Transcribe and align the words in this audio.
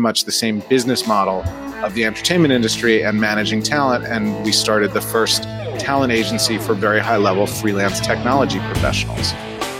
much 0.00 0.24
the 0.24 0.32
same 0.32 0.60
business 0.68 1.06
model 1.06 1.42
of 1.84 1.94
the 1.94 2.04
entertainment 2.04 2.52
industry 2.52 3.04
and 3.04 3.20
managing 3.20 3.62
talent. 3.62 4.04
And 4.04 4.44
we 4.44 4.52
started 4.52 4.92
the 4.92 5.00
first 5.00 5.42
talent 5.78 6.12
agency 6.12 6.58
for 6.58 6.74
very 6.74 7.00
high 7.00 7.18
level 7.18 7.46
freelance 7.46 8.00
technology 8.00 8.58
professionals. 8.60 9.32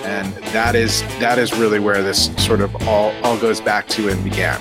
And 0.05 0.33
that 0.53 0.75
is 0.75 1.01
that 1.19 1.39
is 1.39 1.55
really 1.55 1.79
where 1.79 2.03
this 2.03 2.31
sort 2.37 2.61
of 2.61 2.71
all, 2.87 3.13
all 3.23 3.39
goes 3.39 3.61
back 3.61 3.89
to 3.89 4.11
and 4.11 4.23
began. 4.23 4.61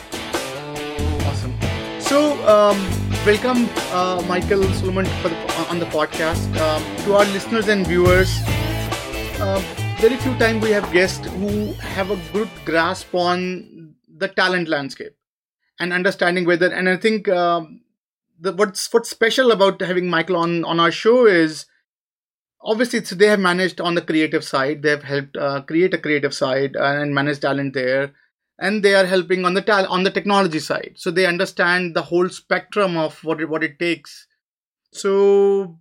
Awesome. 1.28 1.54
So 2.00 2.32
um, 2.48 2.78
welcome 3.26 3.70
uh, 3.92 4.24
Michael 4.28 4.64
Solomon 4.76 5.06
the, 5.06 5.68
on 5.70 5.80
the 5.80 5.86
podcast. 5.88 6.48
Um, 6.58 6.82
to 7.04 7.16
our 7.16 7.26
listeners 7.26 7.68
and 7.68 7.86
viewers, 7.86 8.32
uh, 9.42 9.62
very 10.00 10.16
few 10.16 10.34
times 10.38 10.64
we 10.64 10.72
have 10.72 10.90
guests 10.94 11.28
who 11.28 11.74
have 11.74 12.10
a 12.10 12.20
good 12.32 12.50
grasp 12.64 13.14
on 13.14 13.94
the 14.18 14.30
talent 14.30 14.70
landscape 14.70 15.16
and 15.80 15.94
understanding 15.94 16.46
whether 16.46 16.72
and 16.72 16.90
i 16.90 16.98
think 16.98 17.28
um, 17.30 17.82
the, 18.40 18.54
what's 18.54 18.92
what's 18.94 19.10
special 19.10 19.52
about 19.52 19.82
having 19.82 20.10
michael 20.10 20.38
on 20.38 20.64
on 20.66 20.80
our 20.80 20.92
show 20.92 21.26
is 21.26 21.66
obviously 22.62 23.00
they 23.00 23.28
have 23.28 23.40
managed 23.40 23.82
on 23.82 23.96
the 23.96 24.02
creative 24.02 24.44
side 24.44 24.82
they 24.82 24.90
have 24.90 25.04
helped 25.04 25.36
uh, 25.38 25.62
create 25.62 25.94
a 25.94 25.98
creative 25.98 26.34
side 26.34 26.76
and 26.76 27.14
manage 27.14 27.40
talent 27.40 27.74
there 27.74 28.14
and 28.60 28.84
they 28.84 28.96
are 28.96 29.06
helping 29.06 29.46
on 29.46 29.54
the 29.54 29.62
tal- 29.62 29.88
on 29.88 30.04
the 30.04 30.12
technology 30.12 30.60
side. 30.60 30.94
So 30.96 31.12
they 31.12 31.26
understand 31.26 31.96
the 31.96 32.02
whole 32.02 32.30
spectrum 32.30 32.98
of 32.98 33.24
what 33.24 33.42
it, 33.42 33.50
what 33.50 33.64
it 33.64 33.80
takes. 33.80 34.28
So 34.92 35.80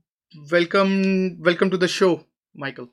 welcome 0.51 1.39
welcome 1.41 1.71
to 1.71 1.77
the 1.77 1.89
show 1.89 2.25
michael. 2.55 2.89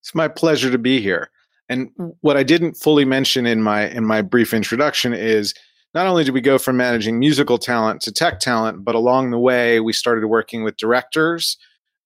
It's 0.00 0.14
my 0.14 0.28
pleasure 0.28 0.70
to 0.70 0.78
be 0.78 1.00
here. 1.00 1.30
And 1.68 1.90
what 2.20 2.36
I 2.36 2.42
didn't 2.42 2.74
fully 2.74 3.04
mention 3.04 3.46
in 3.46 3.62
my 3.62 3.88
in 3.88 4.04
my 4.04 4.22
brief 4.22 4.54
introduction 4.54 5.12
is 5.12 5.54
not 5.96 6.06
only 6.06 6.24
did 6.24 6.34
we 6.34 6.42
go 6.42 6.58
from 6.58 6.76
managing 6.76 7.18
musical 7.18 7.56
talent 7.56 8.02
to 8.02 8.12
tech 8.12 8.38
talent, 8.38 8.84
but 8.84 8.94
along 8.94 9.30
the 9.30 9.38
way 9.38 9.80
we 9.80 9.94
started 9.94 10.26
working 10.26 10.62
with 10.62 10.76
directors. 10.76 11.56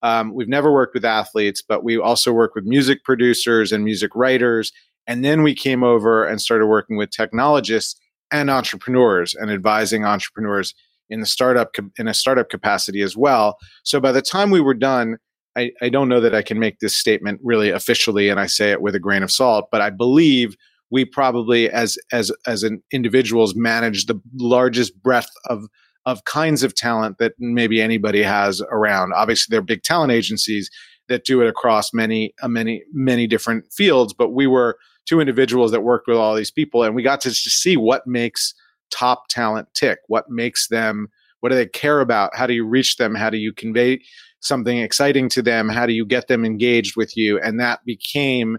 Um, 0.01 0.33
we've 0.33 0.47
never 0.47 0.71
worked 0.71 0.93
with 0.93 1.03
athletes, 1.03 1.61
but 1.61 1.83
we 1.83 1.97
also 1.97 2.31
work 2.31 2.55
with 2.55 2.63
music 2.63 3.03
producers 3.03 3.73
and 3.73 3.83
music 3.83 4.15
writers. 4.15 4.71
And 5.07 5.25
then 5.25 5.43
we 5.43 5.53
came 5.53 5.83
over 5.83 6.25
and 6.25 6.39
started 6.39 6.67
working 6.67 6.95
with 6.95 7.09
technologists 7.09 7.99
and 8.31 8.49
entrepreneurs 8.49 9.35
and 9.35 9.51
advising 9.51 10.05
entrepreneurs 10.05 10.73
in 11.09 11.19
the 11.19 11.25
startup 11.25 11.75
in 11.97 12.07
a 12.07 12.13
startup 12.13 12.49
capacity 12.49 13.01
as 13.01 13.17
well. 13.17 13.57
So 13.83 13.99
by 13.99 14.13
the 14.13 14.21
time 14.21 14.51
we 14.51 14.61
were 14.61 14.73
done, 14.73 15.17
I, 15.57 15.73
I 15.81 15.89
don't 15.89 16.07
know 16.07 16.21
that 16.21 16.33
I 16.33 16.43
can 16.43 16.59
make 16.59 16.79
this 16.79 16.95
statement 16.95 17.41
really 17.43 17.71
officially, 17.71 18.29
and 18.29 18.39
I 18.39 18.45
say 18.45 18.71
it 18.71 18.81
with 18.81 18.95
a 18.95 19.01
grain 19.01 19.21
of 19.21 19.31
salt, 19.31 19.67
but 19.69 19.81
I 19.81 19.89
believe 19.89 20.55
we 20.91 21.05
probably, 21.05 21.69
as 21.69 21.97
as 22.11 22.31
as 22.45 22.63
an 22.63 22.83
individuals, 22.91 23.55
manage 23.55 24.05
the 24.05 24.19
largest 24.35 25.01
breadth 25.01 25.31
of 25.45 25.63
of 26.05 26.25
kinds 26.25 26.63
of 26.63 26.75
talent 26.75 27.17
that 27.19 27.33
maybe 27.39 27.81
anybody 27.81 28.23
has 28.23 28.61
around. 28.71 29.13
Obviously, 29.13 29.53
there 29.53 29.59
are 29.59 29.63
big 29.63 29.83
talent 29.83 30.11
agencies 30.11 30.69
that 31.07 31.25
do 31.25 31.41
it 31.41 31.47
across 31.47 31.93
many 31.93 32.33
uh, 32.41 32.47
many 32.47 32.83
many 32.93 33.27
different 33.27 33.65
fields, 33.71 34.13
but 34.13 34.29
we 34.29 34.47
were 34.47 34.77
two 35.07 35.19
individuals 35.19 35.71
that 35.71 35.81
worked 35.81 36.07
with 36.07 36.17
all 36.17 36.35
these 36.35 36.51
people, 36.51 36.83
and 36.83 36.95
we 36.95 37.03
got 37.03 37.21
to 37.21 37.29
just 37.29 37.61
see 37.61 37.77
what 37.77 38.05
makes 38.05 38.53
top 38.91 39.23
talent 39.29 39.67
tick, 39.73 39.99
what 40.07 40.29
makes 40.29 40.67
them, 40.67 41.07
what 41.39 41.49
do 41.49 41.55
they 41.55 41.65
care 41.65 42.01
about, 42.01 42.35
how 42.35 42.45
do 42.45 42.53
you 42.53 42.67
reach 42.67 42.97
them, 42.97 43.15
how 43.15 43.29
do 43.29 43.37
you 43.37 43.53
convey 43.53 44.01
something 44.41 44.79
exciting 44.79 45.29
to 45.29 45.41
them? 45.41 45.69
How 45.69 45.85
do 45.85 45.93
you 45.93 46.05
get 46.05 46.27
them 46.27 46.43
engaged 46.43 46.95
with 46.97 47.15
you? 47.15 47.39
And 47.39 47.59
that 47.59 47.79
became 47.85 48.57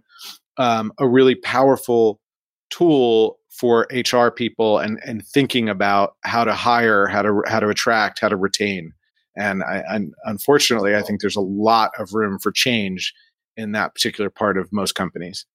um, 0.56 0.92
a 0.98 1.08
really 1.08 1.34
powerful 1.34 2.20
tool 2.72 3.38
for 3.50 3.86
HR 3.92 4.28
people 4.30 4.78
and 4.78 4.98
and 5.04 5.24
thinking 5.26 5.68
about 5.68 6.16
how 6.22 6.42
to 6.42 6.54
hire, 6.54 7.06
how 7.06 7.22
to 7.22 7.42
how 7.46 7.60
to 7.60 7.68
attract, 7.68 8.20
how 8.20 8.28
to 8.28 8.36
retain. 8.36 8.92
And, 9.34 9.62
I, 9.62 9.82
and 9.88 10.12
unfortunately, 10.24 10.94
I 10.94 11.00
think 11.00 11.20
there's 11.20 11.36
a 11.36 11.40
lot 11.40 11.92
of 11.98 12.12
room 12.12 12.38
for 12.38 12.52
change 12.52 13.14
in 13.56 13.72
that 13.72 13.94
particular 13.94 14.28
part 14.28 14.58
of 14.58 14.70
most 14.72 14.94
companies. 14.94 15.46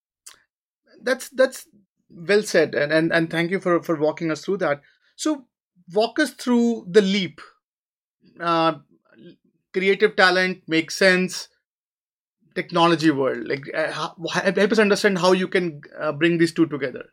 That's 1.01 1.29
that's 1.29 1.67
well 2.09 2.43
said, 2.43 2.73
and 2.75 2.91
and, 2.91 3.11
and 3.11 3.29
thank 3.29 3.51
you 3.51 3.59
for 3.59 3.81
for 3.83 3.95
walking 3.95 4.31
us 4.31 4.43
through 4.43 4.57
that. 4.57 4.81
So 5.15 5.45
walk 5.93 6.19
us 6.19 6.31
through 6.31 6.87
the 6.89 7.01
leap. 7.01 7.41
Uh, 8.39 8.75
creative 9.73 10.15
talent 10.15 10.63
makes 10.67 10.95
sense 10.95 11.49
technology 12.57 13.11
world 13.11 13.47
like 13.47 13.65
uh, 13.73 13.91
help 13.91 14.71
us 14.71 14.79
understand 14.79 15.19
how 15.19 15.31
you 15.31 15.47
can 15.47 15.79
uh, 15.99 16.11
bring 16.11 16.37
these 16.39 16.53
two 16.53 16.65
together. 16.65 17.05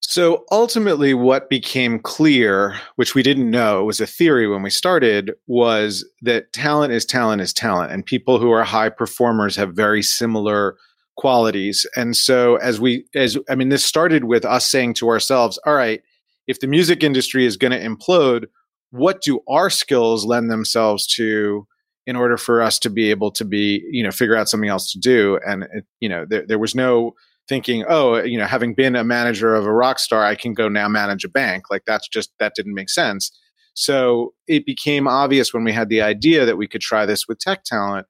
So 0.00 0.44
ultimately 0.50 1.12
what 1.12 1.50
became 1.50 2.00
clear 2.00 2.80
which 2.96 3.14
we 3.14 3.22
didn't 3.22 3.50
know 3.50 3.84
was 3.84 4.00
a 4.00 4.06
theory 4.06 4.48
when 4.48 4.62
we 4.62 4.70
started 4.70 5.32
was 5.46 6.04
that 6.22 6.52
talent 6.54 6.92
is 6.92 7.04
talent 7.04 7.42
is 7.42 7.52
talent 7.52 7.92
and 7.92 8.04
people 8.14 8.38
who 8.38 8.50
are 8.50 8.64
high 8.64 8.88
performers 8.88 9.56
have 9.56 9.74
very 9.74 10.02
similar 10.02 10.76
qualities. 11.16 11.86
And 11.96 12.16
so 12.16 12.56
as 12.56 12.80
we 12.80 13.04
as 13.14 13.36
i 13.50 13.54
mean 13.54 13.68
this 13.68 13.84
started 13.84 14.24
with 14.24 14.44
us 14.44 14.64
saying 14.74 14.94
to 14.94 15.08
ourselves 15.08 15.58
all 15.66 15.74
right 15.74 16.00
if 16.46 16.60
the 16.60 16.66
music 16.66 17.04
industry 17.04 17.44
is 17.44 17.58
going 17.58 17.72
to 17.72 17.86
implode 17.90 18.46
what 18.90 19.20
do 19.22 19.40
our 19.46 19.70
skills 19.70 20.24
lend 20.24 20.50
themselves 20.50 21.06
to 21.06 21.66
in 22.10 22.16
order 22.16 22.36
for 22.36 22.60
us 22.60 22.78
to 22.80 22.90
be 22.90 23.08
able 23.10 23.30
to 23.30 23.44
be 23.44 23.82
you 23.90 24.02
know 24.02 24.10
figure 24.10 24.34
out 24.34 24.48
something 24.48 24.68
else 24.68 24.90
to 24.92 24.98
do. 24.98 25.38
And 25.46 25.62
it, 25.72 25.84
you 26.00 26.08
know 26.08 26.26
there, 26.28 26.44
there 26.46 26.58
was 26.58 26.74
no 26.74 27.14
thinking 27.48 27.84
oh 27.88 28.22
you 28.22 28.36
know 28.36 28.46
having 28.46 28.74
been 28.74 28.96
a 28.96 29.04
manager 29.04 29.54
of 29.54 29.66
a 29.66 29.72
rock 29.72 29.98
star 29.98 30.24
i 30.24 30.36
can 30.36 30.54
go 30.54 30.68
now 30.68 30.88
manage 30.88 31.24
a 31.24 31.28
bank. 31.28 31.64
Like 31.70 31.84
that's 31.86 32.08
just 32.08 32.32
that 32.40 32.54
didn't 32.56 32.74
make 32.74 32.90
sense. 32.90 33.30
So 33.74 34.34
it 34.48 34.66
became 34.66 35.06
obvious 35.06 35.54
when 35.54 35.64
we 35.64 35.72
had 35.72 35.88
the 35.88 36.02
idea 36.02 36.44
that 36.44 36.58
we 36.58 36.66
could 36.66 36.80
try 36.80 37.06
this 37.06 37.28
with 37.28 37.38
tech 37.38 37.62
talent 37.64 38.06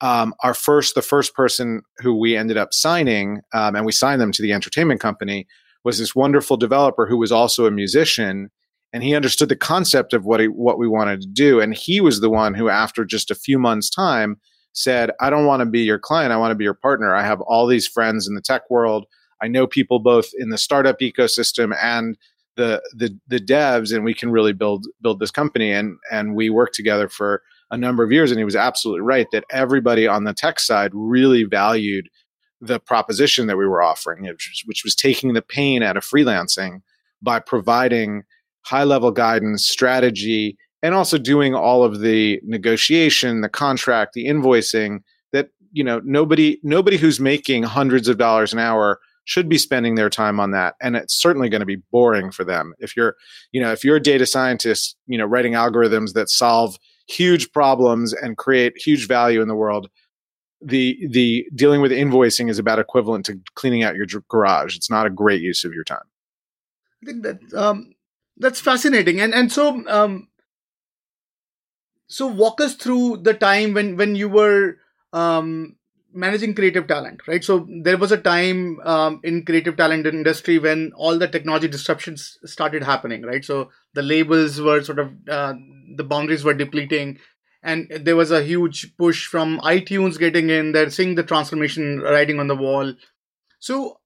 um, 0.00 0.34
our 0.42 0.54
first 0.54 0.94
the 0.94 1.02
first 1.02 1.34
person 1.34 1.82
who 1.98 2.14
we 2.18 2.36
ended 2.36 2.56
up 2.56 2.72
signing 2.72 3.40
um, 3.52 3.76
and 3.76 3.86
we 3.86 3.92
signed 3.92 4.20
them 4.20 4.32
to 4.32 4.42
the 4.42 4.52
entertainment 4.52 5.00
company 5.00 5.46
was 5.84 5.98
this 5.98 6.14
wonderful 6.14 6.56
developer 6.56 7.06
who 7.06 7.18
was 7.18 7.30
also 7.30 7.66
a 7.66 7.70
musician 7.70 8.50
and 8.94 9.02
he 9.02 9.16
understood 9.16 9.48
the 9.48 9.56
concept 9.56 10.12
of 10.12 10.24
what 10.24 10.38
he, 10.38 10.46
what 10.46 10.78
we 10.78 10.86
wanted 10.86 11.20
to 11.20 11.26
do. 11.26 11.60
And 11.60 11.74
he 11.74 12.00
was 12.00 12.20
the 12.20 12.30
one 12.30 12.54
who 12.54 12.68
after 12.68 13.04
just 13.04 13.28
a 13.30 13.34
few 13.34 13.58
months 13.58 13.90
time 13.90 14.40
said 14.76 15.10
i 15.20 15.30
don't 15.30 15.46
want 15.46 15.60
to 15.60 15.66
be 15.66 15.82
your 15.82 16.00
client 16.00 16.32
i 16.32 16.36
want 16.36 16.50
to 16.50 16.56
be 16.56 16.64
your 16.64 16.74
partner. 16.74 17.14
I 17.14 17.22
have 17.22 17.40
all 17.42 17.66
these 17.66 17.86
friends 17.86 18.26
in 18.26 18.34
the 18.34 18.40
tech 18.40 18.70
world. 18.70 19.06
I 19.42 19.48
know 19.48 19.66
people 19.66 19.98
both 19.98 20.30
in 20.38 20.48
the 20.48 20.58
startup 20.58 21.00
ecosystem 21.00 21.76
and 21.82 22.16
the 22.56 22.80
the 22.96 23.16
the 23.28 23.40
devs 23.40 23.94
and 23.94 24.04
we 24.04 24.14
can 24.14 24.30
really 24.30 24.52
build 24.52 24.86
build 25.02 25.20
this 25.20 25.30
company. 25.30 25.70
And 25.70 25.96
and 26.10 26.34
we 26.34 26.50
worked 26.50 26.74
together 26.74 27.08
for 27.08 27.42
a 27.70 27.76
number 27.76 28.04
of 28.04 28.12
years 28.12 28.30
and 28.30 28.38
he 28.38 28.44
was 28.44 28.56
absolutely 28.56 29.02
right 29.02 29.26
that 29.32 29.44
everybody 29.50 30.06
on 30.06 30.24
the 30.24 30.34
tech 30.34 30.60
side 30.60 30.90
really 30.94 31.44
valued 31.44 32.08
the 32.60 32.78
proposition 32.78 33.46
that 33.48 33.56
we 33.56 33.66
were 33.66 33.82
offering 33.82 34.22
which 34.22 34.50
was, 34.50 34.62
which 34.66 34.84
was 34.84 34.94
taking 34.94 35.34
the 35.34 35.42
pain 35.42 35.82
out 35.82 35.96
of 35.96 36.04
freelancing 36.04 36.80
by 37.20 37.38
providing 37.38 38.22
high 38.64 38.84
level 38.84 39.10
guidance, 39.10 39.66
strategy, 39.68 40.56
and 40.82 40.94
also 40.94 41.18
doing 41.18 41.54
all 41.54 41.82
of 41.82 42.00
the 42.00 42.40
negotiation, 42.44 43.40
the 43.40 43.48
contract, 43.48 44.12
the 44.14 44.26
invoicing 44.26 45.00
that 45.32 45.48
you 45.72 45.84
know 45.84 46.00
nobody 46.04 46.58
nobody 46.62 46.96
who's 46.96 47.20
making 47.20 47.62
hundreds 47.62 48.08
of 48.08 48.18
dollars 48.18 48.52
an 48.52 48.58
hour 48.58 49.00
should 49.26 49.48
be 49.48 49.56
spending 49.56 49.94
their 49.94 50.10
time 50.10 50.38
on 50.38 50.50
that 50.50 50.74
and 50.82 50.96
it's 50.96 51.18
certainly 51.18 51.48
going 51.48 51.60
to 51.60 51.66
be 51.66 51.80
boring 51.90 52.30
for 52.30 52.44
them. 52.44 52.74
If 52.78 52.96
you're 52.96 53.16
you 53.52 53.60
know 53.60 53.72
if 53.72 53.84
you're 53.84 53.96
a 53.96 54.00
data 54.00 54.26
scientist 54.26 54.96
you 55.06 55.18
know 55.18 55.24
writing 55.24 55.54
algorithms 55.54 56.12
that 56.12 56.28
solve 56.28 56.76
huge 57.06 57.52
problems 57.52 58.12
and 58.12 58.36
create 58.36 58.74
huge 58.76 59.06
value 59.06 59.42
in 59.42 59.48
the 59.48 59.54
world 59.54 59.88
the 60.64 61.06
the 61.08 61.46
dealing 61.54 61.80
with 61.80 61.92
invoicing 61.92 62.48
is 62.48 62.58
about 62.58 62.78
equivalent 62.78 63.26
to 63.26 63.38
cleaning 63.54 63.82
out 63.82 63.96
your 63.96 64.06
garage. 64.28 64.76
It's 64.76 64.90
not 64.90 65.06
a 65.06 65.10
great 65.10 65.42
use 65.42 65.64
of 65.64 65.74
your 65.74 65.84
time. 65.84 66.04
I 67.02 67.06
think 67.06 67.22
that 67.22 67.54
um, 67.54 67.93
that's 68.36 68.60
fascinating. 68.60 69.20
And 69.20 69.34
and 69.34 69.50
so 69.50 69.86
um 69.88 70.28
so 72.06 72.26
walk 72.26 72.60
us 72.60 72.74
through 72.74 73.18
the 73.18 73.34
time 73.34 73.74
when 73.74 73.96
when 73.96 74.14
you 74.14 74.28
were 74.28 74.76
um 75.12 75.76
managing 76.16 76.54
creative 76.54 76.86
talent 76.86 77.26
right? 77.26 77.42
So 77.42 77.66
there 77.82 77.98
was 77.98 78.12
a 78.12 78.16
time 78.16 78.78
um, 78.84 79.20
in 79.24 79.44
creative 79.44 79.76
talent 79.76 80.06
industry 80.06 80.60
when 80.60 80.92
all 80.94 81.18
the 81.18 81.26
technology 81.26 81.66
disruptions 81.66 82.38
started 82.44 82.84
happening 82.84 83.22
right? 83.22 83.44
So 83.44 83.70
the 83.94 84.02
labels 84.02 84.60
were 84.60 84.82
sort 84.84 85.00
of 85.00 85.10
uh, 85.28 85.54
the 85.96 86.04
boundaries 86.04 86.44
were 86.44 86.54
depleting 86.54 87.18
and 87.64 87.90
there 87.90 88.14
was 88.14 88.30
a 88.30 88.44
huge 88.44 88.96
push 88.96 89.26
from 89.26 89.58
itunes 89.60 90.18
getting 90.18 90.50
in 90.50 90.70
they're 90.70 90.90
seeing 90.90 91.16
the 91.16 91.24
transformation 91.24 92.00
writing 92.00 92.38
on 92.38 92.46
the 92.46 92.56
wall. 92.56 92.94
So 93.58 94.00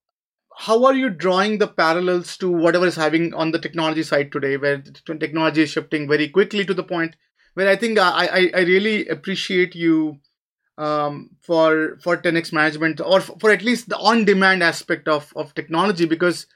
how 0.67 0.83
are 0.85 0.93
you 0.93 1.09
drawing 1.09 1.57
the 1.57 1.67
parallels 1.67 2.35
to 2.37 2.51
whatever 2.51 2.85
is 2.85 2.95
having 2.95 3.33
on 3.33 3.51
the 3.51 3.59
technology 3.59 4.03
side 4.03 4.31
today 4.31 4.57
where 4.57 4.81
technology 4.81 5.61
is 5.63 5.69
shifting 5.69 6.07
very 6.07 6.27
quickly 6.27 6.65
to 6.65 6.73
the 6.73 6.83
point 6.83 7.15
where 7.53 7.69
i 7.69 7.75
think 7.75 7.99
i 7.99 8.27
i, 8.39 8.51
I 8.61 8.61
really 8.61 9.07
appreciate 9.07 9.75
you 9.75 10.17
um, 10.77 11.31
for 11.41 11.97
for 12.01 12.15
10x 12.15 12.53
management 12.53 13.01
or 13.01 13.19
for 13.19 13.51
at 13.51 13.61
least 13.61 13.89
the 13.89 13.97
on 13.97 14.25
demand 14.25 14.63
aspect 14.63 15.07
of 15.07 15.33
of 15.35 15.53
technology 15.53 16.05
because 16.05 16.47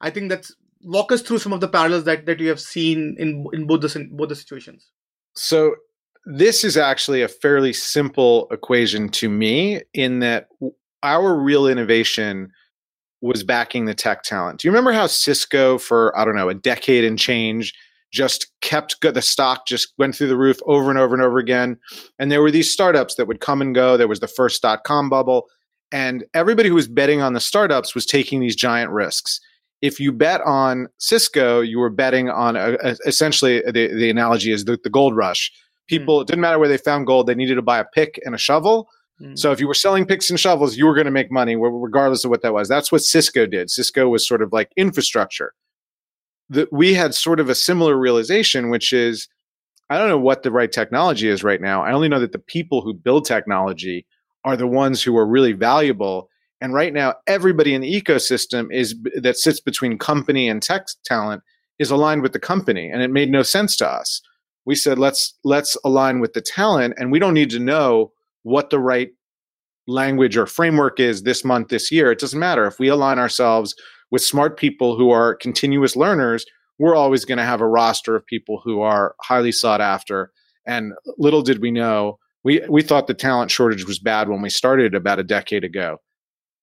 i 0.00 0.10
think 0.10 0.28
that's 0.28 0.54
walk 0.84 1.12
us 1.12 1.22
through 1.22 1.38
some 1.38 1.52
of 1.52 1.60
the 1.60 1.68
parallels 1.68 2.04
that, 2.04 2.26
that 2.26 2.40
you 2.40 2.48
have 2.48 2.60
seen 2.60 3.16
in 3.18 3.46
in 3.52 3.66
both 3.66 3.80
the 3.80 4.08
both 4.12 4.28
the 4.28 4.36
situations. 4.36 4.90
So 5.34 5.76
this 6.26 6.64
is 6.64 6.76
actually 6.76 7.22
a 7.22 7.28
fairly 7.28 7.72
simple 7.72 8.48
equation 8.50 9.08
to 9.10 9.28
me 9.28 9.82
in 9.94 10.20
that 10.20 10.48
our 11.02 11.34
real 11.34 11.66
innovation 11.66 12.52
was 13.22 13.42
backing 13.42 13.86
the 13.86 13.94
tech 13.94 14.22
talent. 14.22 14.60
Do 14.60 14.68
you 14.68 14.72
remember 14.72 14.92
how 14.92 15.06
Cisco 15.06 15.78
for 15.78 16.16
I 16.18 16.24
don't 16.24 16.36
know 16.36 16.48
a 16.48 16.54
decade 16.54 17.04
and 17.04 17.18
change 17.18 17.72
just 18.12 18.48
kept 18.60 19.00
good 19.00 19.14
the 19.14 19.22
stock 19.22 19.66
just 19.66 19.94
went 19.96 20.14
through 20.14 20.28
the 20.28 20.36
roof 20.36 20.58
over 20.66 20.90
and 20.90 20.98
over 20.98 21.14
and 21.14 21.24
over 21.24 21.38
again 21.38 21.78
and 22.18 22.30
there 22.30 22.42
were 22.42 22.50
these 22.50 22.70
startups 22.70 23.14
that 23.14 23.26
would 23.26 23.40
come 23.40 23.62
and 23.62 23.74
go 23.74 23.96
there 23.96 24.06
was 24.06 24.20
the 24.20 24.28
first 24.28 24.60
dot 24.60 24.84
com 24.84 25.08
bubble 25.08 25.46
and 25.92 26.22
everybody 26.34 26.68
who 26.68 26.74
was 26.74 26.88
betting 26.88 27.22
on 27.22 27.32
the 27.32 27.40
startups 27.40 27.94
was 27.94 28.04
taking 28.04 28.38
these 28.38 28.54
giant 28.54 28.90
risks 28.90 29.40
if 29.82 29.98
you 29.98 30.12
bet 30.12 30.40
on 30.42 30.88
Cisco, 30.98 31.60
you 31.60 31.80
were 31.80 31.90
betting 31.90 32.30
on 32.30 32.56
a, 32.56 32.76
a, 32.82 32.96
essentially 33.04 33.60
the, 33.66 33.88
the 33.88 34.08
analogy 34.08 34.52
is 34.52 34.64
the, 34.64 34.78
the 34.82 34.88
gold 34.88 35.14
rush. 35.16 35.52
People, 35.88 36.18
mm. 36.18 36.22
it 36.22 36.28
didn't 36.28 36.40
matter 36.40 36.58
where 36.58 36.68
they 36.68 36.78
found 36.78 37.06
gold, 37.06 37.26
they 37.26 37.34
needed 37.34 37.56
to 37.56 37.62
buy 37.62 37.80
a 37.80 37.84
pick 37.92 38.18
and 38.24 38.34
a 38.34 38.38
shovel. 38.38 38.88
Mm. 39.20 39.38
So 39.38 39.52
if 39.52 39.60
you 39.60 39.68
were 39.68 39.74
selling 39.74 40.06
picks 40.06 40.30
and 40.30 40.38
shovels, 40.38 40.76
you 40.76 40.86
were 40.86 40.94
going 40.94 41.06
to 41.06 41.10
make 41.10 41.30
money 41.30 41.56
regardless 41.56 42.24
of 42.24 42.30
what 42.30 42.42
that 42.42 42.52
was. 42.52 42.68
That's 42.68 42.92
what 42.92 43.02
Cisco 43.02 43.46
did. 43.46 43.70
Cisco 43.70 44.08
was 44.08 44.26
sort 44.26 44.42
of 44.42 44.52
like 44.52 44.70
infrastructure. 44.76 45.52
We 46.70 46.94
had 46.94 47.14
sort 47.14 47.40
of 47.40 47.48
a 47.48 47.54
similar 47.54 47.96
realization, 47.96 48.70
which 48.70 48.92
is 48.92 49.28
I 49.90 49.98
don't 49.98 50.08
know 50.08 50.18
what 50.18 50.42
the 50.42 50.50
right 50.50 50.72
technology 50.72 51.28
is 51.28 51.44
right 51.44 51.60
now. 51.60 51.82
I 51.82 51.92
only 51.92 52.08
know 52.08 52.20
that 52.20 52.32
the 52.32 52.38
people 52.38 52.80
who 52.80 52.94
build 52.94 53.24
technology 53.24 54.06
are 54.44 54.56
the 54.56 54.66
ones 54.66 55.02
who 55.02 55.16
are 55.16 55.26
really 55.26 55.52
valuable 55.52 56.30
and 56.62 56.72
right 56.72 56.92
now, 56.92 57.16
everybody 57.26 57.74
in 57.74 57.80
the 57.80 57.92
ecosystem 57.92 58.72
is 58.72 58.94
that 59.16 59.36
sits 59.36 59.58
between 59.58 59.98
company 59.98 60.48
and 60.48 60.62
tech 60.62 60.86
talent 61.04 61.42
is 61.80 61.90
aligned 61.90 62.22
with 62.22 62.32
the 62.32 62.38
company, 62.38 62.88
and 62.88 63.02
it 63.02 63.10
made 63.10 63.30
no 63.30 63.42
sense 63.42 63.76
to 63.78 63.88
us. 63.88 64.22
We 64.64 64.76
said 64.76 64.96
let's 64.96 65.34
let's 65.42 65.76
align 65.84 66.20
with 66.20 66.34
the 66.34 66.40
talent, 66.40 66.94
and 66.96 67.10
we 67.10 67.18
don't 67.18 67.34
need 67.34 67.50
to 67.50 67.58
know 67.58 68.12
what 68.42 68.70
the 68.70 68.78
right 68.78 69.10
language 69.86 70.36
or 70.36 70.46
framework 70.46 71.00
is 71.00 71.22
this 71.22 71.44
month, 71.44 71.68
this 71.68 71.90
year. 71.90 72.12
It 72.12 72.18
doesn't 72.18 72.38
matter 72.38 72.66
if 72.66 72.78
we 72.78 72.88
align 72.88 73.18
ourselves 73.18 73.74
with 74.10 74.22
smart 74.22 74.56
people 74.56 74.96
who 74.96 75.10
are 75.10 75.34
continuous 75.34 75.96
learners. 75.96 76.44
We're 76.78 76.94
always 76.94 77.24
going 77.24 77.38
to 77.38 77.44
have 77.44 77.60
a 77.60 77.68
roster 77.68 78.14
of 78.14 78.26
people 78.26 78.60
who 78.64 78.80
are 78.80 79.14
highly 79.20 79.52
sought 79.52 79.80
after. 79.80 80.32
And 80.66 80.92
little 81.18 81.42
did 81.42 81.60
we 81.60 81.70
know, 81.70 82.18
we 82.44 82.62
we 82.68 82.82
thought 82.82 83.06
the 83.06 83.14
talent 83.14 83.50
shortage 83.50 83.86
was 83.86 83.98
bad 83.98 84.28
when 84.28 84.42
we 84.42 84.50
started 84.50 84.94
about 84.94 85.18
a 85.18 85.24
decade 85.24 85.64
ago 85.64 85.98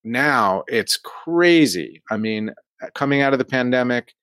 now 0.04 0.64
it's 0.68 0.98
crazy. 0.98 2.02
I 2.10 2.18
mean, 2.18 2.52
coming 2.96 3.22
out 3.22 3.34
of 3.34 3.40
the 3.40 3.46
pandemic, 3.46 4.14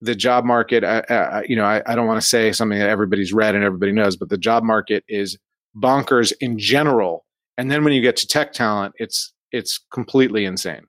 the 0.00 0.14
job 0.14 0.44
market, 0.44 0.82
uh, 0.82 1.42
you 1.46 1.56
know, 1.56 1.64
I, 1.64 1.82
I 1.86 1.94
don't 1.94 2.06
want 2.06 2.20
to 2.20 2.26
say 2.26 2.52
something 2.52 2.78
that 2.78 2.88
everybody's 2.88 3.32
read 3.32 3.54
and 3.54 3.62
everybody 3.62 3.92
knows, 3.92 4.16
but 4.16 4.30
the 4.30 4.38
job 4.38 4.62
market 4.62 5.04
is 5.08 5.38
bonkers 5.76 6.32
in 6.40 6.58
general. 6.58 7.24
And 7.56 7.70
then 7.70 7.84
when 7.84 7.92
you 7.92 8.00
get 8.00 8.16
to 8.16 8.26
tech 8.26 8.52
talent, 8.52 8.94
it's 8.98 9.32
it's 9.52 9.78
completely 9.92 10.44
insane. 10.44 10.86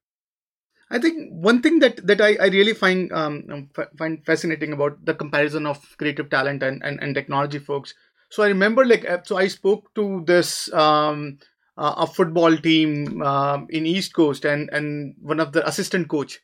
I 0.89 1.00
think 1.00 1.31
one 1.31 1.62
thing 1.62 1.80
that 1.80 2.06
that 2.06 2.22
I, 2.22 2.36
I 2.36 2.48
really 2.48 2.74
find 2.74 3.12
um, 3.12 3.45
um 3.50 3.69
find 3.98 4.24
fascinating 4.25 4.74
about 4.74 5.04
the 5.06 5.13
comparison 5.13 5.66
of 5.66 5.80
creative 5.98 6.30
talent 6.30 6.63
and, 6.63 6.83
and, 6.83 7.01
and 7.01 7.16
technology 7.16 7.60
folks. 7.60 7.94
So 8.30 8.44
I 8.44 8.48
remember 8.48 8.86
like 8.86 9.10
uh, 9.10 9.24
so 9.24 9.38
I 9.38 9.48
spoke 9.48 9.94
to 9.95 10.24
this 10.25 10.72
um, 10.74 11.39
uh, 11.77 11.95
a 11.98 12.07
football 12.07 12.56
team 12.57 13.22
uh, 13.22 13.60
in 13.69 13.86
East 13.86 14.13
Coast 14.13 14.45
and 14.45 14.69
and 14.72 15.16
one 15.22 15.39
of 15.39 15.54
the 15.54 15.66
assistant 15.68 16.10
coach, 16.10 16.39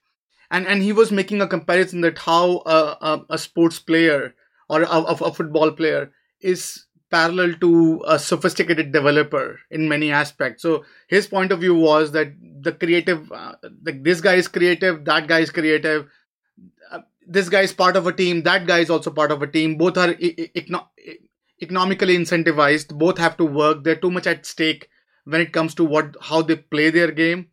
and 0.49 0.65
and 0.65 0.81
he 0.81 0.93
was 0.93 1.11
making 1.11 1.41
a 1.41 1.47
comparison 1.47 2.01
that 2.01 2.17
how 2.17 2.63
a, 2.65 2.97
a, 3.01 3.25
a 3.31 3.37
sports 3.37 3.79
player 3.79 4.33
or 4.69 4.83
a, 4.83 4.87
a, 4.87 5.33
football 5.33 5.71
player 5.71 6.11
is 6.41 6.86
parallel 7.09 7.53
to 7.55 8.03
a 8.07 8.19
sophisticated 8.19 8.91
developer 8.91 9.59
in 9.71 9.87
many 9.87 10.11
aspects. 10.11 10.61
So 10.61 10.85
his 11.07 11.27
point 11.27 11.51
of 11.51 11.59
view 11.59 11.75
was 11.75 12.11
that 12.11 12.33
the 12.61 12.71
creative, 12.71 13.31
uh, 13.31 13.53
like 13.85 14.03
this 14.03 14.21
guy 14.21 14.35
is 14.35 14.47
creative, 14.47 15.05
that 15.05 15.27
guy 15.27 15.39
is 15.39 15.51
creative. 15.51 16.07
Uh, 16.91 16.99
this 17.27 17.49
guy 17.49 17.61
is 17.61 17.73
part 17.73 17.95
of 17.95 18.07
a 18.07 18.13
team. 18.13 18.43
That 18.43 18.67
guy 18.67 18.79
is 18.79 18.89
also 18.89 19.11
part 19.11 19.31
of 19.31 19.41
a 19.41 19.47
team. 19.47 19.77
Both 19.77 19.97
are 19.97 20.11
e- 20.11 20.51
e- 20.55 20.65
economically 21.61 22.17
incentivized. 22.17 22.97
Both 22.97 23.17
have 23.17 23.37
to 23.37 23.45
work. 23.45 23.83
They're 23.83 23.95
too 23.95 24.11
much 24.11 24.27
at 24.27 24.45
stake 24.45 24.89
when 25.25 25.41
it 25.41 25.53
comes 25.53 25.75
to 25.75 25.85
what 25.85 26.15
how 26.21 26.41
they 26.41 26.55
play 26.55 26.89
their 26.89 27.11
game, 27.11 27.47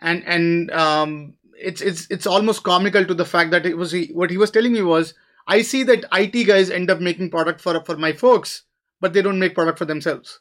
and 0.00 0.24
and 0.24 0.70
um, 0.70 1.34
it's 1.54 1.80
it's 1.80 2.06
it's 2.10 2.26
almost 2.26 2.62
comical 2.62 3.04
to 3.04 3.14
the 3.14 3.24
fact 3.24 3.50
that 3.50 3.66
it 3.66 3.76
was 3.76 3.94
what 4.12 4.30
he 4.30 4.38
was 4.38 4.50
telling 4.50 4.72
me 4.72 4.82
was 4.82 5.14
I 5.46 5.62
see 5.62 5.82
that 5.84 6.04
IT 6.12 6.44
guys 6.44 6.70
end 6.70 6.90
up 6.90 7.00
making 7.00 7.30
product 7.30 7.60
for 7.60 7.82
for 7.84 7.96
my 7.96 8.12
folks, 8.12 8.62
but 9.00 9.12
they 9.12 9.22
don't 9.22 9.38
make 9.38 9.54
product 9.54 9.78
for 9.78 9.84
themselves. 9.84 10.40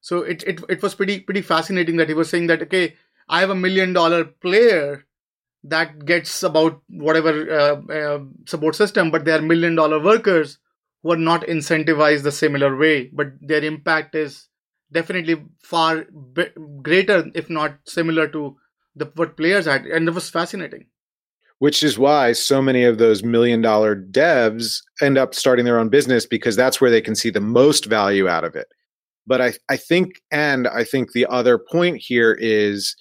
So 0.00 0.18
it 0.22 0.42
it 0.46 0.60
it 0.68 0.82
was 0.82 0.94
pretty 0.94 1.20
pretty 1.20 1.42
fascinating 1.42 1.96
that 1.96 2.08
he 2.08 2.14
was 2.14 2.28
saying 2.28 2.48
that 2.48 2.62
okay, 2.62 2.96
I 3.28 3.40
have 3.40 3.50
a 3.50 3.54
million 3.54 3.92
dollar 3.92 4.24
player 4.24 5.06
that 5.64 6.04
gets 6.04 6.42
about 6.42 6.82
whatever 6.88 7.50
uh, 7.50 7.92
uh, 7.92 8.24
support 8.46 8.76
system, 8.76 9.10
but 9.10 9.24
they 9.24 9.32
are 9.32 9.40
million 9.40 9.74
dollar 9.74 9.98
workers 9.98 10.58
who 11.02 11.12
are 11.12 11.16
not 11.16 11.42
incentivized 11.42 12.22
the 12.22 12.32
similar 12.32 12.76
way, 12.76 13.10
but 13.12 13.28
their 13.40 13.64
impact 13.64 14.14
is 14.14 14.48
definitely 14.92 15.42
far 15.62 16.04
greater, 16.82 17.30
if 17.34 17.48
not 17.48 17.78
similar 17.84 18.28
to 18.28 18.56
the 18.94 19.10
what 19.14 19.36
players 19.36 19.66
had, 19.66 19.86
and 19.86 20.06
it 20.06 20.14
was 20.14 20.30
fascinating. 20.30 20.86
Which 21.60 21.82
is 21.82 21.98
why 21.98 22.32
so 22.32 22.60
many 22.60 22.84
of 22.84 22.98
those 22.98 23.22
million 23.22 23.62
dollar 23.62 23.96
devs 23.96 24.82
end 25.00 25.16
up 25.16 25.34
starting 25.34 25.64
their 25.64 25.78
own 25.78 25.88
business 25.88 26.26
because 26.26 26.56
that's 26.56 26.80
where 26.80 26.90
they 26.90 27.00
can 27.00 27.14
see 27.14 27.30
the 27.30 27.40
most 27.40 27.86
value 27.86 28.28
out 28.28 28.44
of 28.44 28.54
it. 28.54 28.66
But 29.26 29.40
I, 29.40 29.54
I 29.68 29.76
think, 29.76 30.20
and 30.30 30.68
I 30.68 30.84
think 30.84 31.12
the 31.12 31.26
other 31.26 31.58
point 31.58 31.96
here 31.96 32.36
is 32.40 32.94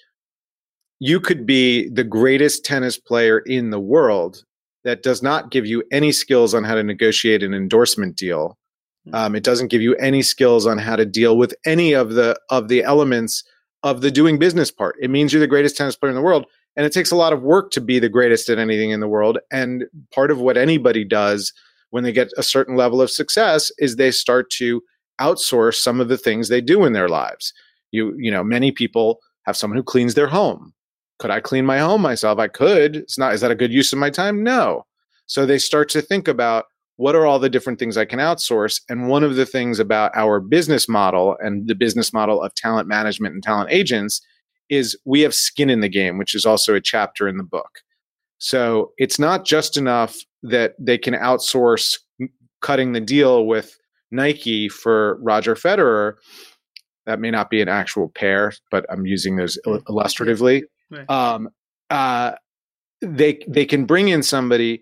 you 1.00 1.20
could 1.20 1.46
be 1.46 1.90
the 1.90 2.06
greatest 2.06 2.64
tennis 2.64 2.98
player 2.98 3.40
in 3.40 3.72
the 3.72 3.80
world 3.80 4.44
that 4.86 5.04
does 5.04 5.22
not 5.22 5.52
give 5.52 5.66
you 5.66 5.84
any 5.92 6.12
skills 6.12 6.54
on 6.54 6.64
how 6.64 6.76
to 6.76 6.84
negotiate 6.84 7.44
an 7.44 7.54
endorsement 7.54 8.16
deal 8.16 8.58
Hmm. 9.06 9.16
Um, 9.16 9.36
it 9.36 9.44
doesn't 9.44 9.68
give 9.68 9.82
you 9.82 9.96
any 9.96 10.22
skills 10.22 10.66
on 10.66 10.78
how 10.78 10.96
to 10.96 11.06
deal 11.06 11.38
with 11.38 11.54
any 11.66 11.94
of 11.94 12.14
the 12.14 12.40
of 12.50 12.68
the 12.68 12.84
elements 12.84 13.44
of 13.84 14.02
the 14.02 14.12
doing 14.12 14.40
business 14.40 14.72
part. 14.72 14.96
It 15.02 15.10
means 15.10 15.34
you're 15.34 15.40
the 15.40 15.48
greatest 15.48 15.76
tennis 15.76 15.96
player 15.96 16.12
in 16.12 16.16
the 16.16 16.22
world, 16.22 16.46
and 16.76 16.86
it 16.86 16.92
takes 16.92 17.12
a 17.12 17.16
lot 17.16 17.34
of 17.34 17.42
work 17.42 17.72
to 17.72 17.82
be 17.82 18.00
the 18.00 18.10
greatest 18.10 18.50
at 18.50 18.60
anything 18.60 18.92
in 18.92 19.00
the 19.00 19.08
world. 19.08 19.38
And 19.52 19.86
part 20.14 20.32
of 20.32 20.40
what 20.40 20.58
anybody 20.58 21.04
does 21.04 21.54
when 21.92 22.04
they 22.04 22.12
get 22.12 22.32
a 22.38 22.44
certain 22.44 22.76
level 22.76 23.02
of 23.02 23.12
success 23.12 23.72
is 23.78 23.96
they 23.96 24.12
start 24.12 24.50
to 24.52 24.82
outsource 25.22 25.76
some 25.76 26.00
of 26.00 26.08
the 26.08 26.18
things 26.18 26.50
they 26.50 26.62
do 26.62 26.86
in 26.86 26.94
their 26.94 27.10
lives. 27.10 27.54
You 27.92 28.16
you 28.18 28.32
know, 28.32 28.44
many 28.44 28.72
people 28.72 29.20
have 29.46 29.58
someone 29.58 29.78
who 29.78 29.84
cleans 29.84 30.16
their 30.16 30.28
home. 30.28 30.74
Could 31.20 31.32
I 31.32 31.40
clean 31.40 31.66
my 31.66 31.80
home 31.80 32.02
myself? 32.02 32.40
I 32.40 32.48
could. 32.48 32.96
It's 32.96 33.18
not. 33.18 33.34
Is 33.34 33.42
that 33.42 33.52
a 33.52 33.56
good 33.56 33.72
use 33.72 33.94
of 33.94 34.00
my 34.00 34.10
time? 34.10 34.44
No. 34.44 34.86
So 35.28 35.46
they 35.46 35.60
start 35.60 35.90
to 35.90 36.02
think 36.02 36.28
about 36.28 36.66
what 36.98 37.16
are 37.16 37.26
all 37.26 37.40
the 37.40 37.50
different 37.50 37.80
things 37.80 37.98
I 37.98 38.06
can 38.06 38.20
outsource? 38.20 38.82
And 38.90 39.08
one 39.08 39.24
of 39.24 39.36
the 39.36 39.46
things 39.46 39.80
about 39.80 40.12
our 40.16 40.40
business 40.40 40.88
model 40.88 41.36
and 41.40 41.68
the 41.68 41.76
business 41.76 42.14
model 42.14 42.42
of 42.42 42.54
talent 42.56 42.88
management 42.88 43.34
and 43.34 43.44
talent 43.44 43.72
agents 43.72 44.22
is 44.70 44.98
we 45.06 45.22
have 45.22 45.34
skin 45.34 45.70
in 45.70 45.82
the 45.82 45.90
game, 45.90 46.18
which 46.18 46.36
is 46.36 46.46
also 46.46 46.76
a 46.76 46.82
chapter 46.82 47.28
in 47.28 47.38
the 47.38 47.44
book. 47.44 47.80
So 48.38 48.92
it's 48.98 49.20
not 49.20 49.46
just 49.46 49.78
enough 49.78 50.18
that 50.44 50.74
they 50.80 50.98
can 50.98 51.14
outsource 51.14 51.98
cutting 52.62 52.94
the 52.94 53.02
deal 53.02 53.46
with 53.46 53.78
Nike 54.12 54.70
for 54.70 55.18
Roger 55.22 55.56
Federer. 55.56 56.16
That 57.06 57.20
may 57.20 57.32
not 57.32 57.50
be 57.50 57.62
an 57.62 57.70
actual 57.70 58.10
pair, 58.10 58.54
but 58.72 58.86
I'm 58.90 59.06
using 59.06 59.36
those 59.36 59.58
illustratively. 59.90 60.64
Um, 61.10 61.50
uh, 61.90 62.34
they 63.02 63.40
they 63.48 63.66
can 63.66 63.86
bring 63.86 64.08
in 64.08 64.24
somebody 64.24 64.82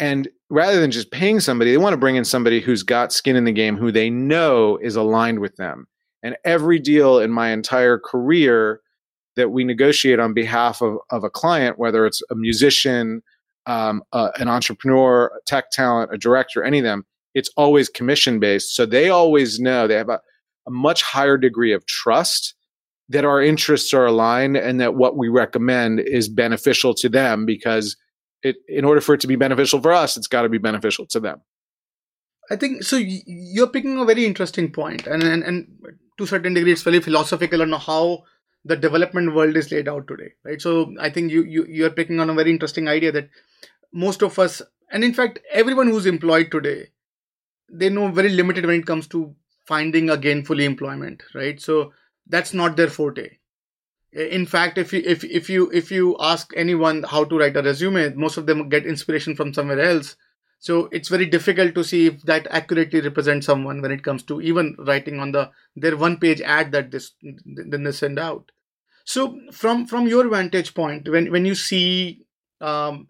and 0.00 0.28
rather 0.48 0.80
than 0.80 0.90
just 0.90 1.10
paying 1.10 1.40
somebody, 1.40 1.70
they 1.70 1.78
want 1.78 1.92
to 1.92 1.98
bring 1.98 2.16
in 2.16 2.24
somebody 2.24 2.60
who's 2.60 2.82
got 2.82 3.12
skin 3.12 3.36
in 3.36 3.44
the 3.44 3.52
game, 3.52 3.76
who 3.76 3.92
they 3.92 4.08
know 4.08 4.78
is 4.78 4.96
aligned 4.96 5.40
with 5.40 5.56
them. 5.56 5.86
And 6.22 6.36
every 6.44 6.78
deal 6.78 7.18
in 7.18 7.30
my 7.30 7.50
entire 7.50 7.98
career 7.98 8.80
that 9.40 9.50
we 9.50 9.64
negotiate 9.64 10.20
on 10.20 10.32
behalf 10.34 10.80
of, 10.80 10.98
of 11.10 11.24
a 11.24 11.30
client, 11.30 11.78
whether 11.78 12.06
it's 12.06 12.22
a 12.30 12.34
musician, 12.34 13.22
um, 13.66 14.02
uh, 14.12 14.30
an 14.36 14.48
entrepreneur, 14.48 15.26
a 15.26 15.40
tech 15.46 15.70
talent, 15.70 16.14
a 16.14 16.18
director, 16.18 16.62
any 16.62 16.78
of 16.78 16.84
them, 16.84 17.04
it's 17.34 17.50
always 17.56 17.88
commission 17.88 18.38
based. 18.38 18.74
So 18.76 18.86
they 18.86 19.08
always 19.08 19.58
know 19.58 19.86
they 19.86 19.94
have 19.94 20.08
a, 20.08 20.20
a 20.66 20.70
much 20.70 21.02
higher 21.02 21.36
degree 21.36 21.72
of 21.72 21.86
trust 21.86 22.54
that 23.08 23.24
our 23.24 23.42
interests 23.42 23.92
are 23.92 24.06
aligned 24.06 24.56
and 24.56 24.80
that 24.80 24.94
what 24.94 25.16
we 25.16 25.28
recommend 25.28 26.00
is 26.00 26.28
beneficial 26.28 26.94
to 26.94 27.08
them 27.08 27.46
because– 27.46 27.96
it 28.42 28.56
in 28.68 28.84
order 28.84 29.00
for 29.00 29.14
it 29.14 29.20
to 29.20 29.26
be 29.26 29.36
beneficial 29.36 29.80
for 29.80 29.92
us, 29.92 30.16
it's 30.16 30.26
got 30.26 30.42
to 30.42 30.48
be 30.48 30.58
beneficial 30.58 31.06
to 31.06 31.20
them. 31.20 31.40
I 32.50 32.56
think 32.56 32.82
so. 32.82 32.96
You're 32.98 33.68
picking 33.68 33.98
a 33.98 34.04
very 34.04 34.24
interesting 34.24 34.72
point, 34.72 35.06
and 35.06 35.22
and, 35.22 35.42
and 35.42 35.68
to 36.18 36.24
a 36.24 36.26
certain 36.26 36.54
degree, 36.54 36.72
it's 36.72 36.82
very 36.82 37.00
philosophical 37.00 37.62
on 37.62 37.72
how 37.72 38.24
the 38.64 38.76
development 38.76 39.34
world 39.34 39.56
is 39.56 39.70
laid 39.72 39.88
out 39.88 40.06
today, 40.06 40.32
right? 40.44 40.60
So 40.60 40.94
I 41.00 41.10
think 41.10 41.32
you 41.32 41.44
you 41.44 41.66
you're 41.68 41.90
picking 41.90 42.20
on 42.20 42.30
a 42.30 42.34
very 42.34 42.50
interesting 42.50 42.88
idea 42.88 43.12
that 43.12 43.30
most 43.92 44.22
of 44.22 44.38
us 44.38 44.62
and 44.90 45.02
in 45.02 45.14
fact 45.14 45.38
everyone 45.50 45.88
who's 45.88 46.06
employed 46.06 46.50
today 46.50 46.88
they 47.72 47.88
know 47.88 48.08
very 48.08 48.28
limited 48.28 48.66
when 48.66 48.80
it 48.80 48.86
comes 48.86 49.06
to 49.08 49.34
finding 49.66 50.10
again 50.10 50.44
fully 50.44 50.64
employment 50.64 51.22
right? 51.34 51.60
So 51.60 51.92
that's 52.26 52.52
not 52.54 52.76
their 52.76 52.88
forte. 52.88 53.38
In 54.12 54.44
fact 54.46 54.76
if 54.78 54.92
you 54.92 55.02
if, 55.04 55.24
if 55.24 55.48
you 55.48 55.70
if 55.72 55.90
you 55.90 56.16
ask 56.20 56.52
anyone 56.56 57.02
how 57.04 57.24
to 57.24 57.38
write 57.38 57.56
a 57.56 57.62
resume 57.62 58.14
most 58.14 58.36
of 58.36 58.46
them 58.46 58.68
get 58.68 58.86
inspiration 58.86 59.34
from 59.36 59.54
somewhere 59.54 59.80
else 59.80 60.16
so 60.60 60.88
it's 60.92 61.08
very 61.08 61.26
difficult 61.26 61.74
to 61.74 61.82
see 61.82 62.06
if 62.06 62.22
that 62.22 62.46
accurately 62.50 63.00
represents 63.00 63.46
someone 63.46 63.82
when 63.82 63.90
it 63.90 64.04
comes 64.04 64.22
to 64.22 64.40
even 64.40 64.76
writing 64.78 65.18
on 65.18 65.32
the 65.32 65.50
their 65.74 65.96
one 65.96 66.16
page 66.18 66.40
ad 66.42 66.70
that 66.72 66.90
this 66.90 67.12
then 67.22 67.82
they 67.82 67.92
send 67.92 68.18
out 68.18 68.52
so 69.04 69.38
from 69.50 69.86
from 69.86 70.06
your 70.06 70.28
vantage 70.28 70.74
point 70.74 71.08
when 71.08 71.30
when 71.32 71.44
you 71.44 71.54
see 71.54 72.24
um, 72.60 73.08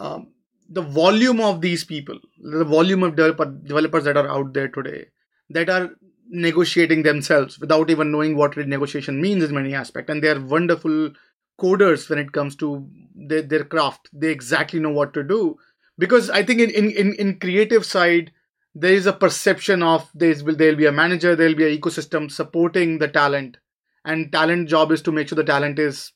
um, 0.00 0.28
the 0.68 0.82
volume 0.82 1.40
of 1.40 1.60
these 1.60 1.84
people, 1.84 2.18
the 2.38 2.64
volume 2.64 3.02
of 3.02 3.16
developer, 3.16 3.46
developers 3.46 4.04
that 4.04 4.16
are 4.16 4.28
out 4.28 4.52
there 4.52 4.68
today 4.68 5.06
that 5.50 5.70
are 5.70 5.90
negotiating 6.28 7.02
themselves 7.02 7.58
without 7.58 7.88
even 7.88 8.12
knowing 8.12 8.36
what 8.36 8.56
negotiation 8.56 9.20
means 9.20 9.42
in 9.44 9.54
many 9.54 9.74
aspects, 9.74 10.10
and 10.10 10.22
they 10.22 10.28
are 10.28 10.40
wonderful 10.40 11.10
coders 11.58 12.08
when 12.08 12.18
it 12.18 12.32
comes 12.32 12.54
to 12.56 12.86
their, 13.14 13.42
their 13.42 13.64
craft. 13.64 14.08
They 14.12 14.28
exactly 14.28 14.78
know 14.78 14.90
what 14.90 15.14
to 15.14 15.22
do 15.22 15.56
because 15.98 16.30
I 16.30 16.42
think 16.42 16.60
in 16.60 16.70
in 16.70 16.90
in, 16.90 17.14
in 17.14 17.38
creative 17.38 17.84
side 17.84 18.32
there 18.74 18.92
is 18.92 19.06
a 19.06 19.12
perception 19.12 19.82
of 19.82 20.08
there 20.14 20.34
will 20.44 20.54
there'll 20.54 20.76
be 20.76 20.86
a 20.86 20.92
manager, 20.92 21.34
there'll 21.34 21.54
be 21.54 21.70
an 21.70 21.78
ecosystem 21.78 22.30
supporting 22.30 22.98
the 22.98 23.08
talent, 23.08 23.56
and 24.04 24.30
talent 24.30 24.68
job 24.68 24.92
is 24.92 25.02
to 25.02 25.12
make 25.12 25.28
sure 25.28 25.36
the 25.36 25.44
talent 25.44 25.78
is 25.78 26.12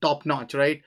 top 0.00 0.24
notch, 0.24 0.54
right? 0.54 0.82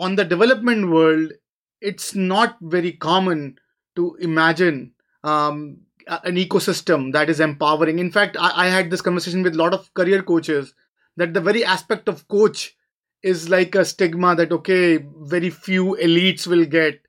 on 0.00 0.16
the 0.16 0.24
development 0.24 0.90
world, 0.90 1.32
it's 1.80 2.14
not 2.14 2.56
very 2.62 2.92
common 2.92 3.58
to 3.96 4.16
imagine 4.16 4.92
um, 5.22 5.82
an 6.08 6.36
ecosystem 6.36 7.12
that 7.12 7.28
is 7.28 7.38
empowering. 7.38 7.98
In 7.98 8.10
fact, 8.10 8.36
I, 8.40 8.64
I, 8.64 8.68
had 8.68 8.90
this 8.90 9.02
conversation 9.02 9.42
with 9.42 9.54
a 9.54 9.58
lot 9.58 9.74
of 9.74 9.92
career 9.92 10.22
coaches 10.22 10.72
that 11.18 11.34
the 11.34 11.40
very 11.40 11.62
aspect 11.62 12.08
of 12.08 12.26
coach 12.28 12.74
is 13.22 13.48
like 13.48 13.74
a 13.74 13.84
stigma 13.84 14.34
that 14.36 14.52
okay, 14.52 15.04
very 15.22 15.50
few 15.50 15.96
elites 16.02 16.46
will 16.46 16.64
get. 16.64 17.00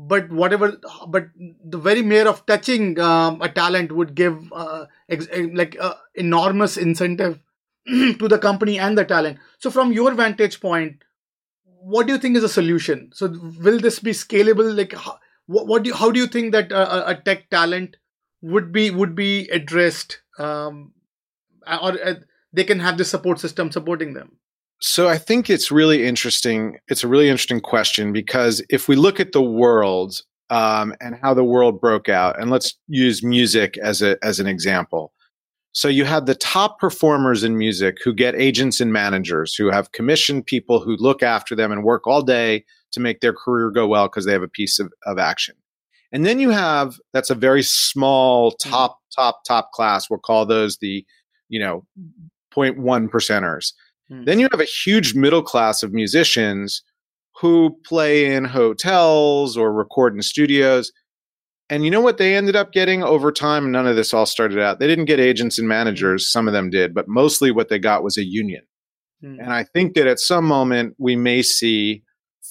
But 0.00 0.30
whatever, 0.30 0.78
but 1.08 1.26
the 1.64 1.78
very 1.78 2.02
mere 2.02 2.28
of 2.28 2.46
touching 2.46 3.00
um, 3.00 3.42
a 3.42 3.48
talent 3.48 3.90
would 3.90 4.14
give 4.14 4.52
uh, 4.52 4.86
ex- 5.08 5.26
like 5.54 5.76
uh, 5.80 5.94
enormous 6.14 6.76
incentive 6.76 7.40
to 7.86 8.28
the 8.28 8.38
company 8.38 8.78
and 8.78 8.96
the 8.96 9.04
talent. 9.04 9.38
So, 9.58 9.70
from 9.70 9.92
your 9.92 10.14
vantage 10.14 10.60
point, 10.60 11.02
what 11.64 12.06
do 12.06 12.12
you 12.12 12.18
think 12.18 12.36
is 12.36 12.44
a 12.44 12.48
solution? 12.48 13.10
So 13.14 13.28
will 13.60 13.78
this 13.78 13.98
be 13.98 14.10
scalable? 14.10 14.76
Like, 14.76 14.92
how, 14.92 15.18
what, 15.46 15.82
do 15.82 15.88
you, 15.88 15.94
how 15.94 16.10
do 16.10 16.20
you 16.20 16.26
think 16.26 16.52
that 16.52 16.70
a, 16.72 17.10
a 17.10 17.14
tech 17.14 17.48
talent 17.50 17.96
would 18.42 18.72
be 18.72 18.90
would 18.90 19.14
be 19.14 19.48
addressed, 19.48 20.20
um, 20.38 20.92
or 21.66 21.92
uh, 21.92 22.14
they 22.52 22.64
can 22.64 22.80
have 22.80 22.98
the 22.98 23.04
support 23.04 23.40
system 23.40 23.72
supporting 23.72 24.12
them? 24.12 24.38
So 24.80 25.08
I 25.08 25.18
think 25.18 25.50
it's 25.50 25.72
really 25.72 26.06
interesting. 26.06 26.78
It's 26.88 27.02
a 27.02 27.08
really 27.08 27.28
interesting 27.28 27.60
question 27.60 28.12
because 28.12 28.62
if 28.70 28.88
we 28.88 28.96
look 28.96 29.18
at 29.18 29.32
the 29.32 29.42
world 29.42 30.22
um, 30.50 30.94
and 31.00 31.16
how 31.20 31.34
the 31.34 31.44
world 31.44 31.80
broke 31.80 32.08
out, 32.08 32.40
and 32.40 32.50
let's 32.50 32.74
use 32.86 33.22
music 33.22 33.76
as 33.78 34.02
a 34.02 34.16
as 34.22 34.40
an 34.40 34.46
example. 34.46 35.12
So 35.72 35.88
you 35.88 36.04
have 36.04 36.26
the 36.26 36.34
top 36.34 36.78
performers 36.80 37.44
in 37.44 37.58
music 37.58 37.98
who 38.02 38.14
get 38.14 38.34
agents 38.34 38.80
and 38.80 38.92
managers 38.92 39.54
who 39.54 39.70
have 39.70 39.92
commissioned 39.92 40.46
people 40.46 40.80
who 40.80 40.96
look 40.96 41.22
after 41.22 41.54
them 41.54 41.70
and 41.70 41.84
work 41.84 42.06
all 42.06 42.22
day 42.22 42.64
to 42.92 43.00
make 43.00 43.20
their 43.20 43.34
career 43.34 43.70
go 43.70 43.86
well 43.86 44.08
because 44.08 44.24
they 44.24 44.32
have 44.32 44.42
a 44.42 44.48
piece 44.48 44.78
of, 44.78 44.92
of 45.04 45.18
action. 45.18 45.54
And 46.10 46.24
then 46.24 46.40
you 46.40 46.50
have 46.50 46.98
that's 47.12 47.30
a 47.30 47.34
very 47.34 47.62
small 47.62 48.52
mm-hmm. 48.52 48.70
top, 48.70 48.98
top, 49.14 49.44
top 49.46 49.72
class. 49.72 50.08
We'll 50.08 50.18
call 50.18 50.46
those 50.46 50.78
the, 50.78 51.04
you 51.48 51.60
know, 51.60 51.84
0.1 52.54 53.08
percenters. 53.08 53.72
Mm. 54.10 54.26
Then 54.26 54.40
you 54.40 54.48
have 54.50 54.60
a 54.60 54.64
huge 54.64 55.14
middle 55.14 55.42
class 55.42 55.82
of 55.82 55.92
musicians 55.92 56.82
who 57.40 57.76
play 57.84 58.26
in 58.26 58.44
hotels 58.44 59.56
or 59.56 59.72
record 59.72 60.14
in 60.14 60.22
studios 60.22 60.92
and 61.70 61.84
you 61.84 61.90
know 61.90 62.00
what 62.00 62.18
they 62.18 62.34
ended 62.34 62.56
up 62.56 62.72
getting 62.72 63.02
over 63.02 63.30
time? 63.30 63.70
None 63.70 63.86
of 63.86 63.96
this 63.96 64.14
all 64.14 64.26
started 64.26 64.58
out. 64.58 64.78
They 64.78 64.86
didn't 64.86 65.04
get 65.04 65.20
agents 65.20 65.58
and 65.58 65.66
hmm. 65.66 65.70
managers. 65.70 66.30
Some 66.30 66.48
of 66.48 66.54
them 66.54 66.70
did, 66.70 66.94
but 66.94 67.08
mostly 67.08 67.50
what 67.50 67.68
they 67.68 67.78
got 67.78 68.02
was 68.02 68.16
a 68.16 68.24
union. 68.24 68.62
Mm. 69.22 69.40
And 69.40 69.52
I 69.52 69.64
think 69.64 69.94
that 69.94 70.06
at 70.06 70.20
some 70.20 70.44
moment 70.44 70.94
we 70.98 71.16
may 71.16 71.42
see 71.42 72.02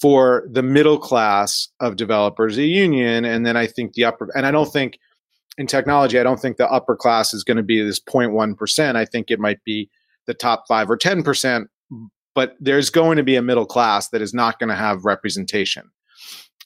for 0.02 0.48
the 0.52 0.62
middle 0.62 1.00
class 1.00 1.70
of 1.80 1.96
developers 1.96 2.58
a 2.58 2.64
union. 2.64 3.26
And 3.26 3.46
then 3.46 3.56
I 3.56 3.68
think 3.68 3.94
the 3.94 4.04
upper, 4.04 4.28
and 4.36 4.46
I 4.46 4.52
don't 4.52 4.72
think 4.72 5.00
in 5.58 5.66
technology, 5.66 6.20
I 6.20 6.24
don't 6.24 6.40
think 6.40 6.58
the 6.58 6.70
upper 6.70 6.96
class 6.96 7.34
is 7.34 7.44
going 7.44 7.58
to 7.58 7.64
be 7.64 7.82
this 7.82 8.02
0.1%. 8.02 8.96
I 8.96 9.06
think 9.06 9.32
it 9.32 9.40
might 9.40 9.64
be 9.64 9.90
the 10.28 10.34
top 10.34 10.66
five 10.68 10.90
or 10.90 10.98
10%. 10.98 11.66
But 12.36 12.56
there's 12.60 12.92
going 12.92 13.18
to 13.18 13.24
be 13.24 13.36
a 13.36 13.42
middle 13.42 13.66
class 13.66 14.10
that 14.10 14.22
is 14.22 14.34
not 14.34 14.60
going 14.60 14.70
to 14.70 14.76
have 14.76 15.06
representation. 15.06 15.90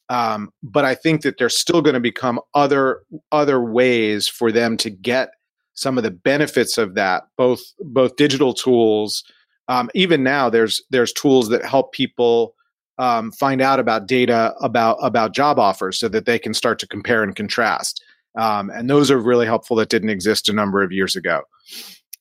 Um, 0.10 0.52
but 0.62 0.84
I 0.84 0.94
think 0.94 1.22
that 1.22 1.38
there's 1.38 1.58
still 1.58 1.82
going 1.82 1.94
to 1.94 2.02
become 2.02 2.42
other 2.54 3.04
other 3.32 3.64
ways 3.64 4.28
for 4.28 4.52
them 4.52 4.76
to 4.78 4.90
get 4.90 5.30
some 5.74 5.98
of 5.98 6.04
the 6.04 6.12
benefits 6.12 6.78
of 6.78 6.96
that, 6.96 7.24
both 7.38 7.62
both 7.80 8.18
digital 8.18 8.54
tools. 8.54 9.24
Um, 9.70 9.90
even 9.96 10.22
now, 10.22 10.50
there's 10.50 10.84
there's 10.90 11.14
tools 11.14 11.48
that 11.48 11.64
help 11.64 11.94
people 11.94 12.56
um, 12.98 13.32
find 13.32 13.62
out 13.62 13.80
about 13.80 14.06
data 14.06 14.54
about 14.60 14.98
about 15.02 15.34
job 15.34 15.58
offers, 15.58 15.98
so 15.98 16.10
that 16.10 16.26
they 16.26 16.38
can 16.38 16.54
start 16.54 16.78
to 16.80 16.88
compare 16.88 17.24
and 17.24 17.34
contrast. 17.34 18.04
Um, 18.38 18.70
and 18.70 18.90
those 18.90 19.10
are 19.10 19.18
really 19.18 19.46
helpful 19.46 19.78
that 19.78 19.90
didn't 19.90 20.10
exist 20.10 20.50
a 20.50 20.54
number 20.54 20.84
of 20.84 20.92
years 20.92 21.16
ago. 21.16 21.42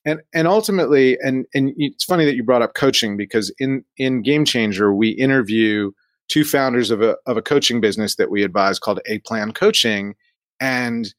And 0.05 0.21
and 0.33 0.47
ultimately, 0.47 1.17
and 1.21 1.45
and 1.53 1.73
it's 1.77 2.03
funny 2.03 2.25
that 2.25 2.35
you 2.35 2.43
brought 2.43 2.63
up 2.63 2.73
coaching 2.73 3.17
because 3.17 3.53
in 3.59 3.83
in 3.97 4.23
Game 4.23 4.45
Changer 4.45 4.93
we 4.93 5.09
interview 5.09 5.91
two 6.27 6.43
founders 6.43 6.89
of 6.89 7.01
a 7.01 7.17
of 7.25 7.37
a 7.37 7.41
coaching 7.41 7.81
business 7.81 8.15
that 8.15 8.31
we 8.31 8.43
advise 8.43 8.79
called 8.79 8.99
A 9.07 9.19
Plan 9.19 9.51
Coaching, 9.51 10.15
and 10.59 11.13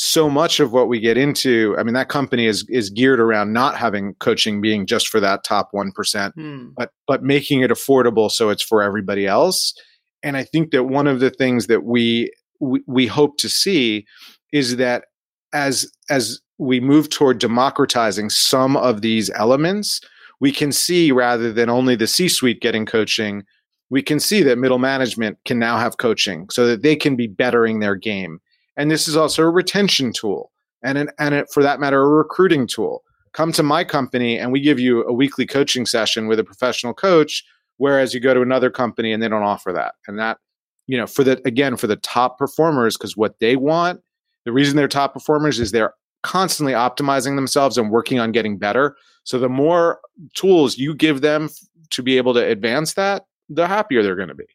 so 0.00 0.30
much 0.30 0.60
of 0.60 0.72
what 0.72 0.86
we 0.86 1.00
get 1.00 1.18
into, 1.18 1.74
I 1.76 1.82
mean, 1.82 1.94
that 1.94 2.08
company 2.08 2.46
is 2.46 2.64
is 2.68 2.88
geared 2.88 3.18
around 3.18 3.52
not 3.52 3.76
having 3.76 4.14
coaching 4.20 4.60
being 4.60 4.86
just 4.86 5.08
for 5.08 5.18
that 5.18 5.42
top 5.42 5.70
one 5.72 5.90
hmm. 5.90 6.68
but 6.76 6.92
but 7.08 7.24
making 7.24 7.62
it 7.62 7.70
affordable 7.70 8.30
so 8.30 8.48
it's 8.48 8.62
for 8.62 8.80
everybody 8.80 9.26
else. 9.26 9.74
And 10.22 10.36
I 10.36 10.44
think 10.44 10.70
that 10.70 10.84
one 10.84 11.08
of 11.08 11.18
the 11.18 11.30
things 11.30 11.66
that 11.66 11.82
we 11.82 12.32
we, 12.60 12.80
we 12.86 13.06
hope 13.08 13.38
to 13.38 13.48
see 13.48 14.06
is 14.52 14.76
that 14.76 15.06
as 15.52 15.90
as 16.08 16.40
we 16.58 16.80
move 16.80 17.08
toward 17.08 17.38
democratizing 17.38 18.30
some 18.30 18.76
of 18.76 19.00
these 19.00 19.30
elements, 19.34 20.00
we 20.40 20.52
can 20.52 20.72
see 20.72 21.12
rather 21.12 21.52
than 21.52 21.70
only 21.70 21.96
the 21.96 22.06
C 22.06 22.28
suite 22.28 22.60
getting 22.60 22.84
coaching, 22.84 23.44
we 23.90 24.02
can 24.02 24.20
see 24.20 24.42
that 24.42 24.58
middle 24.58 24.78
management 24.78 25.38
can 25.44 25.58
now 25.58 25.78
have 25.78 25.98
coaching 25.98 26.48
so 26.50 26.66
that 26.66 26.82
they 26.82 26.94
can 26.94 27.16
be 27.16 27.26
bettering 27.26 27.80
their 27.80 27.94
game. 27.94 28.40
And 28.76 28.90
this 28.90 29.08
is 29.08 29.16
also 29.16 29.42
a 29.42 29.50
retention 29.50 30.12
tool 30.12 30.52
and 30.82 30.98
an, 30.98 31.10
and 31.18 31.44
for 31.52 31.62
that 31.62 31.80
matter, 31.80 32.02
a 32.02 32.08
recruiting 32.08 32.66
tool. 32.66 33.02
Come 33.32 33.52
to 33.52 33.62
my 33.62 33.84
company 33.84 34.38
and 34.38 34.52
we 34.52 34.60
give 34.60 34.78
you 34.78 35.04
a 35.04 35.12
weekly 35.12 35.46
coaching 35.46 35.86
session 35.86 36.28
with 36.28 36.38
a 36.38 36.44
professional 36.44 36.94
coach, 36.94 37.44
whereas 37.76 38.14
you 38.14 38.20
go 38.20 38.34
to 38.34 38.42
another 38.42 38.70
company 38.70 39.12
and 39.12 39.22
they 39.22 39.28
don't 39.28 39.42
offer 39.42 39.72
that. 39.72 39.94
And 40.06 40.18
that, 40.18 40.38
you 40.86 40.96
know, 40.96 41.06
for 41.06 41.24
the, 41.24 41.40
again, 41.44 41.76
for 41.76 41.86
the 41.86 41.96
top 41.96 42.38
performers, 42.38 42.96
because 42.96 43.16
what 43.16 43.38
they 43.38 43.56
want, 43.56 44.00
the 44.44 44.52
reason 44.52 44.76
they're 44.76 44.88
top 44.88 45.12
performers 45.12 45.60
is 45.60 45.72
they're 45.72 45.94
constantly 46.22 46.72
optimizing 46.72 47.36
themselves 47.36 47.78
and 47.78 47.90
working 47.90 48.18
on 48.18 48.32
getting 48.32 48.58
better. 48.58 48.96
So 49.24 49.38
the 49.38 49.48
more 49.48 50.00
tools 50.34 50.78
you 50.78 50.94
give 50.94 51.20
them 51.20 51.50
to 51.90 52.02
be 52.02 52.16
able 52.16 52.34
to 52.34 52.44
advance 52.44 52.94
that, 52.94 53.26
the 53.48 53.66
happier 53.66 54.02
they're 54.02 54.16
going 54.16 54.28
to 54.28 54.34
be. 54.34 54.46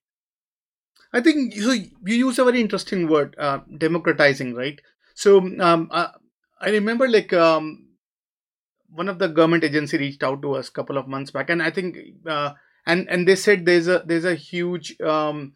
I 1.13 1.21
think 1.21 1.55
you, 1.55 1.71
you 2.05 2.15
use 2.15 2.39
a 2.39 2.43
very 2.43 2.59
interesting 2.59 3.07
word, 3.07 3.35
uh, 3.37 3.59
democratizing, 3.77 4.55
right? 4.55 4.79
So 5.13 5.37
um, 5.59 5.89
uh, 5.91 6.07
I 6.59 6.69
remember 6.69 7.07
like 7.07 7.31
um, 7.33 7.85
one 8.89 9.09
of 9.09 9.19
the 9.19 9.27
government 9.27 9.63
agency 9.63 9.97
reached 9.97 10.23
out 10.23 10.41
to 10.41 10.55
us 10.55 10.69
a 10.69 10.71
couple 10.71 10.97
of 10.97 11.07
months 11.07 11.31
back, 11.31 11.49
and 11.49 11.61
I 11.61 11.69
think 11.69 11.97
uh, 12.25 12.53
and 12.85 13.07
and 13.09 13.27
they 13.27 13.35
said 13.35 13.65
there's 13.65 13.87
a 13.87 14.03
there's 14.05 14.25
a 14.25 14.35
huge 14.35 14.99
um, 15.01 15.53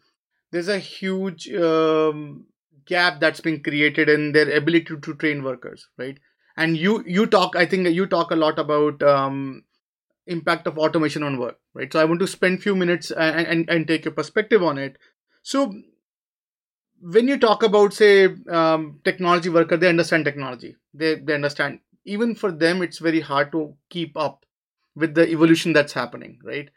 there's 0.52 0.68
a 0.68 0.78
huge 0.78 1.50
um, 1.52 2.46
gap 2.88 3.20
that's 3.20 3.40
been 3.40 3.62
created 3.62 4.08
in 4.08 4.32
their 4.32 4.50
ability 4.56 4.96
to, 5.02 5.14
train 5.14 5.42
workers, 5.44 5.88
right? 5.98 6.18
And 6.56 6.76
you 6.76 7.04
you 7.06 7.26
talk, 7.26 7.56
I 7.56 7.66
think 7.66 7.88
you 7.88 8.06
talk 8.06 8.32
a 8.32 8.36
lot 8.36 8.58
about 8.58 9.02
um, 9.02 9.64
impact 10.26 10.66
of 10.66 10.78
automation 10.78 11.22
on 11.22 11.38
work 11.38 11.58
right? 11.74 11.92
So 11.92 12.00
i 12.00 12.04
want 12.04 12.20
to 12.20 12.26
spend 12.26 12.62
few 12.62 12.76
minutes 12.76 13.10
and, 13.10 13.46
and, 13.46 13.70
and 13.70 13.86
take 13.88 14.04
your 14.04 14.14
perspective 14.14 14.62
on 14.62 14.78
it. 14.78 14.98
So 15.42 15.72
when 17.00 17.28
you 17.28 17.38
talk 17.38 17.62
about 17.62 17.92
say 17.94 18.28
um, 18.50 19.00
technology 19.04 19.48
worker 19.48 19.76
they 19.76 19.88
understand 19.88 20.24
technology. 20.24 20.76
They, 20.94 21.16
they 21.16 21.34
understand. 21.34 21.80
Even 22.04 22.34
for 22.34 22.50
them 22.50 22.82
it's 22.82 22.98
very 22.98 23.20
hard 23.20 23.52
to 23.52 23.74
keep 23.90 24.16
up 24.16 24.44
with 24.96 25.14
the 25.14 25.28
evolution 25.28 25.72
that's 25.72 25.92
happening 25.92 26.40
right? 26.42 26.70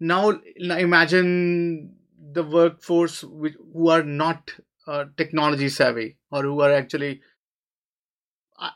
Now 0.00 0.40
imagine 0.56 1.94
the 2.32 2.42
workforce 2.42 3.22
which, 3.24 3.54
who 3.72 3.88
are 3.88 4.02
not 4.02 4.52
uh, 4.88 5.04
technology 5.16 5.68
savvy 5.68 6.16
or 6.32 6.42
who 6.42 6.60
are 6.60 6.72
actually 6.72 7.20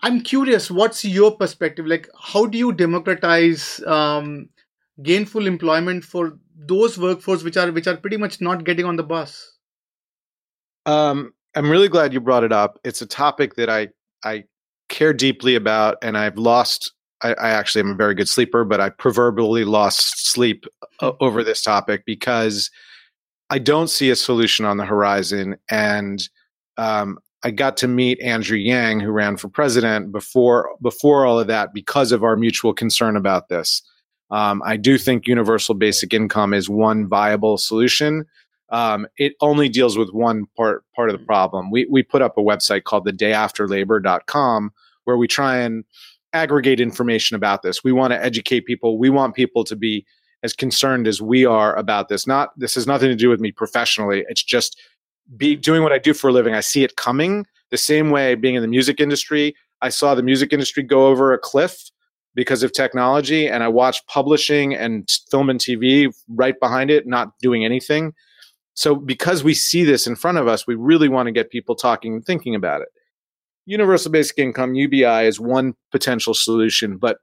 i'm 0.03 0.21
curious 0.21 0.71
what's 0.71 1.05
your 1.05 1.37
perspective? 1.37 1.87
Like 1.87 2.09
how 2.21 2.47
do 2.47 2.59
you 2.59 2.73
democratize 2.73 3.83
um, 3.87 4.49
gainful 5.03 5.47
employment 5.47 6.05
for 6.05 6.39
those 6.55 6.99
workforce 6.99 7.43
which 7.43 7.57
are 7.57 7.73
which 7.73 7.87
are 7.87 7.97
pretty 7.97 8.17
much 8.17 8.41
not 8.41 8.65
getting 8.65 8.85
on 8.85 8.97
the 8.97 9.03
bus? 9.03 9.59
Um, 10.87 11.33
i'm 11.55 11.71
really 11.71 11.89
glad 11.89 12.13
you 12.13 12.21
brought 12.21 12.45
it 12.45 12.53
up. 12.53 12.79
It's 12.85 13.03
a 13.03 13.07
topic 13.07 13.55
that 13.57 13.71
i 13.71 13.89
i 14.25 14.45
care 14.89 15.15
deeply 15.15 15.55
about 15.55 15.97
and 16.03 16.19
i've 16.19 16.37
lost 16.37 16.93
I, 17.23 17.33
I 17.35 17.51
actually 17.51 17.81
am 17.81 17.93
a 17.93 17.95
very 17.95 18.15
good 18.15 18.29
sleeper 18.29 18.65
but 18.65 18.81
i 18.81 18.91
proverbially 18.91 19.65
lost 19.65 20.31
sleep 20.31 20.67
uh, 21.01 21.13
over 21.21 21.43
this 21.43 21.63
topic 21.63 22.05
because 22.05 22.71
I 23.53 23.59
don't 23.59 23.89
see 23.89 24.09
a 24.09 24.17
solution 24.17 24.65
on 24.65 24.79
the 24.79 24.87
horizon. 24.87 25.59
And 25.71 26.27
um, 26.79 27.19
I 27.45 27.51
got 27.51 27.77
to 27.79 27.87
meet 27.87 28.19
Andrew 28.23 28.57
Yang, 28.57 29.01
who 29.01 29.11
ran 29.11 29.37
for 29.37 29.51
president 29.51 30.11
before 30.11 30.71
before 30.81 31.27
all 31.27 31.39
of 31.39 31.49
that, 31.49 31.75
because 31.75 32.13
of 32.13 32.25
our 32.25 32.35
mutual 32.35 32.73
concern 32.73 33.15
about 33.15 33.51
this. 33.51 33.83
Um, 34.31 34.63
I 34.65 34.79
do 34.79 34.97
think 34.97 35.27
universal 35.27 35.75
basic 35.75 36.15
income 36.15 36.55
is 36.55 36.71
one 36.71 37.07
viable 37.07 37.59
solution. 37.59 38.25
Um, 38.71 39.07
it 39.19 39.35
only 39.43 39.69
deals 39.69 39.99
with 39.99 40.15
one 40.15 40.47
part 40.57 40.83
part 40.97 41.11
of 41.11 41.21
the 41.21 41.27
problem. 41.27 41.71
We 41.71 41.87
we 41.91 42.03
put 42.03 42.23
up 42.23 42.39
a 42.39 42.43
website 42.43 42.85
called 42.85 43.05
the 43.05 43.13
dayafterlabor.com 43.13 44.73
where 45.05 45.19
we 45.19 45.29
try 45.29 45.59
and 45.59 45.85
aggregate 46.33 46.81
information 46.81 47.35
about 47.35 47.61
this. 47.61 47.85
We 47.85 47.93
want 47.93 48.15
to 48.15 48.25
educate 48.25 48.65
people. 48.65 48.99
We 48.99 49.11
want 49.11 49.35
people 49.35 49.63
to 49.65 49.77
be 49.77 50.07
as 50.43 50.53
concerned 50.53 51.07
as 51.07 51.23
we 51.23 51.45
are 51.45 51.75
about 51.77 52.09
this. 52.09 52.27
Not 52.27 52.51
this 52.59 52.75
has 52.75 52.87
nothing 52.87 53.09
to 53.09 53.17
do 53.17 53.29
with 53.29 53.41
me 53.41 53.53
professionally. 53.53 54.25
It's 54.29 54.43
just 54.43 54.81
be 55.37 55.57
doing 55.57 55.83
what 55.83 55.93
I 55.93 55.99
do 55.99 56.15
for 56.15 56.29
a 56.29 56.33
living. 56.33 56.55
I 56.55 56.61
see 56.61 56.85
it 56.85 56.97
coming 56.97 57.47
the 57.71 57.79
same 57.79 58.11
way 58.11 58.35
being 58.35 58.55
in 58.55 58.63
the 58.63 58.69
music 58.69 59.01
industry. 59.01 59.55
I 59.81 59.89
saw 59.89 60.15
the 60.15 60.23
music 60.23 60.53
industry 60.53 60.83
go 60.83 61.07
over 61.07 61.33
a 61.33 61.39
cliff 61.39 61.91
because 62.35 62.63
of 62.63 62.73
technology 62.73 63.49
and 63.49 63.63
I 63.63 63.69
watched 63.69 64.07
publishing 64.07 64.75
and 64.75 65.09
film 65.31 65.51
and 65.51 65.61
TV 65.61 66.13
right 66.29 66.59
behind 66.61 66.91
it 66.91 67.07
not 67.07 67.39
doing 67.41 67.65
anything. 67.65 68.13
So 68.75 68.95
because 68.95 69.45
we 69.45 69.55
see 69.55 69.85
this 69.85 70.07
in 70.07 70.17
front 70.17 70.39
of 70.39 70.49
us, 70.49 70.67
we 70.67 70.75
really 70.75 71.09
want 71.09 71.27
to 71.27 71.33
get 71.33 71.51
people 71.51 71.75
talking 71.75 72.15
and 72.15 72.25
thinking 72.25 72.55
about 72.55 72.81
it. 72.81 72.89
Universal 73.67 74.13
basic 74.13 74.39
income 74.39 74.75
UBI 74.75 75.27
is 75.27 75.39
one 75.39 75.75
potential 75.91 76.35
solution, 76.35 76.97
but 76.97 77.19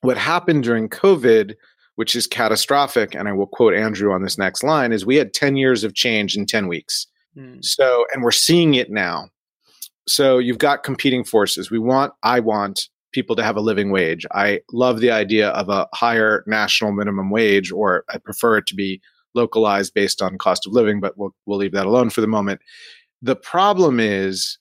what 0.00 0.16
happened 0.16 0.64
during 0.64 0.88
COVID 0.88 1.54
which 1.96 2.16
is 2.16 2.26
catastrophic. 2.26 3.14
And 3.14 3.28
I 3.28 3.32
will 3.32 3.46
quote 3.46 3.74
Andrew 3.74 4.12
on 4.12 4.22
this 4.22 4.38
next 4.38 4.62
line 4.62 4.92
is 4.92 5.06
we 5.06 5.16
had 5.16 5.32
10 5.32 5.56
years 5.56 5.84
of 5.84 5.94
change 5.94 6.36
in 6.36 6.46
10 6.46 6.68
weeks. 6.68 7.06
Mm. 7.36 7.64
So, 7.64 8.04
and 8.12 8.22
we're 8.22 8.30
seeing 8.30 8.74
it 8.74 8.90
now. 8.90 9.28
So 10.06 10.38
you've 10.38 10.58
got 10.58 10.82
competing 10.82 11.24
forces. 11.24 11.70
We 11.70 11.78
want, 11.78 12.12
I 12.22 12.40
want 12.40 12.88
people 13.12 13.36
to 13.36 13.42
have 13.42 13.56
a 13.56 13.60
living 13.60 13.90
wage. 13.90 14.26
I 14.32 14.60
love 14.72 15.00
the 15.00 15.10
idea 15.10 15.50
of 15.50 15.68
a 15.68 15.88
higher 15.94 16.44
national 16.46 16.92
minimum 16.92 17.30
wage, 17.30 17.70
or 17.72 18.04
I 18.10 18.18
prefer 18.18 18.58
it 18.58 18.66
to 18.66 18.74
be 18.74 19.00
localized 19.34 19.94
based 19.94 20.20
on 20.20 20.36
cost 20.36 20.66
of 20.66 20.72
living, 20.72 21.00
but 21.00 21.16
we'll, 21.16 21.34
we'll 21.46 21.58
leave 21.58 21.72
that 21.72 21.86
alone 21.86 22.10
for 22.10 22.20
the 22.20 22.26
moment. 22.26 22.60
The 23.22 23.36
problem 23.36 23.98
is, 24.00 24.58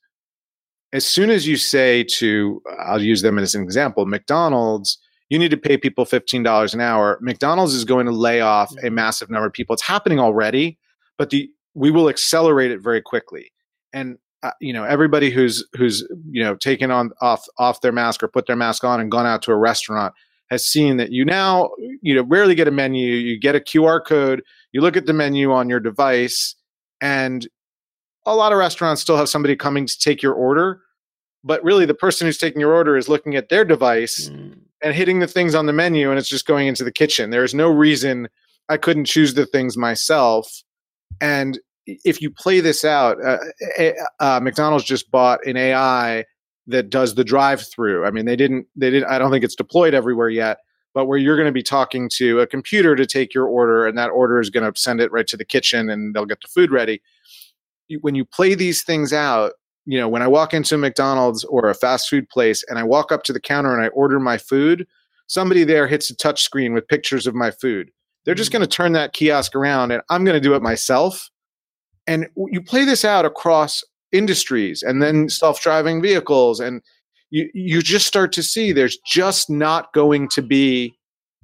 as 0.93 1.05
soon 1.05 1.31
as 1.31 1.47
you 1.47 1.57
say 1.57 2.03
to, 2.03 2.61
I'll 2.79 3.01
use 3.01 3.23
them 3.23 3.39
as 3.39 3.55
an 3.55 3.63
example, 3.63 4.05
McDonald's, 4.05 4.99
you 5.33 5.39
need 5.39 5.49
to 5.49 5.57
pay 5.57 5.77
people 5.77 6.05
$15 6.05 6.73
an 6.75 6.79
hour. 6.79 7.17
McDonald's 7.19 7.73
is 7.73 7.85
going 7.85 8.05
to 8.05 8.11
lay 8.11 8.39
off 8.39 8.71
a 8.71 8.75
mm-hmm. 8.75 8.93
massive 8.93 9.31
number 9.31 9.47
of 9.47 9.51
people. 9.51 9.73
It's 9.73 9.81
happening 9.81 10.19
already, 10.19 10.77
but 11.17 11.31
the 11.31 11.49
we 11.73 11.89
will 11.89 12.07
accelerate 12.07 12.69
it 12.69 12.81
very 12.81 13.01
quickly. 13.01 13.51
And 13.93 14.19
uh, 14.43 14.51
you 14.61 14.71
know, 14.71 14.83
everybody 14.83 15.31
who's 15.31 15.65
who's 15.75 16.07
you 16.29 16.43
know 16.43 16.55
taken 16.55 16.91
on 16.91 17.09
off 17.19 17.47
off 17.57 17.81
their 17.81 17.91
mask 17.91 18.21
or 18.21 18.27
put 18.27 18.45
their 18.45 18.55
mask 18.55 18.83
on 18.83 18.99
and 18.99 19.09
gone 19.09 19.25
out 19.25 19.41
to 19.41 19.51
a 19.51 19.55
restaurant 19.55 20.13
has 20.51 20.63
seen 20.63 20.97
that 20.97 21.11
you 21.11 21.25
now 21.25 21.71
you 22.03 22.13
know 22.13 22.21
rarely 22.25 22.53
get 22.53 22.67
a 22.67 22.71
menu. 22.71 23.15
You 23.15 23.39
get 23.39 23.55
a 23.55 23.59
QR 23.59 24.05
code. 24.05 24.43
You 24.71 24.81
look 24.81 24.95
at 24.95 25.07
the 25.07 25.13
menu 25.13 25.51
on 25.51 25.67
your 25.67 25.79
device, 25.79 26.53
and 27.01 27.47
a 28.27 28.35
lot 28.35 28.51
of 28.51 28.59
restaurants 28.59 29.01
still 29.01 29.17
have 29.17 29.29
somebody 29.29 29.55
coming 29.55 29.87
to 29.87 29.97
take 29.97 30.21
your 30.21 30.33
order 30.33 30.81
but 31.43 31.61
really 31.63 31.85
the 31.85 31.93
person 31.93 32.25
who's 32.25 32.37
taking 32.37 32.61
your 32.61 32.73
order 32.73 32.95
is 32.95 33.09
looking 33.09 33.35
at 33.35 33.49
their 33.49 33.65
device 33.65 34.29
mm. 34.29 34.57
And 34.83 34.93
hitting 34.93 35.19
the 35.19 35.27
things 35.27 35.55
on 35.55 35.65
the 35.65 35.73
menu 35.73 36.09
and 36.09 36.19
it's 36.19 36.29
just 36.29 36.45
going 36.45 36.67
into 36.67 36.83
the 36.83 36.91
kitchen. 36.91 37.29
There's 37.29 37.53
no 37.53 37.69
reason 37.69 38.27
i 38.69 38.77
couldn't 38.77 39.05
choose 39.05 39.33
the 39.33 39.45
things 39.45 39.75
myself. 39.75 40.63
And 41.19 41.59
if 41.85 42.21
you 42.21 42.31
play 42.31 42.61
this 42.61 42.85
out 42.85 43.17
uh, 43.21 43.37
uh, 44.21 44.39
mcdonald's 44.41 44.85
just 44.85 45.11
bought 45.11 45.45
an 45.45 45.57
ai 45.57 46.23
that 46.65 46.89
does 46.89 47.15
the 47.15 47.25
drive 47.25 47.61
through 47.61 48.05
i 48.05 48.09
mean 48.09 48.23
they 48.23 48.37
didn't 48.37 48.65
they 48.77 48.89
didn't 48.89 49.09
i 49.09 49.19
don't 49.19 49.31
think 49.31 49.43
it's 49.43 49.53
deployed 49.53 49.93
everywhere 49.93 50.29
yet 50.29 50.59
but 50.93 51.05
where 51.05 51.17
you're 51.17 51.35
going 51.35 51.47
to 51.47 51.51
be 51.51 51.63
talking 51.63 52.07
to 52.07 52.39
a 52.39 52.47
computer 52.47 52.95
to 52.95 53.05
take 53.05 53.33
your 53.33 53.47
order 53.47 53.85
and 53.85 53.97
that 53.97 54.09
order 54.09 54.39
is 54.39 54.49
going 54.49 54.71
to 54.71 54.79
send 54.79 55.01
it 55.01 55.11
right 55.11 55.27
to 55.27 55.37
the 55.37 55.45
kitchen 55.45 55.89
and 55.89 56.13
they'll 56.13 56.25
get 56.25 56.41
the 56.41 56.47
food 56.47 56.71
ready. 56.71 57.01
When 58.01 58.15
you 58.15 58.25
play 58.25 58.55
these 58.55 58.83
things 58.83 59.11
out 59.11 59.53
you 59.85 59.99
know, 59.99 60.07
when 60.07 60.21
I 60.21 60.27
walk 60.27 60.53
into 60.53 60.75
a 60.75 60.77
McDonald's 60.77 61.43
or 61.43 61.69
a 61.69 61.75
fast 61.75 62.09
food 62.09 62.29
place 62.29 62.63
and 62.69 62.79
I 62.79 62.83
walk 62.83 63.11
up 63.11 63.23
to 63.23 63.33
the 63.33 63.39
counter 63.39 63.73
and 63.73 63.83
I 63.83 63.89
order 63.89 64.19
my 64.19 64.37
food, 64.37 64.87
somebody 65.27 65.63
there 65.63 65.87
hits 65.87 66.09
a 66.09 66.15
touch 66.15 66.43
screen 66.43 66.73
with 66.73 66.87
pictures 66.87 67.27
of 67.27 67.35
my 67.35 67.51
food. 67.51 67.91
They're 68.25 68.35
just 68.35 68.49
mm. 68.49 68.53
going 68.53 68.61
to 68.61 68.75
turn 68.75 68.93
that 68.93 69.13
kiosk 69.13 69.55
around 69.55 69.91
and 69.91 70.01
I'm 70.09 70.23
going 70.23 70.35
to 70.35 70.47
do 70.47 70.55
it 70.55 70.61
myself. 70.61 71.29
And 72.07 72.27
you 72.35 72.61
play 72.61 72.85
this 72.85 73.05
out 73.05 73.25
across 73.25 73.83
industries 74.11 74.83
and 74.83 75.01
then 75.01 75.27
self-driving 75.29 76.01
vehicles 76.01 76.59
and 76.59 76.81
you 77.31 77.49
you 77.53 77.81
just 77.81 78.05
start 78.05 78.31
to 78.33 78.43
see 78.43 78.71
there's 78.71 78.99
just 79.07 79.49
not 79.49 79.91
going 79.93 80.27
to 80.29 80.41
be 80.41 80.93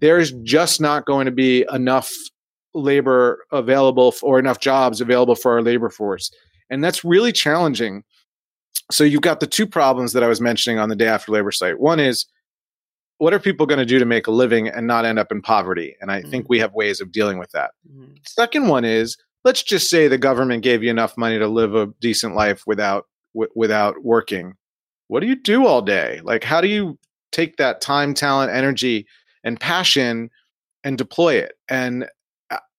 there's 0.01 0.31
just 0.43 0.79
not 0.79 1.05
going 1.05 1.25
to 1.25 1.31
be 1.31 1.65
enough 1.73 2.11
labor 2.73 3.43
available 3.51 4.13
or 4.21 4.37
enough 4.37 4.59
jobs 4.59 5.01
available 5.01 5.35
for 5.35 5.53
our 5.53 5.61
labor 5.61 5.89
force. 5.89 6.31
And 6.69 6.83
that's 6.83 7.03
really 7.03 7.31
challenging 7.31 8.03
so 8.91 9.03
you've 9.03 9.21
got 9.21 9.39
the 9.39 9.47
two 9.47 9.67
problems 9.67 10.13
that 10.13 10.23
I 10.23 10.27
was 10.27 10.41
mentioning 10.41 10.79
on 10.79 10.89
the 10.89 10.95
day 10.95 11.07
after 11.07 11.31
labor 11.31 11.51
site. 11.51 11.79
One 11.79 11.99
is 11.99 12.25
what 13.19 13.33
are 13.33 13.39
people 13.39 13.65
going 13.65 13.79
to 13.79 13.85
do 13.85 13.99
to 13.99 14.05
make 14.05 14.27
a 14.27 14.31
living 14.31 14.67
and 14.67 14.87
not 14.87 15.05
end 15.05 15.19
up 15.19 15.31
in 15.31 15.41
poverty? 15.41 15.95
And 16.01 16.11
I 16.11 16.21
mm-hmm. 16.21 16.31
think 16.31 16.49
we 16.49 16.59
have 16.59 16.73
ways 16.73 17.01
of 17.01 17.11
dealing 17.11 17.37
with 17.37 17.51
that. 17.51 17.71
Mm-hmm. 17.89 18.13
Second 18.25 18.67
one 18.67 18.85
is 18.85 19.17
let's 19.43 19.61
just 19.61 19.89
say 19.89 20.07
the 20.07 20.17
government 20.17 20.63
gave 20.63 20.83
you 20.83 20.89
enough 20.89 21.17
money 21.17 21.37
to 21.37 21.47
live 21.47 21.75
a 21.75 21.87
decent 22.01 22.35
life 22.35 22.63
without 22.65 23.05
w- 23.33 23.51
without 23.55 24.03
working. 24.03 24.53
What 25.07 25.19
do 25.19 25.27
you 25.27 25.35
do 25.35 25.65
all 25.67 25.81
day? 25.81 26.21
Like 26.23 26.43
how 26.43 26.61
do 26.61 26.67
you 26.67 26.97
take 27.31 27.57
that 27.57 27.81
time, 27.81 28.13
talent, 28.13 28.51
energy 28.51 29.05
and 29.43 29.59
passion 29.59 30.29
and 30.83 30.97
deploy 30.97 31.35
it? 31.35 31.53
And 31.69 32.07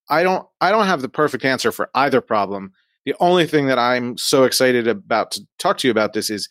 I 0.09 0.23
don't 0.23 0.47
I 0.59 0.71
don't 0.71 0.87
have 0.87 1.01
the 1.01 1.09
perfect 1.09 1.45
answer 1.45 1.71
for 1.71 1.89
either 1.95 2.19
problem. 2.19 2.73
The 3.05 3.15
only 3.19 3.47
thing 3.47 3.67
that 3.67 3.79
I'm 3.79 4.17
so 4.17 4.43
excited 4.43 4.87
about 4.87 5.31
to 5.31 5.41
talk 5.57 5.77
to 5.79 5.87
you 5.87 5.91
about 5.91 6.13
this 6.13 6.29
is 6.29 6.47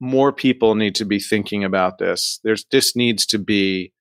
more 0.00 0.32
people 0.32 0.74
need 0.74 0.94
to 0.96 1.04
be 1.04 1.18
thinking 1.18 1.64
about 1.64 1.98
this. 1.98 2.40
There's 2.44 2.64
this 2.70 2.94
needs 2.94 3.24
to 3.26 3.38
be 3.38 3.92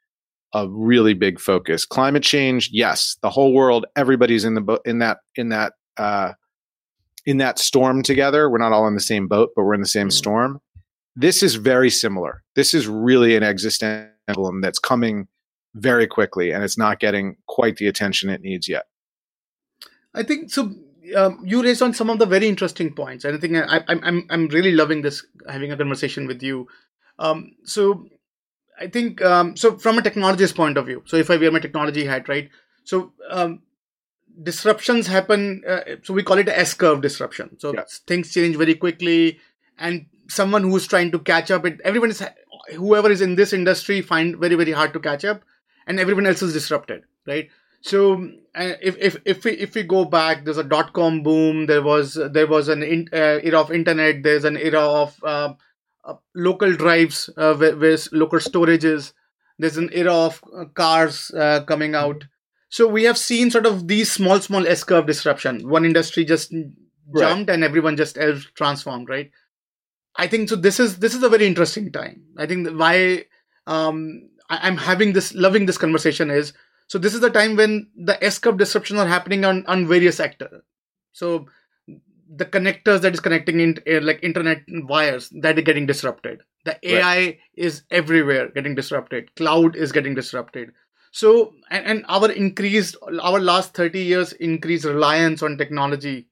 a 0.54 0.68
really 0.70 1.14
big 1.14 1.40
focus. 1.40 1.86
Climate 1.86 2.24
change, 2.24 2.70
yes, 2.72 3.18
the 3.22 3.30
whole 3.30 3.54
world, 3.54 3.86
everybody's 3.96 4.46
in 4.46 4.54
the 4.54 4.80
in 4.86 5.00
that 5.00 5.18
in 5.36 5.50
that 5.50 5.74
uh, 5.98 6.34
in 7.26 7.38
that 7.38 7.58
storm 7.58 8.04
together. 8.04 8.50
We're 8.50 8.58
not 8.58 8.74
all 8.74 8.88
in 8.88 8.96
the 8.96 9.00
same 9.00 9.28
boat, 9.28 9.50
but 9.56 9.64
we're 9.64 9.74
in 9.74 9.82
the 9.82 9.88
same 9.88 10.08
mm-hmm. 10.08 10.12
storm. 10.12 10.60
This 11.16 11.44
is 11.44 11.56
very 11.56 11.90
similar. 11.90 12.44
This 12.56 12.74
is 12.74 12.88
really 12.88 13.36
an 13.36 13.44
existential 13.44 14.10
problem 14.28 14.62
that's 14.62 14.80
coming 14.80 15.28
very 15.76 16.08
quickly, 16.08 16.52
and 16.52 16.64
it's 16.64 16.78
not 16.78 17.00
getting 17.00 17.36
quite 17.48 17.78
the 17.78 17.88
attention 17.88 18.30
it 18.30 18.42
needs 18.42 18.68
yet. 18.68 18.86
I 20.14 20.24
think 20.24 20.52
so 20.52 20.74
um, 21.16 21.42
you 21.46 21.64
raised 21.64 21.82
on 21.82 21.94
some 21.94 22.10
of 22.10 22.20
the 22.20 22.26
very 22.26 22.48
interesting 22.48 22.94
points. 22.94 23.26
And 23.26 23.36
I 23.36 23.40
think 23.40 23.56
I, 23.56 23.84
am 23.88 24.00
I'm 24.04 24.26
I'm 24.30 24.48
really 24.48 24.72
loving 24.72 25.02
this 25.02 25.26
having 25.48 25.72
a 25.72 25.78
conversation 25.78 26.28
with 26.28 26.42
you. 26.42 26.68
Um, 27.20 27.52
so 27.64 28.08
I 28.80 28.88
think 28.88 29.22
um, 29.22 29.56
so 29.56 29.78
from 29.78 29.98
a 29.98 30.02
technologist 30.02 30.56
point 30.56 30.78
of 30.78 30.86
view. 30.86 31.04
So 31.06 31.18
if 31.18 31.30
I 31.30 31.38
wear 31.38 31.52
my 31.52 31.60
technology 31.60 32.06
hat, 32.06 32.28
right? 32.28 32.50
So 32.84 33.14
um, 33.30 33.62
disruptions 34.42 35.08
happen. 35.08 35.64
Uh, 35.68 35.82
so 36.04 36.14
we 36.14 36.24
call 36.24 36.38
it 36.38 36.48
S 36.50 36.74
curve 36.74 37.02
disruption. 37.02 37.58
So 37.60 37.74
yeah. 37.74 37.84
things 38.08 38.34
change 38.34 38.56
very 38.56 38.76
quickly, 38.76 39.40
and 39.78 40.06
someone 40.28 40.64
who's 40.64 40.88
trying 40.88 41.12
to 41.12 41.20
catch 41.20 41.52
up, 41.52 41.66
it 41.66 41.82
everyone 41.84 42.10
is 42.10 42.24
whoever 42.76 43.12
is 43.12 43.22
in 43.22 43.36
this 43.36 43.54
industry 43.54 44.02
find 44.02 44.38
very 44.38 44.56
very 44.56 44.72
hard 44.72 44.94
to 44.94 45.00
catch 45.00 45.26
up, 45.26 45.44
and 45.86 46.00
everyone 46.00 46.26
else 46.26 46.42
is 46.42 46.54
disrupted, 46.54 47.04
right? 47.28 47.50
So 47.84 48.30
if 48.56 48.98
if 48.98 49.18
if 49.26 49.44
we 49.44 49.52
if 49.52 49.76
we 49.76 49.84
go 49.84 50.06
back, 50.06 50.46
there's 50.46 50.58
a 50.58 50.64
dot 50.64 50.94
com 50.94 51.22
boom. 51.22 51.68
There 51.68 51.82
was 51.82 52.18
there 52.32 52.48
was 52.48 52.68
an 52.70 52.82
in, 52.82 53.10
uh, 53.14 53.40
era 53.44 53.60
of 53.60 53.72
internet. 53.72 54.24
There's 54.24 54.46
an 54.46 54.58
era 54.58 54.80
of 54.80 55.18
uh, 55.24 55.54
uh, 56.06 56.16
local 56.34 56.74
drives 56.74 57.30
uh, 57.38 57.56
with, 57.60 57.78
with, 57.78 58.10
local 58.12 58.40
storages. 58.40 59.14
There's 59.60 59.78
an 59.78 59.90
era 59.94 60.14
of 60.14 60.44
uh, 60.56 60.66
cars 60.74 61.32
uh, 61.32 61.64
coming 61.66 61.94
out. 61.96 62.24
so 62.74 62.88
we 62.88 63.04
have 63.04 63.20
seen 63.20 63.52
sort 63.52 63.68
of 63.68 63.88
these 63.88 64.12
small 64.12 64.40
small 64.40 64.68
s 64.68 64.84
curve 64.84 65.06
disruption 65.06 65.58
one 65.70 65.86
industry 65.86 66.26
just 66.26 66.52
jumped 66.52 67.50
right. 67.50 67.50
and 67.50 67.64
everyone 67.64 67.96
just 67.96 68.18
else 68.18 68.48
transformed 68.62 69.10
right 69.10 69.30
i 70.16 70.28
think 70.28 70.50
so 70.50 70.56
this 70.56 70.80
is 70.80 70.98
this 71.04 71.14
is 71.14 71.22
a 71.22 71.30
very 71.30 71.46
interesting 71.46 71.92
time 71.92 72.24
i 72.38 72.48
think 72.48 72.68
why 72.84 73.24
um 73.68 74.00
I, 74.50 74.68
am 74.68 74.78
having 74.78 75.14
this 75.14 75.34
loving 75.36 75.68
this 75.68 75.78
conversation 75.78 76.32
is 76.32 76.54
so 76.88 76.98
this 76.98 77.14
is 77.14 77.22
the 77.22 77.30
time 77.30 77.56
when 77.56 77.88
the 77.96 78.22
s 78.24 78.40
curve 78.40 78.58
disruptions 78.58 79.00
are 79.00 79.08
happening 79.08 79.46
on 79.46 79.66
on 79.68 79.88
various 79.88 80.18
sectors 80.18 80.62
so 81.12 81.46
the 82.36 82.46
connectors 82.46 83.02
that 83.02 83.14
is 83.14 83.20
connecting 83.20 83.60
in 83.60 83.78
uh, 83.88 84.02
like 84.02 84.20
internet 84.24 84.64
wires 84.68 85.30
that 85.42 85.58
are 85.58 85.62
getting 85.62 85.86
disrupted. 85.86 86.42
The 86.66 86.78
ai 86.84 87.18
right. 87.18 87.40
is 87.56 87.84
everywhere 87.92 88.50
getting 88.50 88.76
disrupted. 88.76 89.36
Cloud 89.36 89.76
is 89.76 89.92
getting 89.92 90.16
disrupted. 90.16 90.72
So 91.12 91.54
and, 91.70 91.86
and 91.86 92.06
our 92.08 92.32
increased 92.32 92.96
our 93.22 93.40
last 93.40 93.76
30 93.76 94.00
years 94.00 94.34
increased 94.34 94.86
reliance 94.86 95.44
on 95.44 95.58
technology 95.58 96.28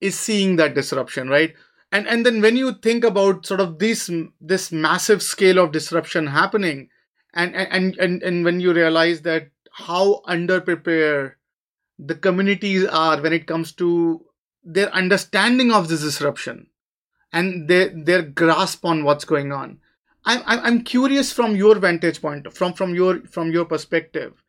is 0.00 0.18
seeing 0.18 0.56
that 0.56 0.74
disruption 0.74 1.28
right? 1.28 1.54
And 1.90 2.06
and 2.06 2.26
then 2.26 2.42
when 2.42 2.56
you 2.56 2.74
think 2.74 3.04
about 3.04 3.46
sort 3.46 3.60
of 3.60 3.78
this 3.78 4.10
this 4.40 4.70
massive 4.72 5.22
scale 5.22 5.58
of 5.58 5.72
disruption 5.72 6.26
happening 6.26 6.88
and 7.32 7.54
and 7.54 7.96
and, 7.98 8.22
and 8.22 8.44
when 8.44 8.60
you 8.60 8.74
realize 8.74 9.22
that 9.22 9.48
how 9.72 10.22
underprepared 10.26 11.32
the 11.98 12.14
communities 12.14 12.86
are 12.86 13.20
when 13.20 13.32
it 13.32 13.46
comes 13.46 13.72
to 13.72 14.24
their 14.64 14.92
understanding 14.94 15.70
of 15.72 15.88
this 15.88 16.02
disruption 16.02 16.66
and 17.32 17.68
their 17.68 17.90
their 18.04 18.22
grasp 18.22 18.84
on 18.84 19.04
what's 19.04 19.24
going 19.24 19.52
on. 19.52 19.78
I'm 20.24 20.42
i'm 20.46 20.84
curious 20.84 21.32
from 21.32 21.56
your 21.56 21.78
vantage 21.78 22.20
point 22.20 22.52
from 22.52 22.74
from 22.74 22.94
your 22.94 23.20
from 23.22 23.50
your 23.50 23.64
perspective. 23.64 24.42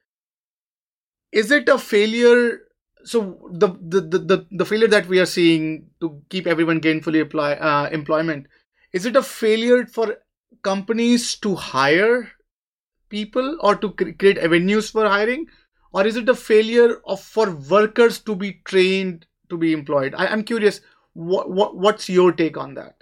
Is 1.32 1.52
it 1.52 1.68
a 1.70 1.78
failure? 1.78 2.60
So 3.06 3.50
the 3.52 3.70
the 3.82 4.02
the, 4.02 4.48
the 4.52 4.66
failure 4.66 4.88
that 4.88 5.08
we 5.08 5.20
are 5.20 5.26
seeing 5.26 5.90
to 6.00 6.22
keep 6.30 6.48
everyone 6.48 6.80
gainfully 6.80 7.22
apply, 7.22 7.54
uh, 7.54 7.90
employment 7.92 8.48
is 8.94 9.06
it 9.06 9.16
a 9.16 9.24
failure 9.24 9.86
for 9.86 10.18
companies 10.62 11.36
to 11.38 11.56
hire 11.56 12.32
people 13.18 13.58
or 13.62 13.76
to 13.84 13.92
create 13.92 14.40
avenues 14.50 14.90
for 14.90 15.08
hiring 15.08 15.46
or 15.94 16.08
is 16.08 16.16
it 16.24 16.30
a 16.30 16.36
failure 16.36 16.90
of 17.06 17.22
for 17.22 17.52
workers 17.76 18.20
to 18.30 18.36
be 18.36 18.54
trained 18.66 19.28
to 19.54 19.58
be 19.58 19.74
employed. 19.74 20.14
I, 20.18 20.26
am 20.26 20.44
curious, 20.44 20.82
what, 21.14 21.50
what 21.50 21.78
what's 21.78 22.10
your 22.10 22.32
take 22.32 22.58
on 22.58 22.74
that? 22.76 22.96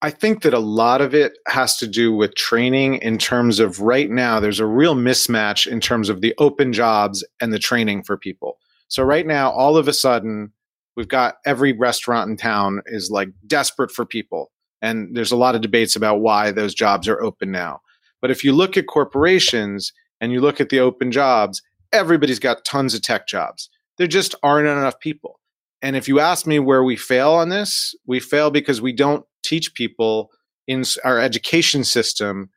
I 0.00 0.10
think 0.10 0.42
that 0.42 0.54
a 0.54 0.60
lot 0.60 1.00
of 1.00 1.12
it 1.12 1.38
has 1.48 1.76
to 1.78 1.86
do 1.88 2.14
with 2.14 2.36
training 2.36 2.96
in 2.96 3.18
terms 3.18 3.58
of 3.58 3.80
right 3.80 4.08
now, 4.08 4.38
there's 4.38 4.60
a 4.60 4.66
real 4.66 4.94
mismatch 4.94 5.66
in 5.66 5.80
terms 5.80 6.08
of 6.08 6.20
the 6.20 6.34
open 6.38 6.72
jobs 6.72 7.24
and 7.40 7.52
the 7.52 7.58
training 7.58 8.04
for 8.04 8.16
people. 8.16 8.58
So, 8.86 9.02
right 9.02 9.26
now, 9.26 9.50
all 9.50 9.76
of 9.76 9.88
a 9.88 9.92
sudden, 9.92 10.52
we've 10.96 11.08
got 11.08 11.38
every 11.44 11.72
restaurant 11.72 12.30
in 12.30 12.36
town 12.36 12.82
is 12.86 13.10
like 13.10 13.30
desperate 13.46 13.90
for 13.90 14.06
people. 14.06 14.52
And 14.80 15.16
there's 15.16 15.32
a 15.32 15.36
lot 15.36 15.56
of 15.56 15.62
debates 15.62 15.96
about 15.96 16.20
why 16.20 16.52
those 16.52 16.74
jobs 16.74 17.08
are 17.08 17.20
open 17.20 17.50
now. 17.50 17.80
But 18.20 18.30
if 18.30 18.44
you 18.44 18.52
look 18.52 18.76
at 18.76 18.86
corporations 18.86 19.92
and 20.20 20.32
you 20.32 20.40
look 20.40 20.60
at 20.60 20.68
the 20.68 20.80
open 20.80 21.12
jobs, 21.12 21.62
everybody's 21.92 22.38
got 22.38 22.64
tons 22.64 22.94
of 22.94 23.02
tech 23.02 23.26
jobs. 23.26 23.70
There 23.96 24.06
just 24.06 24.34
aren't 24.42 24.68
enough 24.68 24.98
people. 25.00 25.40
And 25.80 25.96
if 25.96 26.08
you 26.08 26.20
ask 26.20 26.46
me 26.46 26.58
where 26.58 26.82
we 26.82 26.96
fail 26.96 27.30
on 27.32 27.48
this, 27.48 27.94
we 28.06 28.20
fail 28.20 28.50
because 28.50 28.80
we 28.80 28.92
don't 28.92 29.24
teach 29.42 29.74
people 29.74 30.30
in 30.66 30.84
our 31.04 31.18
education 31.18 31.84
system 31.84 32.50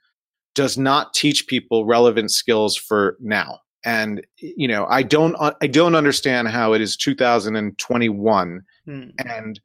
does 0.54 0.78
not 0.78 1.14
teach 1.14 1.48
people 1.48 1.86
relevant 1.86 2.32
skills 2.32 2.76
for 2.76 3.18
now. 3.20 3.60
And 3.84 4.26
you 4.38 4.68
know, 4.68 4.86
I 4.90 5.02
don't 5.02 5.36
I 5.40 5.68
don't 5.68 5.96
understand 5.96 6.50
how 6.50 6.74
it 6.74 6.82
is 6.82 6.96
2021 6.98 8.62
hmm. 8.86 9.04
and 9.18 9.60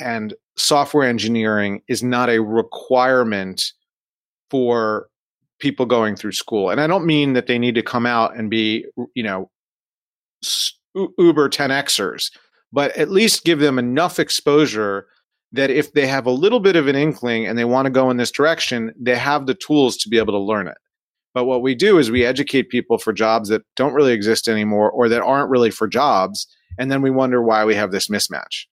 and 0.00 0.34
software 0.56 1.08
engineering 1.08 1.82
is 1.86 2.02
not 2.02 2.28
a 2.28 2.42
requirement 2.42 3.72
for 4.50 5.08
people 5.62 5.86
going 5.86 6.16
through 6.16 6.32
school. 6.32 6.68
And 6.68 6.80
I 6.80 6.86
don't 6.86 7.06
mean 7.06 7.32
that 7.32 7.46
they 7.46 7.58
need 7.58 7.76
to 7.76 7.82
come 7.82 8.04
out 8.04 8.36
and 8.36 8.50
be, 8.50 8.84
you 9.14 9.22
know, 9.22 9.50
uber 10.94 11.48
10xers 11.48 12.30
but 12.72 12.96
at 12.96 13.10
least 13.10 13.44
give 13.44 13.60
them 13.60 13.78
enough 13.78 14.18
exposure 14.18 15.06
that 15.52 15.70
if 15.70 15.92
they 15.92 16.06
have 16.06 16.24
a 16.24 16.30
little 16.30 16.60
bit 16.60 16.76
of 16.76 16.88
an 16.88 16.96
inkling 16.96 17.46
and 17.46 17.58
they 17.58 17.64
want 17.64 17.84
to 17.86 17.90
go 17.90 18.10
in 18.10 18.16
this 18.16 18.30
direction 18.30 18.92
they 19.00 19.16
have 19.16 19.46
the 19.46 19.54
tools 19.54 19.96
to 19.96 20.08
be 20.08 20.18
able 20.18 20.32
to 20.32 20.38
learn 20.38 20.66
it 20.66 20.76
but 21.34 21.44
what 21.44 21.62
we 21.62 21.74
do 21.74 21.98
is 21.98 22.10
we 22.10 22.24
educate 22.24 22.68
people 22.68 22.98
for 22.98 23.12
jobs 23.12 23.48
that 23.48 23.62
don't 23.76 23.94
really 23.94 24.12
exist 24.12 24.48
anymore 24.48 24.90
or 24.90 25.08
that 25.08 25.22
aren't 25.22 25.50
really 25.50 25.70
for 25.70 25.88
jobs 25.88 26.46
and 26.78 26.90
then 26.90 27.00
we 27.00 27.10
wonder 27.10 27.42
why 27.42 27.64
we 27.64 27.74
have 27.74 27.92
this 27.92 28.08
mismatch 28.08 28.66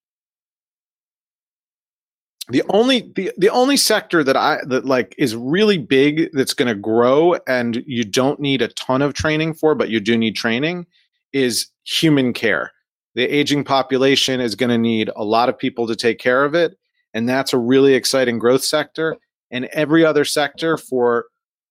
the 2.50 2.62
only 2.68 3.12
the, 3.16 3.32
the 3.36 3.48
only 3.50 3.76
sector 3.76 4.24
that 4.24 4.36
i 4.36 4.58
that 4.66 4.84
like 4.84 5.14
is 5.18 5.36
really 5.36 5.78
big 5.78 6.28
that's 6.32 6.54
going 6.54 6.68
to 6.68 6.74
grow 6.74 7.36
and 7.46 7.82
you 7.86 8.04
don't 8.04 8.40
need 8.40 8.62
a 8.62 8.68
ton 8.68 9.02
of 9.02 9.14
training 9.14 9.54
for 9.54 9.74
but 9.74 9.90
you 9.90 10.00
do 10.00 10.16
need 10.16 10.34
training 10.34 10.86
is 11.32 11.68
human 11.84 12.32
care. 12.32 12.72
The 13.14 13.24
aging 13.24 13.64
population 13.64 14.40
is 14.40 14.54
going 14.54 14.70
to 14.70 14.78
need 14.78 15.10
a 15.16 15.24
lot 15.24 15.48
of 15.48 15.58
people 15.58 15.86
to 15.86 15.96
take 15.96 16.18
care 16.18 16.44
of 16.44 16.54
it. 16.54 16.76
And 17.12 17.28
that's 17.28 17.52
a 17.52 17.58
really 17.58 17.94
exciting 17.94 18.38
growth 18.38 18.64
sector. 18.64 19.16
And 19.50 19.66
every 19.72 20.04
other 20.04 20.24
sector 20.24 20.76
for 20.76 21.26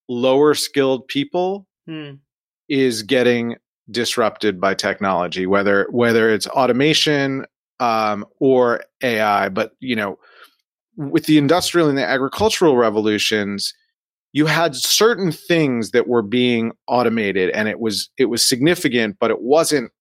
lower 0.10 0.54
skilled 0.54 1.08
people 1.08 1.66
hmm. 1.88 2.16
is 2.68 3.04
getting 3.04 3.56
disrupted 3.90 4.60
by 4.60 4.74
technology, 4.74 5.46
whether 5.46 5.88
whether 5.92 6.30
it's 6.30 6.48
automation 6.48 7.46
um, 7.80 8.26
or 8.40 8.82
AI. 9.02 9.48
But 9.48 9.72
you 9.80 9.96
know, 9.96 10.20
with 11.00 11.26
the 11.26 11.38
industrial 11.38 11.88
and 11.88 11.98
the 11.98 12.06
agricultural 12.06 12.76
revolutions, 12.76 13.74
you 14.34 14.46
had 14.46 14.76
certain 14.76 15.32
things 15.32 15.92
that 15.92 16.08
were 16.08 16.22
being 16.22 16.74
automated 16.88 17.50
and 17.52 17.68
it 17.68 17.80
was 17.80 18.10
it 18.18 18.26
was 18.26 18.46
significant 18.46 19.18
but 19.20 19.32
it 19.32 19.42
wasn't 19.42 19.92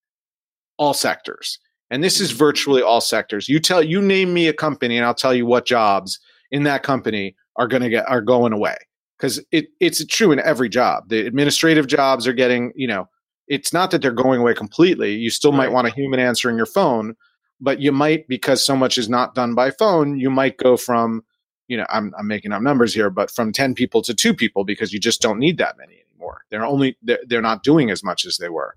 all 0.77 0.93
sectors. 0.93 1.57
And 1.89 2.03
this 2.03 2.19
is 2.19 2.31
mm. 2.33 2.37
virtually 2.37 2.81
all 2.81 3.01
sectors. 3.01 3.49
You 3.49 3.59
tell 3.59 3.81
you 3.81 4.01
name 4.01 4.33
me 4.33 4.47
a 4.47 4.53
company 4.53 4.97
and 4.97 5.05
i'll 5.05 5.15
tell 5.15 5.33
you 5.33 5.45
what 5.45 5.65
jobs 5.65 6.19
in 6.51 6.63
that 6.63 6.83
company 6.83 7.35
are 7.55 7.67
going 7.67 7.81
to 7.81 7.89
get 7.89 8.07
are 8.09 8.21
going 8.21 8.53
away. 8.53 8.75
Because 9.17 9.43
it, 9.51 9.67
it's 9.81 10.05
true 10.05 10.31
in 10.31 10.39
every 10.39 10.69
job. 10.69 11.09
The 11.09 11.25
administrative 11.25 11.87
jobs 11.87 12.27
are 12.27 12.33
getting 12.33 12.73
you 12.75 12.87
know 12.87 13.07
it's 13.47 13.71
not 13.71 13.89
that 13.91 14.01
they're 14.01 14.11
going 14.11 14.41
away 14.41 14.53
completely. 14.53 15.15
You 15.15 15.29
still 15.29 15.51
right. 15.51 15.57
might 15.57 15.71
want 15.71 15.87
a 15.87 15.91
human 15.91 16.19
answering 16.19 16.57
your 16.57 16.67
phone 16.67 17.15
but 17.61 17.79
you 17.81 17.91
might 17.91 18.27
because 18.27 18.65
so 18.65 18.75
much 18.75 18.97
is 18.97 19.09
not 19.09 19.35
done 19.35 19.55
by 19.55 19.71
phone 19.71 20.19
you 20.19 20.29
might 20.29 20.57
go 20.57 20.77
from 20.77 21.23
you 21.69 21.77
know, 21.77 21.85
I'm, 21.89 22.13
I'm 22.17 22.27
making 22.27 22.51
up 22.51 22.61
numbers 22.61 22.93
here, 22.93 23.09
but 23.09 23.31
from 23.31 23.53
10 23.53 23.75
people 23.75 24.01
to 24.01 24.13
two 24.13 24.33
people 24.33 24.65
because 24.65 24.91
you 24.91 24.99
just 24.99 25.21
don't 25.21 25.39
need 25.39 25.59
that 25.59 25.77
many 25.77 26.03
anymore. 26.11 26.41
They're 26.49 26.65
only, 26.65 26.97
they're, 27.01 27.19
they're 27.27 27.41
not 27.41 27.63
doing 27.63 27.91
as 27.91 28.03
much 28.03 28.25
as 28.25 28.37
they 28.37 28.49
were. 28.49 28.75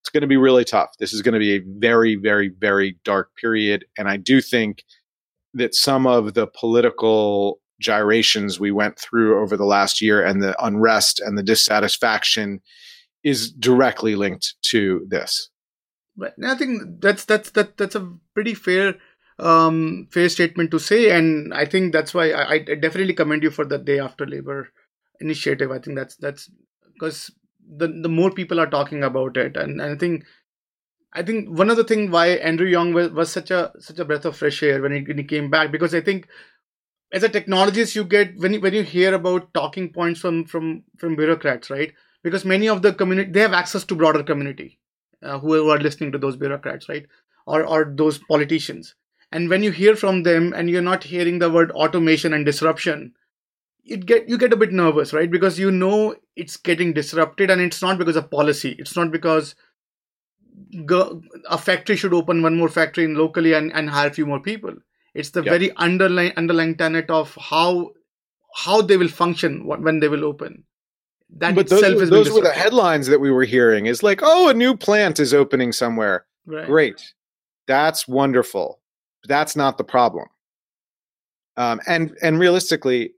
It's 0.00 0.08
going 0.08 0.22
to 0.22 0.28
be 0.28 0.36
really 0.36 0.64
tough. 0.64 0.96
This 0.98 1.12
is 1.12 1.20
going 1.20 1.34
to 1.34 1.40
be 1.40 1.56
a 1.56 1.58
very, 1.58 2.14
very, 2.14 2.48
very 2.48 2.96
dark 3.04 3.34
period. 3.36 3.84
And 3.98 4.08
I 4.08 4.16
do 4.16 4.40
think 4.40 4.84
that 5.54 5.74
some 5.74 6.06
of 6.06 6.34
the 6.34 6.46
political 6.46 7.60
gyrations 7.80 8.60
we 8.60 8.70
went 8.70 8.98
through 8.98 9.42
over 9.42 9.56
the 9.56 9.64
last 9.64 10.00
year 10.00 10.24
and 10.24 10.40
the 10.40 10.54
unrest 10.64 11.20
and 11.20 11.36
the 11.36 11.42
dissatisfaction 11.42 12.60
is 13.24 13.50
directly 13.50 14.14
linked 14.14 14.54
to 14.62 15.04
this. 15.08 15.50
But 16.16 16.34
I 16.44 16.54
think 16.54 17.00
that's 17.00 17.24
that's 17.24 17.50
that 17.52 17.76
that's 17.76 17.94
a 17.94 18.12
pretty 18.34 18.54
fair 18.54 18.96
um, 19.38 20.08
fair 20.10 20.28
statement 20.28 20.70
to 20.70 20.78
say, 20.78 21.10
and 21.10 21.54
I 21.54 21.64
think 21.64 21.92
that's 21.92 22.12
why 22.14 22.32
I, 22.32 22.52
I 22.54 22.58
definitely 22.58 23.14
commend 23.14 23.42
you 23.42 23.50
for 23.50 23.64
the 23.64 23.78
day 23.78 23.98
after 23.98 24.26
labor 24.26 24.68
initiative. 25.20 25.70
I 25.70 25.78
think 25.78 25.96
that's 25.96 26.16
that's 26.16 26.50
because 26.92 27.30
the 27.66 27.88
the 27.88 28.08
more 28.08 28.30
people 28.30 28.60
are 28.60 28.68
talking 28.68 29.02
about 29.02 29.36
it, 29.36 29.56
and, 29.56 29.80
and 29.80 29.94
I 29.94 29.96
think 29.96 30.24
I 31.12 31.22
think 31.22 31.48
one 31.48 31.70
of 31.70 31.76
the 31.76 31.84
things 31.84 32.10
why 32.10 32.28
Andrew 32.28 32.66
Young 32.66 32.92
was, 32.92 33.10
was 33.10 33.32
such 33.32 33.50
a 33.50 33.72
such 33.78 33.98
a 33.98 34.04
breath 34.04 34.24
of 34.24 34.36
fresh 34.36 34.62
air 34.62 34.80
when 34.82 34.92
he, 34.92 35.00
when 35.02 35.18
he 35.18 35.24
came 35.24 35.50
back. 35.50 35.72
Because 35.72 35.94
I 35.94 36.00
think 36.00 36.28
as 37.12 37.22
a 37.22 37.28
technologist 37.28 37.94
you 37.94 38.04
get 38.04 38.36
when 38.38 38.54
you, 38.54 38.60
when 38.60 38.74
you 38.74 38.82
hear 38.82 39.14
about 39.14 39.52
talking 39.54 39.92
points 39.92 40.20
from 40.20 40.44
from 40.44 40.84
from 40.98 41.16
bureaucrats 41.16 41.70
right? 41.70 41.92
Because 42.22 42.44
many 42.44 42.68
of 42.68 42.82
the 42.82 42.92
community 42.92 43.30
they 43.30 43.40
have 43.40 43.52
access 43.52 43.84
to 43.84 43.94
broader 43.94 44.22
community 44.22 44.78
uh, 45.22 45.38
who 45.38 45.70
are 45.70 45.78
listening 45.78 46.12
to 46.12 46.18
those 46.18 46.36
bureaucrats 46.36 46.88
right? 46.88 47.06
Or 47.46 47.64
or 47.64 47.92
those 47.96 48.18
politicians. 48.18 48.94
And 49.30 49.48
when 49.48 49.62
you 49.62 49.70
hear 49.70 49.96
from 49.96 50.22
them 50.22 50.52
and 50.52 50.68
you're 50.68 50.82
not 50.82 51.04
hearing 51.04 51.38
the 51.38 51.50
word 51.50 51.70
automation 51.70 52.34
and 52.34 52.44
disruption 52.44 53.14
it 53.84 54.06
get 54.06 54.28
you 54.28 54.38
get 54.38 54.52
a 54.52 54.56
bit 54.56 54.72
nervous 54.72 55.12
right? 55.12 55.30
Because 55.30 55.58
you 55.58 55.70
know 55.70 56.14
it's 56.36 56.56
getting 56.56 56.92
disrupted 56.92 57.50
and 57.50 57.60
it's 57.60 57.82
not 57.82 57.98
because 57.98 58.16
of 58.16 58.30
policy. 58.30 58.76
It's 58.78 58.96
not 58.96 59.10
because 59.10 59.54
a 61.50 61.58
factory 61.58 61.96
should 61.96 62.14
open 62.14 62.42
one 62.42 62.56
more 62.56 62.68
factory 62.68 63.04
in 63.04 63.14
locally 63.14 63.54
and, 63.54 63.72
and 63.72 63.90
hire 63.90 64.08
a 64.08 64.12
few 64.12 64.26
more 64.26 64.40
people. 64.40 64.74
It's 65.14 65.30
the 65.30 65.42
yep. 65.42 65.50
very 65.50 65.76
underlying 65.76 66.32
underlying 66.36 66.76
tenet 66.76 67.10
of 67.10 67.36
how 67.40 67.92
how 68.54 68.82
they 68.82 68.96
will 68.96 69.08
function 69.08 69.66
when 69.66 70.00
they 70.00 70.08
will 70.08 70.24
open 70.24 70.64
that 71.36 71.54
but 71.54 71.68
those, 71.68 72.10
those 72.10 72.30
were 72.30 72.40
the 72.40 72.52
headlines 72.52 73.06
that 73.06 73.20
we 73.20 73.30
were 73.30 73.44
hearing. 73.44 73.86
Is 73.86 74.02
like 74.02 74.20
oh 74.22 74.48
a 74.48 74.54
new 74.54 74.76
plant 74.76 75.20
is 75.20 75.32
opening 75.32 75.72
somewhere. 75.72 76.26
Right. 76.46 76.66
great. 76.66 77.14
That's 77.66 78.06
wonderful. 78.08 78.80
That's 79.28 79.56
not 79.56 79.78
the 79.78 79.84
problem. 79.84 80.26
Um, 81.56 81.80
and 81.86 82.16
and 82.22 82.38
realistically 82.38 83.12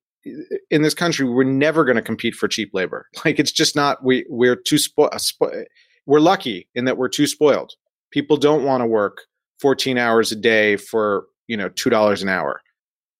in 0.71 0.81
this 0.81 0.95
country 0.95 1.29
we're 1.29 1.45
never 1.45 1.85
going 1.85 1.97
to 1.97 2.03
compete 2.03 2.35
for 2.35 2.49
cheap 2.49 2.71
labor. 2.73 3.09
Like 3.25 3.39
it's 3.39 3.53
just 3.53 3.77
not 3.77 4.05
we 4.05 4.25
we're 4.29 4.57
too 4.57 4.79
spoiled 4.79 5.13
spo- 5.15 5.65
we're 6.07 6.21
lucky 6.21 6.69
in 6.75 6.85
that 6.85 6.99
we're 6.99 7.09
too 7.09 7.27
spoiled. 7.27 7.75
People 8.11 8.37
don't 8.37 8.65
want 8.65 8.83
to 8.83 8.87
work 8.87 9.23
14 9.61 9.99
hours 9.99 10.31
a 10.31 10.37
day 10.37 10.77
for 10.77 11.27
you 11.47 11.57
know 11.57 11.69
two 11.71 11.91
dollars 11.91 12.23
an 12.23 12.29
hour. 12.29 12.61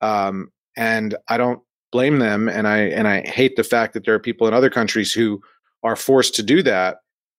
Um, 0.01 0.51
and 0.77 1.15
i 1.29 1.37
don't 1.37 1.61
blame 1.95 2.19
them 2.19 2.49
and 2.49 2.67
i 2.67 2.79
and 2.79 3.07
i 3.07 3.21
hate 3.23 3.57
the 3.57 3.65
fact 3.65 3.95
that 3.95 4.05
there 4.05 4.15
are 4.15 4.19
people 4.29 4.47
in 4.49 4.53
other 4.53 4.69
countries 4.69 5.13
who 5.13 5.41
are 5.83 5.97
forced 5.97 6.35
to 6.35 6.43
do 6.43 6.63
that 6.63 6.97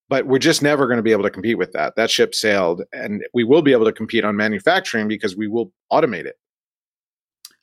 but 0.10 0.28
we're 0.28 0.40
just 0.40 0.62
never 0.62 0.86
going 0.88 0.98
to 0.98 1.04
be 1.04 1.12
able 1.12 1.24
to 1.24 1.30
compete 1.30 1.58
with 1.58 1.72
that. 1.74 1.96
That 1.96 2.12
ship 2.12 2.36
sailed 2.36 2.84
and 2.94 3.24
we 3.34 3.44
will 3.44 3.62
be 3.62 3.72
able 3.72 3.86
to 3.86 3.92
compete 3.92 4.24
on 4.24 4.36
manufacturing 4.36 5.08
because 5.08 5.36
we 5.36 5.48
will 5.48 5.72
automate 5.92 6.26
it. 6.26 6.36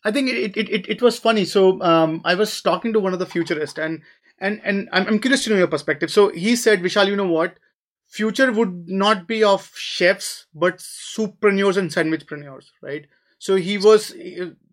I 0.05 0.11
think 0.11 0.29
it 0.29 0.57
it, 0.57 0.69
it, 0.69 0.89
it 0.89 1.03
was 1.03 1.19
funny. 1.19 1.45
So 1.45 1.81
um, 1.83 2.21
i 2.25 2.35
was 2.35 2.61
talking 2.61 2.93
to 2.93 3.01
one 3.01 3.13
of 3.13 3.19
the 3.19 3.27
futurists 3.27 3.79
and 3.79 4.03
and 4.39 4.61
and 4.65 4.89
I'm, 4.93 5.07
I'm 5.07 5.19
curious 5.21 5.45
to 5.45 5.51
know 5.51 5.57
your 5.57 5.69
perspective. 5.69 6.11
So 6.11 6.31
he 6.31 6.57
said 6.57 6.83
vishal 6.83 7.07
you 7.07 7.17
know 7.17 7.29
what? 7.29 7.59
Future 8.09 8.53
would 8.53 8.89
not 8.89 9.27
be 9.27 9.45
of 9.45 9.71
chefs 9.77 10.47
but 10.55 10.79
souppreneurs 10.79 11.77
and 11.77 11.91
sandwichpreneurs 11.91 12.71
right? 12.83 13.07
So 13.39 13.57
he 13.57 13.79
was 13.79 14.13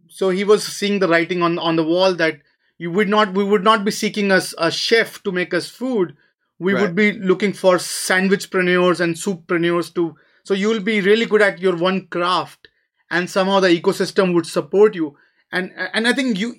so 0.10 0.30
he 0.30 0.44
was 0.44 0.66
seeing 0.66 1.00
the 1.00 1.08
writing 1.08 1.42
on 1.42 1.58
on 1.60 1.76
the 1.76 1.84
wall 1.84 2.14
that 2.16 2.40
you 2.78 2.92
would 2.92 3.10
not 3.10 3.34
we 3.34 3.44
would 3.44 3.64
not 3.64 3.86
be 3.86 3.92
seeking 3.92 4.32
us 4.32 4.54
a 4.58 4.72
chef 4.72 5.22
to 5.24 5.32
make 5.32 5.54
us 5.54 5.70
food. 5.70 6.16
We 6.58 6.74
right. 6.74 6.82
would 6.82 6.96
be 6.96 7.14
looking 7.14 7.54
for 7.54 7.76
sandwichpreneurs 7.76 9.00
and 9.00 9.16
souppreneurs 9.16 9.94
to 9.96 10.16
so 10.44 10.54
you 10.54 10.70
will 10.70 10.82
be 10.82 11.00
really 11.02 11.26
good 11.26 11.42
at 11.42 11.60
your 11.60 11.76
one 11.76 12.08
craft 12.08 12.68
and 13.12 13.30
somehow 13.30 13.60
the 13.60 13.70
ecosystem 13.70 14.34
would 14.34 14.46
support 14.46 14.96
you. 14.96 15.16
And 15.52 15.72
and 15.94 16.08
i 16.08 16.14
think 16.14 16.40
you 16.40 16.56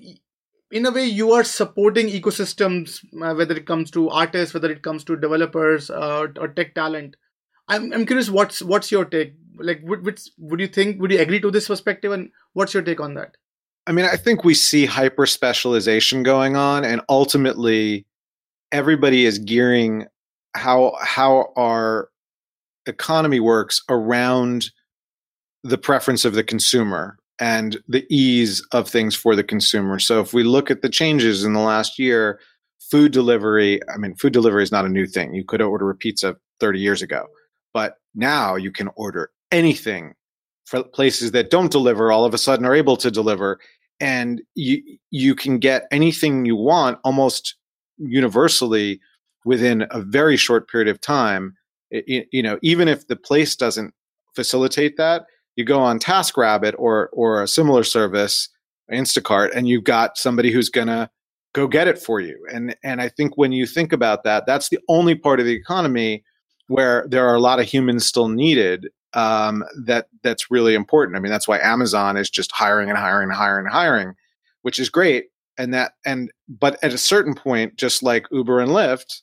in 0.70 0.86
a 0.86 0.90
way 0.90 1.04
you 1.04 1.32
are 1.32 1.44
supporting 1.44 2.08
ecosystems 2.08 3.04
uh, 3.22 3.34
whether 3.34 3.56
it 3.56 3.66
comes 3.66 3.90
to 3.90 4.08
artists 4.10 4.54
whether 4.54 4.70
it 4.70 4.82
comes 4.82 5.04
to 5.04 5.16
developers 5.16 5.90
uh, 5.90 6.26
or 6.38 6.48
tech 6.48 6.74
talent. 6.74 7.16
I'm 7.68 7.92
i'm 7.92 8.06
curious 8.06 8.30
what's 8.30 8.62
what's 8.62 8.92
your 8.92 9.04
take 9.04 9.34
like 9.62 9.80
would, 9.84 10.04
would 10.04 10.20
would 10.38 10.60
you 10.60 10.68
think 10.68 11.00
would 11.00 11.10
you 11.10 11.20
agree 11.20 11.40
to 11.40 11.50
this 11.50 11.68
perspective 11.68 12.12
and 12.12 12.30
what's 12.52 12.74
your 12.74 12.82
take 12.82 13.00
on 13.00 13.14
that 13.14 13.36
I 13.86 13.92
mean, 13.92 14.04
I 14.04 14.16
think 14.16 14.44
we 14.44 14.54
see 14.54 14.86
hyper 14.86 15.26
specialization 15.26 16.22
going 16.22 16.54
on, 16.54 16.84
and 16.84 17.00
ultimately, 17.08 18.06
everybody 18.72 19.24
is 19.24 19.38
gearing 19.38 20.06
how 20.54 20.96
how 21.00 21.52
our 21.56 22.08
economy 22.86 23.40
works 23.40 23.82
around 23.88 24.70
the 25.64 25.78
preference 25.78 26.24
of 26.24 26.34
the 26.34 26.44
consumer 26.44 27.18
and 27.38 27.78
the 27.88 28.06
ease 28.10 28.64
of 28.72 28.88
things 28.88 29.14
for 29.14 29.34
the 29.34 29.44
consumer. 29.44 29.98
So, 29.98 30.20
if 30.20 30.34
we 30.34 30.44
look 30.44 30.70
at 30.70 30.82
the 30.82 30.88
changes 30.88 31.44
in 31.44 31.54
the 31.54 31.60
last 31.60 31.98
year, 31.98 32.38
food 32.90 33.12
delivery. 33.12 33.80
I 33.92 33.96
mean, 33.96 34.14
food 34.14 34.32
delivery 34.32 34.62
is 34.62 34.72
not 34.72 34.84
a 34.84 34.90
new 34.90 35.06
thing. 35.06 35.34
You 35.34 35.44
could 35.44 35.62
order 35.62 35.88
a 35.90 35.96
pizza 35.96 36.36
30 36.60 36.80
years 36.80 37.02
ago, 37.02 37.26
but 37.72 37.96
now 38.14 38.56
you 38.56 38.70
can 38.70 38.88
order 38.94 39.30
anything 39.52 40.14
for 40.66 40.82
places 40.84 41.32
that 41.32 41.50
don't 41.50 41.72
deliver 41.72 42.12
all 42.12 42.24
of 42.24 42.34
a 42.34 42.38
sudden 42.38 42.64
are 42.64 42.74
able 42.74 42.96
to 42.96 43.10
deliver 43.10 43.58
and 44.00 44.40
you 44.54 44.82
you 45.10 45.34
can 45.34 45.58
get 45.58 45.86
anything 45.90 46.44
you 46.44 46.56
want 46.56 46.98
almost 47.04 47.56
universally 47.98 49.00
within 49.44 49.86
a 49.90 50.00
very 50.00 50.36
short 50.36 50.68
period 50.68 50.88
of 50.88 51.00
time. 51.00 51.54
It, 51.90 52.28
you 52.32 52.42
know 52.42 52.58
even 52.62 52.88
if 52.88 53.08
the 53.08 53.16
place 53.16 53.56
doesn't 53.56 53.92
facilitate 54.34 54.96
that 54.96 55.26
you 55.56 55.64
go 55.64 55.80
on 55.80 55.98
taskrabbit 55.98 56.74
or 56.78 57.10
or 57.12 57.42
a 57.42 57.48
similar 57.48 57.82
service 57.82 58.48
instacart 58.92 59.50
and 59.54 59.68
you've 59.68 59.84
got 59.84 60.16
somebody 60.16 60.52
who's 60.52 60.68
going 60.68 60.86
to 60.86 61.10
go 61.52 61.66
get 61.66 61.88
it 61.88 61.98
for 61.98 62.20
you. 62.20 62.38
And 62.52 62.76
and 62.84 63.02
i 63.02 63.08
think 63.08 63.36
when 63.36 63.50
you 63.50 63.66
think 63.66 63.92
about 63.92 64.22
that 64.22 64.46
that's 64.46 64.68
the 64.68 64.78
only 64.88 65.16
part 65.16 65.40
of 65.40 65.46
the 65.46 65.52
economy 65.52 66.22
where 66.68 67.04
there 67.08 67.26
are 67.26 67.34
a 67.34 67.40
lot 67.40 67.58
of 67.58 67.66
humans 67.66 68.06
still 68.06 68.28
needed 68.28 68.86
um, 69.14 69.64
that 69.84 70.08
that's 70.22 70.50
really 70.50 70.74
important. 70.74 71.16
I 71.16 71.20
mean, 71.20 71.32
that's 71.32 71.48
why 71.48 71.58
Amazon 71.58 72.16
is 72.16 72.30
just 72.30 72.52
hiring 72.52 72.88
and 72.88 72.98
hiring 72.98 73.28
and 73.28 73.36
hiring 73.36 73.66
and 73.66 73.72
hiring, 73.72 74.14
which 74.62 74.78
is 74.78 74.88
great. 74.88 75.26
And 75.58 75.74
that 75.74 75.92
and 76.06 76.30
but 76.48 76.82
at 76.82 76.92
a 76.92 76.98
certain 76.98 77.34
point, 77.34 77.76
just 77.76 78.02
like 78.02 78.26
Uber 78.30 78.60
and 78.60 78.70
Lyft, 78.70 79.22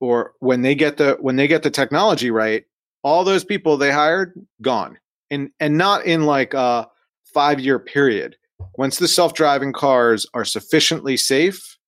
or 0.00 0.32
when 0.40 0.62
they 0.62 0.74
get 0.74 0.96
the 0.96 1.16
when 1.20 1.36
they 1.36 1.48
get 1.48 1.62
the 1.62 1.70
technology 1.70 2.30
right, 2.30 2.64
all 3.02 3.24
those 3.24 3.44
people 3.44 3.76
they 3.76 3.90
hired 3.90 4.34
gone, 4.62 4.98
and 5.30 5.50
and 5.60 5.76
not 5.76 6.04
in 6.04 6.24
like 6.24 6.54
a 6.54 6.88
five 7.32 7.60
year 7.60 7.78
period. 7.78 8.36
Once 8.76 8.98
the 8.98 9.08
self 9.08 9.34
driving 9.34 9.72
cars 9.72 10.26
are 10.34 10.44
sufficiently 10.44 11.16
safe, 11.16 11.78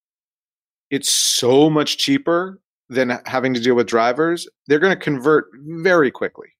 it's 0.91 1.13
so 1.13 1.71
much 1.71 1.99
cheaper 1.99 2.61
than 2.89 3.21
having 3.27 3.53
to 3.55 3.61
deal 3.61 3.75
with 3.75 3.87
drivers. 3.87 4.49
They're 4.67 4.79
going 4.79 4.97
to 4.97 5.05
convert 5.05 5.47
very 5.55 6.11
quickly 6.11 6.56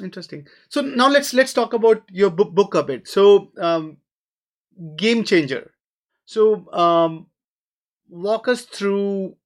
interesting. 0.00 0.46
So 0.68 0.80
now 0.80 1.08
let's 1.08 1.34
let's 1.34 1.52
talk 1.52 1.72
about 1.72 2.02
your 2.10 2.30
book, 2.30 2.52
book 2.52 2.74
a 2.74 2.82
bit. 2.82 3.08
So 3.08 3.50
um, 3.58 3.98
game 4.96 5.24
changer. 5.24 5.72
So 6.26 6.70
um, 6.72 7.26
walk 8.08 8.48
us 8.48 8.62
through 8.62 9.36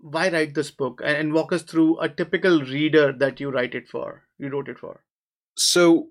why 0.00 0.30
write 0.30 0.54
this 0.54 0.70
book 0.70 1.00
and 1.04 1.32
walk 1.32 1.52
us 1.52 1.62
through 1.62 1.98
a 2.00 2.08
typical 2.08 2.60
reader 2.62 3.12
that 3.12 3.38
you 3.38 3.50
write 3.50 3.74
it 3.74 3.88
for 3.88 4.22
you 4.38 4.48
wrote 4.48 4.68
it 4.68 4.78
for. 4.78 5.00
So 5.56 6.08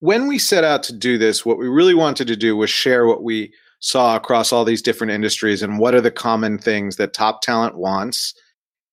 when 0.00 0.28
we 0.28 0.38
set 0.38 0.64
out 0.64 0.82
to 0.84 0.94
do 0.94 1.18
this 1.18 1.44
what 1.44 1.58
we 1.58 1.68
really 1.68 1.94
wanted 1.94 2.26
to 2.28 2.36
do 2.36 2.56
was 2.56 2.70
share 2.70 3.06
what 3.06 3.22
we 3.22 3.52
saw 3.80 4.16
across 4.16 4.52
all 4.52 4.64
these 4.64 4.80
different 4.80 5.12
industries 5.12 5.60
and 5.60 5.78
what 5.78 5.94
are 5.94 6.00
the 6.00 6.10
common 6.10 6.56
things 6.56 6.96
that 6.96 7.12
top 7.12 7.42
talent 7.42 7.76
wants. 7.76 8.32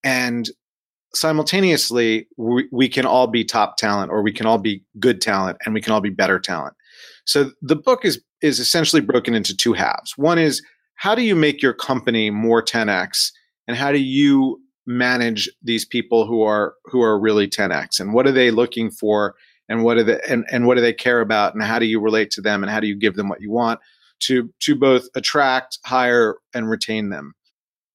And 0.03 0.49
simultaneously 1.13 2.27
we, 2.37 2.67
we 2.71 2.87
can 2.87 3.05
all 3.05 3.27
be 3.27 3.43
top 3.43 3.77
talent 3.77 4.11
or 4.11 4.21
we 4.21 4.31
can 4.31 4.45
all 4.45 4.57
be 4.57 4.83
good 4.99 5.21
talent 5.21 5.57
and 5.65 5.73
we 5.73 5.81
can 5.81 5.93
all 5.93 6.01
be 6.01 6.09
better 6.09 6.39
talent. 6.39 6.75
So 7.25 7.51
the 7.61 7.75
book 7.75 8.05
is 8.05 8.21
is 8.41 8.59
essentially 8.59 9.01
broken 9.01 9.33
into 9.33 9.55
two 9.55 9.73
halves. 9.73 10.17
One 10.17 10.39
is 10.39 10.63
how 10.95 11.15
do 11.15 11.21
you 11.21 11.35
make 11.35 11.61
your 11.61 11.73
company 11.73 12.29
more 12.29 12.63
10x 12.63 13.31
and 13.67 13.75
how 13.75 13.91
do 13.91 13.99
you 13.99 14.61
manage 14.85 15.49
these 15.61 15.85
people 15.85 16.25
who 16.25 16.41
are 16.41 16.73
who 16.85 17.01
are 17.01 17.19
really 17.19 17.47
10x 17.47 17.99
and 17.99 18.13
what 18.13 18.25
are 18.25 18.31
they 18.31 18.51
looking 18.51 18.89
for 18.89 19.35
and 19.67 19.83
what 19.83 19.97
are 19.97 20.03
they 20.03 20.19
and, 20.27 20.45
and 20.51 20.65
what 20.65 20.75
do 20.75 20.81
they 20.81 20.93
care 20.93 21.21
about 21.21 21.53
and 21.53 21.63
how 21.63 21.77
do 21.79 21.85
you 21.85 21.99
relate 21.99 22.31
to 22.31 22.41
them 22.41 22.63
and 22.63 22.71
how 22.71 22.79
do 22.79 22.87
you 22.87 22.95
give 22.95 23.15
them 23.15 23.29
what 23.29 23.41
you 23.41 23.51
want 23.51 23.79
to 24.19 24.51
to 24.59 24.75
both 24.75 25.07
attract 25.15 25.77
hire 25.85 26.37
and 26.53 26.69
retain 26.69 27.09
them 27.09 27.33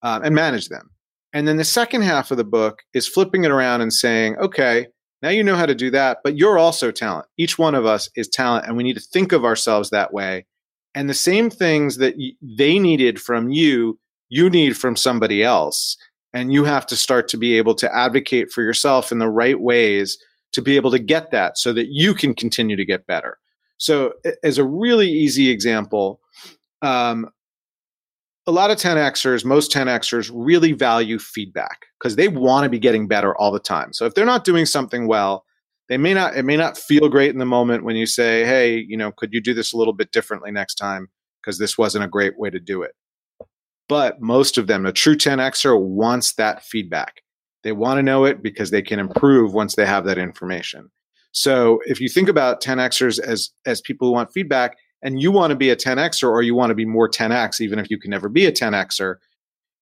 um, 0.03 0.23
and 0.23 0.35
manage 0.35 0.69
them 0.69 0.91
and 1.35 1.49
then 1.49 1.57
the 1.57 1.65
second 1.65 2.03
half 2.03 2.31
of 2.31 2.37
the 2.37 2.45
book 2.45 2.85
is 2.95 3.09
flipping 3.09 3.43
it 3.43 3.51
around 3.51 3.81
and 3.81 3.93
saying, 3.93 4.37
okay, 4.37 4.87
now 5.21 5.31
you 5.31 5.43
know 5.43 5.57
how 5.57 5.67
to 5.67 5.75
do 5.75 5.91
that, 5.91 6.19
but 6.23 6.39
you're 6.39 6.59
also 6.59 6.93
talent. 6.93 7.27
Each 7.37 7.59
one 7.59 7.75
of 7.75 7.85
us 7.85 8.09
is 8.15 8.29
talent, 8.29 8.67
and 8.67 8.77
we 8.77 8.85
need 8.85 8.95
to 8.95 9.01
think 9.01 9.33
of 9.33 9.45
ourselves 9.45 9.91
that 9.91 10.13
way. 10.13 10.47
And 10.95 11.11
the 11.11 11.15
same 11.15 11.51
things 11.51 11.97
that 11.97 12.15
they 12.41 12.79
needed 12.79 13.21
from 13.21 13.51
you, 13.51 13.99
you 14.29 14.49
need 14.49 14.77
from 14.77 14.95
somebody 14.95 15.43
else. 15.43 15.97
And 16.33 16.53
you 16.53 16.65
have 16.65 16.87
to 16.87 16.97
start 16.97 17.27
to 17.29 17.37
be 17.37 17.57
able 17.59 17.75
to 17.77 17.95
advocate 17.95 18.53
for 18.53 18.63
yourself 18.63 19.11
in 19.11 19.19
the 19.19 19.31
right 19.31 19.61
ways 19.61 20.19
to 20.53 20.63
be 20.63 20.77
able 20.77 20.93
to 20.93 20.99
get 21.01 21.33
that 21.33 21.59
so 21.59 21.73
that 21.73 21.89
you 21.91 22.15
can 22.15 22.35
continue 22.35 22.77
to 22.77 22.85
get 22.85 23.07
better. 23.07 23.39
So, 23.77 24.13
as 24.45 24.59
a 24.59 24.65
really 24.65 25.09
easy 25.11 25.51
example, 25.51 26.21
um, 26.81 27.29
a 28.47 28.53
lot 28.53 28.71
of 28.71 28.77
10xers, 28.79 29.45
most 29.45 29.73
10xers 29.73 30.31
really 30.35 30.73
value 30.73 31.19
feedback 31.19 31.87
because 31.99 32.17
they 32.17 32.29
want 32.29 32.65
to 32.65 32.71
be 32.71 32.79
getting 32.79 33.09
better 33.09 33.37
all 33.37 33.51
the 33.51 33.59
time. 33.59 33.93
So 33.93 34.05
if 34.05 34.15
they're 34.15 34.27
not 34.27 34.45
doing 34.45 34.67
something 34.67 35.07
well, 35.07 35.45
they 35.89 35.97
may 35.99 36.15
not 36.15 36.37
it 36.37 36.45
may 36.45 36.57
not 36.57 36.79
feel 36.79 37.09
great 37.09 37.31
in 37.31 37.39
the 37.39 37.47
moment 37.47 37.85
when 37.85 37.97
you 37.97 38.07
say, 38.07 38.45
"Hey, 38.45 38.85
you 38.89 38.97
know, 38.97 39.13
could 39.13 39.33
you 39.33 39.41
do 39.41 39.55
this 39.55 39.73
a 39.73 39.77
little 39.77 39.93
bit 39.93 40.13
differently 40.13 40.51
next 40.51 40.77
time 40.77 41.09
because 41.41 41.59
this 41.59 41.77
wasn't 41.77 42.05
a 42.05 42.09
great 42.09 42.39
way 42.39 42.51
to 42.51 42.61
do 42.61 42.83
it." 42.83 42.93
But 43.89 44.21
most 44.21 44.57
of 44.57 44.67
them, 44.67 44.87
a 44.87 44.93
true 44.93 45.17
10xer 45.17 45.79
wants 45.79 46.35
that 46.35 46.65
feedback. 46.65 47.21
They 47.65 47.73
want 47.73 47.99
to 47.99 48.03
know 48.03 48.25
it 48.25 48.43
because 48.43 48.71
they 48.71 48.83
can 48.83 48.99
improve 48.99 49.53
once 49.53 49.75
they 49.75 49.87
have 49.87 50.05
that 50.07 50.19
information. 50.19 50.91
So 51.33 51.81
if 51.87 52.01
you 52.01 52.09
think 52.09 52.29
about 52.29 52.63
10xers 52.63 53.19
as 53.19 53.51
as 53.67 53.81
people 53.81 54.09
who 54.09 54.15
want 54.15 54.33
feedback, 54.33 54.77
and 55.05 55.21
you 55.21 55.31
want 55.31 55.51
to 55.51 55.57
be 55.57 55.71
a 55.71 55.77
10xer 55.77 56.29
or 56.29 56.43
you 56.43 56.55
want 56.55 56.71
to 56.71 56.75
be 56.75 56.87
more 56.87 57.09
10x, 57.09 57.61
even 57.61 57.79
if 57.79 57.91
you 57.91 57.99
can 57.99 58.11
never 58.11 58.29
be 58.29 58.47
a 58.47 58.53
10xer, 58.53 59.17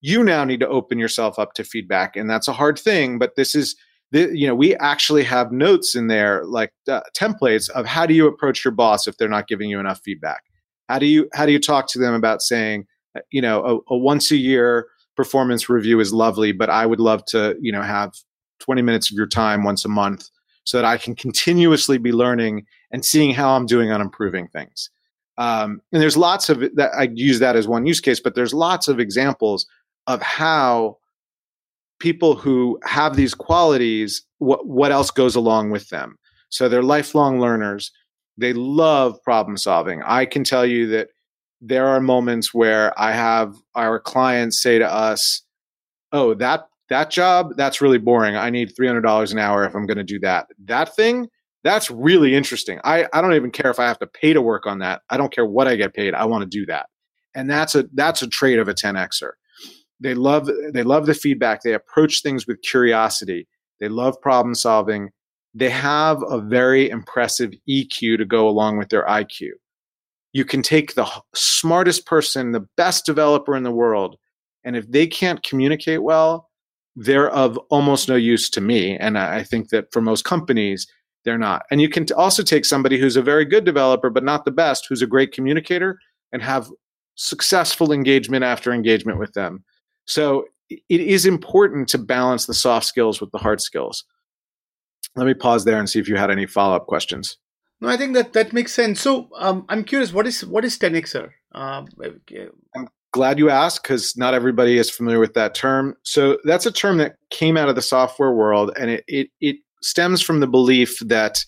you 0.00 0.24
now 0.24 0.44
need 0.44 0.60
to 0.60 0.68
open 0.68 0.98
yourself 0.98 1.38
up 1.38 1.54
to 1.54 1.64
feedback. 1.64 2.16
And 2.16 2.28
that's 2.28 2.48
a 2.48 2.52
hard 2.52 2.76
thing, 2.76 3.20
but 3.20 3.36
this 3.36 3.54
is, 3.54 3.76
you 4.10 4.48
know, 4.48 4.54
we 4.54 4.74
actually 4.76 5.22
have 5.22 5.52
notes 5.52 5.94
in 5.94 6.08
there, 6.08 6.44
like 6.44 6.72
uh, 6.88 7.02
templates 7.16 7.70
of 7.70 7.86
how 7.86 8.04
do 8.04 8.12
you 8.12 8.26
approach 8.26 8.64
your 8.64 8.72
boss 8.72 9.06
if 9.06 9.16
they're 9.16 9.28
not 9.28 9.46
giving 9.46 9.70
you 9.70 9.78
enough 9.78 10.00
feedback? 10.04 10.42
How 10.88 10.98
do 10.98 11.06
you 11.06 11.30
how 11.32 11.46
do 11.46 11.52
you 11.52 11.60
talk 11.60 11.86
to 11.88 11.98
them 11.98 12.12
about 12.12 12.42
saying, 12.42 12.86
you 13.30 13.40
know, 13.40 13.64
a, 13.88 13.94
a 13.94 13.96
once 13.96 14.30
a 14.32 14.36
year 14.36 14.88
performance 15.16 15.68
review 15.68 16.00
is 16.00 16.12
lovely, 16.12 16.52
but 16.52 16.68
I 16.68 16.84
would 16.84 17.00
love 17.00 17.24
to, 17.26 17.56
you 17.60 17.70
know, 17.70 17.82
have 17.82 18.12
20 18.60 18.82
minutes 18.82 19.10
of 19.10 19.16
your 19.16 19.28
time 19.28 19.62
once 19.62 19.84
a 19.84 19.88
month 19.88 20.28
so 20.64 20.78
that 20.78 20.84
I 20.84 20.96
can 20.96 21.14
continuously 21.14 21.96
be 21.96 22.12
learning 22.12 22.66
and 22.90 23.04
seeing 23.04 23.32
how 23.32 23.54
I'm 23.56 23.66
doing 23.66 23.90
on 23.90 24.00
improving 24.00 24.48
things. 24.48 24.90
Um, 25.38 25.80
and 25.92 26.02
there's 26.02 26.16
lots 26.16 26.48
of 26.48 26.60
that. 26.74 26.92
I 26.96 27.10
use 27.14 27.38
that 27.38 27.56
as 27.56 27.66
one 27.66 27.86
use 27.86 28.00
case, 28.00 28.20
but 28.20 28.34
there's 28.34 28.54
lots 28.54 28.88
of 28.88 29.00
examples 29.00 29.66
of 30.06 30.20
how 30.20 30.98
people 32.00 32.34
who 32.34 32.78
have 32.84 33.16
these 33.16 33.34
qualities, 33.34 34.24
what, 34.38 34.66
what 34.66 34.92
else 34.92 35.10
goes 35.10 35.36
along 35.36 35.70
with 35.70 35.88
them. 35.88 36.18
So 36.50 36.68
they're 36.68 36.82
lifelong 36.82 37.40
learners. 37.40 37.90
They 38.36 38.52
love 38.52 39.22
problem 39.22 39.56
solving. 39.56 40.02
I 40.04 40.26
can 40.26 40.44
tell 40.44 40.66
you 40.66 40.86
that 40.88 41.08
there 41.60 41.86
are 41.86 42.00
moments 42.00 42.52
where 42.52 42.98
I 43.00 43.12
have 43.12 43.54
our 43.74 44.00
clients 44.00 44.60
say 44.60 44.78
to 44.78 44.92
us, 44.92 45.42
"Oh, 46.12 46.34
that 46.34 46.66
that 46.92 47.10
job, 47.10 47.56
that's 47.56 47.80
really 47.80 47.98
boring. 47.98 48.36
I 48.36 48.50
need 48.50 48.74
$300 48.78 49.32
an 49.32 49.38
hour 49.38 49.64
if 49.64 49.74
I'm 49.74 49.86
going 49.86 49.96
to 49.96 50.04
do 50.04 50.18
that. 50.20 50.48
That 50.64 50.94
thing, 50.94 51.28
that's 51.64 51.90
really 51.90 52.34
interesting. 52.34 52.80
I, 52.84 53.06
I 53.12 53.20
don't 53.20 53.34
even 53.34 53.50
care 53.50 53.70
if 53.70 53.78
I 53.78 53.86
have 53.86 53.98
to 54.00 54.06
pay 54.06 54.32
to 54.32 54.42
work 54.42 54.66
on 54.66 54.80
that. 54.80 55.02
I 55.10 55.16
don't 55.16 55.32
care 55.32 55.46
what 55.46 55.68
I 55.68 55.76
get 55.76 55.94
paid. 55.94 56.14
I 56.14 56.24
want 56.24 56.42
to 56.42 56.48
do 56.48 56.66
that. 56.66 56.86
And 57.34 57.48
that's 57.48 57.74
a 57.74 57.84
that's 57.94 58.22
a 58.22 58.28
trait 58.28 58.58
of 58.58 58.68
a 58.68 58.74
10xer. 58.74 59.30
They 60.00 60.14
love 60.14 60.50
they 60.72 60.82
love 60.82 61.06
the 61.06 61.14
feedback. 61.14 61.62
They 61.62 61.74
approach 61.74 62.22
things 62.22 62.46
with 62.46 62.60
curiosity. 62.62 63.46
They 63.80 63.88
love 63.88 64.20
problem 64.20 64.54
solving. 64.54 65.10
They 65.54 65.70
have 65.70 66.22
a 66.28 66.40
very 66.40 66.90
impressive 66.90 67.52
EQ 67.68 68.18
to 68.18 68.24
go 68.24 68.48
along 68.48 68.78
with 68.78 68.88
their 68.88 69.06
IQ. 69.06 69.50
You 70.32 70.44
can 70.44 70.62
take 70.62 70.94
the 70.94 71.08
smartest 71.34 72.06
person, 72.06 72.52
the 72.52 72.66
best 72.76 73.04
developer 73.04 73.54
in 73.54 73.62
the 73.62 73.70
world, 73.70 74.16
and 74.64 74.76
if 74.76 74.90
they 74.90 75.06
can't 75.06 75.42
communicate 75.42 76.02
well, 76.02 76.48
they're 76.96 77.30
of 77.30 77.58
almost 77.70 78.08
no 78.08 78.16
use 78.16 78.50
to 78.50 78.60
me. 78.60 78.96
And 78.96 79.18
I 79.18 79.42
think 79.42 79.70
that 79.70 79.92
for 79.92 80.00
most 80.00 80.24
companies, 80.24 80.86
they're 81.24 81.38
not. 81.38 81.64
And 81.70 81.80
you 81.80 81.88
can 81.88 82.06
also 82.16 82.42
take 82.42 82.64
somebody 82.64 82.98
who's 82.98 83.16
a 83.16 83.22
very 83.22 83.44
good 83.44 83.64
developer, 83.64 84.10
but 84.10 84.24
not 84.24 84.44
the 84.44 84.50
best, 84.50 84.86
who's 84.88 85.02
a 85.02 85.06
great 85.06 85.32
communicator, 85.32 85.98
and 86.32 86.42
have 86.42 86.68
successful 87.14 87.92
engagement 87.92 88.44
after 88.44 88.72
engagement 88.72 89.18
with 89.18 89.32
them. 89.34 89.64
So 90.06 90.46
it 90.70 91.00
is 91.00 91.26
important 91.26 91.88
to 91.88 91.98
balance 91.98 92.46
the 92.46 92.54
soft 92.54 92.86
skills 92.86 93.20
with 93.20 93.30
the 93.30 93.38
hard 93.38 93.60
skills. 93.60 94.04
Let 95.14 95.26
me 95.26 95.34
pause 95.34 95.64
there 95.64 95.78
and 95.78 95.88
see 95.88 95.98
if 95.98 96.08
you 96.08 96.16
had 96.16 96.30
any 96.30 96.46
follow 96.46 96.74
up 96.74 96.86
questions. 96.86 97.36
No, 97.80 97.88
I 97.88 97.96
think 97.96 98.14
that 98.14 98.32
that 98.32 98.52
makes 98.52 98.72
sense. 98.72 99.00
So 99.00 99.28
um, 99.36 99.66
I'm 99.68 99.84
curious, 99.84 100.12
what 100.12 100.26
is 100.26 100.44
what 100.46 100.64
is 100.64 100.78
10xer? 100.78 101.30
Um, 101.52 101.86
I'm 102.76 102.88
glad 103.12 103.38
you 103.38 103.50
asked 103.50 103.82
because 103.82 104.16
not 104.16 104.34
everybody 104.34 104.78
is 104.78 104.88
familiar 104.88 105.18
with 105.18 105.34
that 105.34 105.54
term. 105.54 105.96
So 106.02 106.38
that's 106.44 106.64
a 106.64 106.72
term 106.72 106.96
that 106.98 107.16
came 107.30 107.56
out 107.56 107.68
of 107.68 107.74
the 107.74 107.82
software 107.82 108.32
world, 108.32 108.72
and 108.78 108.90
it 108.90 109.04
it, 109.08 109.30
it 109.40 109.56
stems 109.82 110.22
from 110.22 110.40
the 110.40 110.46
belief 110.46 110.98
that 111.00 111.44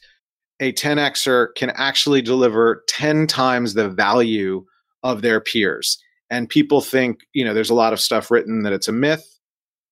a 0.60 0.72
10xer 0.72 1.48
can 1.56 1.70
actually 1.70 2.22
deliver 2.22 2.84
10 2.88 3.26
times 3.26 3.74
the 3.74 3.88
value 3.88 4.64
of 5.02 5.22
their 5.22 5.40
peers. 5.40 5.98
And 6.30 6.48
people 6.48 6.80
think, 6.80 7.20
you 7.32 7.44
know, 7.44 7.54
there's 7.54 7.70
a 7.70 7.74
lot 7.74 7.92
of 7.92 8.00
stuff 8.00 8.30
written 8.30 8.62
that 8.62 8.72
it's 8.72 8.88
a 8.88 8.92
myth. 8.92 9.24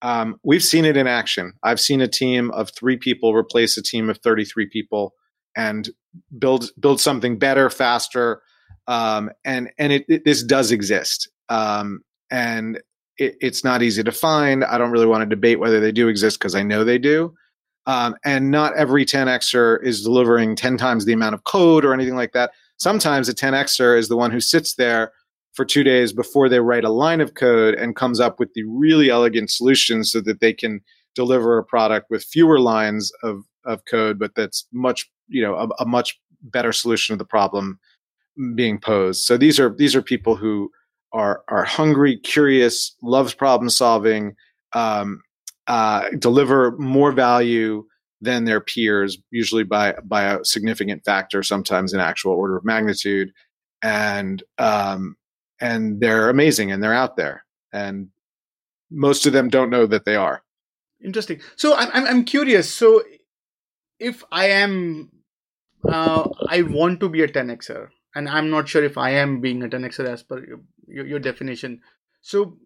Um, 0.01 0.41
we've 0.43 0.65
seen 0.65 0.85
it 0.85 0.97
in 0.97 1.07
action. 1.07 1.53
I've 1.63 1.81
seen 1.81 2.01
a 2.01 2.09
team 2.09 2.51
of 2.53 2.71
three 2.71 2.97
people 2.97 3.35
replace 3.35 3.77
a 3.77 3.83
team 3.83 4.11
of 4.11 4.19
33 4.19 4.67
people 4.67 5.15
and 5.57 5.91
build 6.39 6.71
build 6.81 7.01
something 7.01 7.39
better, 7.39 7.71
faster, 7.71 8.43
um, 8.89 9.31
and 9.45 9.71
and 9.79 9.93
it, 9.93 10.05
it, 10.09 10.25
this 10.25 10.43
does 10.43 10.73
exist. 10.73 11.31
Um, 11.49 12.01
and 12.31 12.81
it, 13.19 13.37
it's 13.41 13.63
not 13.63 13.83
easy 13.83 14.03
to 14.03 14.13
find. 14.13 14.65
I 14.65 14.79
don't 14.79 14.91
really 14.91 15.07
want 15.07 15.23
to 15.23 15.37
debate 15.37 15.61
whether 15.61 15.79
they 15.79 15.93
do 15.93 16.09
exist 16.09 16.39
because 16.39 16.55
I 16.55 16.63
know 16.63 16.83
they 16.83 16.99
do. 16.99 17.35
Um, 17.87 18.15
and 18.25 18.51
not 18.51 18.77
every 18.77 19.05
10xer 19.05 19.83
is 19.83 20.03
delivering 20.03 20.55
10 20.55 20.77
times 20.77 21.05
the 21.05 21.13
amount 21.13 21.35
of 21.35 21.45
code 21.45 21.85
or 21.85 21.93
anything 21.93 22.15
like 22.15 22.33
that. 22.33 22.53
Sometimes 22.77 23.29
a 23.29 23.35
10xer 23.35 23.99
is 23.99 24.09
the 24.09 24.17
one 24.17 24.31
who 24.31 24.41
sits 24.41 24.75
there 24.75 25.13
for 25.53 25.65
two 25.65 25.83
days 25.83 26.13
before 26.13 26.49
they 26.49 26.61
write 26.61 26.85
a 26.85 26.91
line 26.91 27.21
of 27.21 27.35
code 27.35 27.75
and 27.75 27.97
comes 27.97 28.21
up 28.21 28.39
with 28.39 28.53
the 28.55 28.65
really 28.65 29.11
elegant 29.11 29.51
solution 29.51 30.05
so 30.05 30.21
that 30.21 30.41
they 30.41 30.53
can 30.53 30.81
deliver 31.15 31.59
a 31.59 31.65
product 31.65 32.07
with 32.09 32.25
fewer 32.25 32.59
lines 32.59 33.13
of, 33.23 33.45
of 33.67 33.85
code, 33.85 34.19
but 34.19 34.35
that's 34.35 34.67
much, 34.73 35.11
you 35.29 35.43
know, 35.43 35.55
a, 35.57 35.69
a 35.83 35.87
much 35.87 36.19
better 36.43 36.73
solution 36.73 37.15
to 37.15 37.19
the 37.19 37.25
problem 37.25 37.79
being 38.55 38.79
posed. 38.79 39.25
So 39.25 39.37
these 39.37 39.61
are 39.61 39.75
these 39.77 39.95
are 39.95 40.03
people 40.03 40.37
who 40.37 40.71
are 41.13 41.43
are 41.49 41.65
hungry, 41.65 42.17
curious, 42.17 42.97
loves 43.03 43.35
problem 43.35 43.69
solving, 43.69 44.35
um, 44.73 45.21
uh, 45.67 46.09
deliver 46.19 46.77
more 46.79 47.13
value 47.13 47.85
than 48.21 48.45
their 48.45 48.61
peers, 48.61 49.19
usually 49.31 49.65
by 49.65 49.95
by 50.05 50.25
a 50.25 50.45
significant 50.45 51.05
factor, 51.05 51.43
sometimes 51.43 51.93
in 51.93 52.01
actual 52.01 52.33
order 52.33 52.57
of 52.57 52.65
magnitude, 52.65 53.33
and 53.83 54.43
um, 54.59 55.17
and 55.61 56.01
they're 56.01 56.31
amazing 56.31 56.71
and 56.71 56.83
they're 56.83 56.95
out 56.95 57.17
there, 57.17 57.45
and 57.73 58.09
most 58.91 59.27
of 59.27 59.33
them 59.33 59.49
don't 59.49 59.71
know 59.71 59.87
that 59.87 60.05
they 60.05 60.17
are. 60.17 60.43
Interesting. 61.05 61.41
So 61.57 61.75
I'm 61.75 62.07
I'm 62.07 62.25
curious. 62.25 62.73
So 62.73 63.03
if 63.99 64.25
I 64.31 64.47
am, 64.47 65.11
uh, 65.89 66.29
I 66.49 66.63
want 66.63 67.01
to 67.01 67.09
be 67.09 67.23
a 67.23 67.29
10xer, 67.29 67.89
and 68.15 68.29
I'm 68.29 68.51
not 68.51 68.69
sure 68.69 68.85
if 68.85 68.99
I 68.99 69.11
am 69.11 69.41
being 69.41 69.63
a 69.63 69.69
10xer 69.69 70.07
as 70.07 70.23
per 70.23 70.45
your, 70.87 71.07
your 71.07 71.19
definition. 71.19 71.81
So 72.21 72.57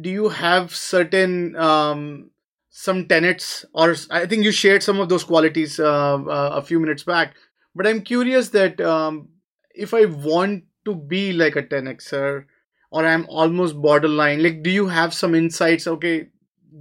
do 0.00 0.10
you 0.10 0.28
have 0.28 0.74
certain 0.74 1.56
um, 1.56 2.30
some 2.70 3.06
tenets? 3.06 3.64
Or 3.72 3.94
i 4.10 4.26
think 4.26 4.44
you 4.44 4.52
shared 4.52 4.82
some 4.82 5.00
of 5.00 5.08
those 5.08 5.24
qualities 5.24 5.80
uh, 5.80 6.16
uh, 6.16 6.50
a 6.54 6.62
few 6.62 6.80
minutes 6.80 7.02
back. 7.02 7.34
But 7.74 7.86
i'm 7.86 8.02
curious 8.02 8.50
that 8.50 8.80
um, 8.80 9.28
if 9.74 9.92
i 9.94 10.04
want 10.04 10.64
to 10.84 10.94
be 10.94 11.32
like 11.32 11.56
a 11.56 11.62
10xer 11.62 12.44
or 12.90 13.04
i'm 13.04 13.26
almost 13.28 13.76
borderline 13.76 14.42
like 14.42 14.62
do 14.62 14.70
you 14.70 14.86
have 14.86 15.12
some 15.12 15.34
insights? 15.34 15.86
Okay 15.86 16.28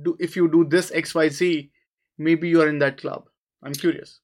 do, 0.03 0.15
if 0.19 0.35
you 0.35 0.49
do 0.49 0.65
this 0.65 0.91
xyz 0.91 1.69
maybe 2.17 2.49
you're 2.49 2.69
in 2.69 2.79
that 2.79 2.97
club. 2.97 3.25
I'm 3.63 3.73
curious. 3.73 4.19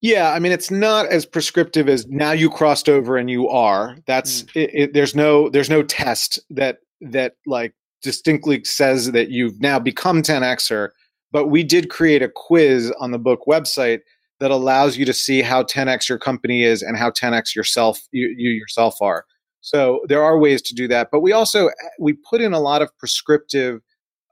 Yeah, 0.00 0.30
I 0.30 0.38
mean 0.38 0.52
it's 0.52 0.70
not 0.70 1.06
as 1.06 1.24
prescriptive 1.24 1.88
as 1.88 2.06
now 2.06 2.32
you 2.32 2.50
crossed 2.50 2.88
over 2.88 3.16
and 3.16 3.30
you 3.30 3.48
are. 3.48 3.96
That's 4.06 4.42
mm. 4.42 4.56
it, 4.56 4.70
it, 4.74 4.92
there's 4.94 5.14
no 5.14 5.48
there's 5.48 5.70
no 5.70 5.82
test 5.82 6.38
that 6.50 6.78
that 7.00 7.34
like 7.46 7.74
distinctly 8.02 8.62
says 8.64 9.12
that 9.12 9.30
you've 9.30 9.60
now 9.60 9.78
become 9.78 10.22
10xer 10.22 10.90
but 11.32 11.48
we 11.48 11.62
did 11.62 11.90
create 11.90 12.22
a 12.22 12.28
quiz 12.28 12.92
on 12.98 13.10
the 13.10 13.18
book 13.18 13.40
website 13.48 14.00
that 14.40 14.50
allows 14.50 14.96
you 14.96 15.04
to 15.04 15.12
see 15.12 15.42
how 15.42 15.62
10x 15.62 16.08
your 16.08 16.18
company 16.18 16.62
is 16.62 16.82
and 16.82 16.96
how 16.96 17.10
10x 17.10 17.54
yourself 17.54 17.98
you, 18.12 18.34
you 18.36 18.50
yourself 18.50 19.00
are. 19.00 19.24
So 19.60 20.00
there 20.08 20.22
are 20.22 20.38
ways 20.38 20.62
to 20.62 20.74
do 20.74 20.86
that 20.88 21.08
but 21.10 21.20
we 21.20 21.32
also 21.32 21.70
we 21.98 22.14
put 22.28 22.40
in 22.40 22.52
a 22.52 22.60
lot 22.60 22.82
of 22.82 22.96
prescriptive 22.98 23.80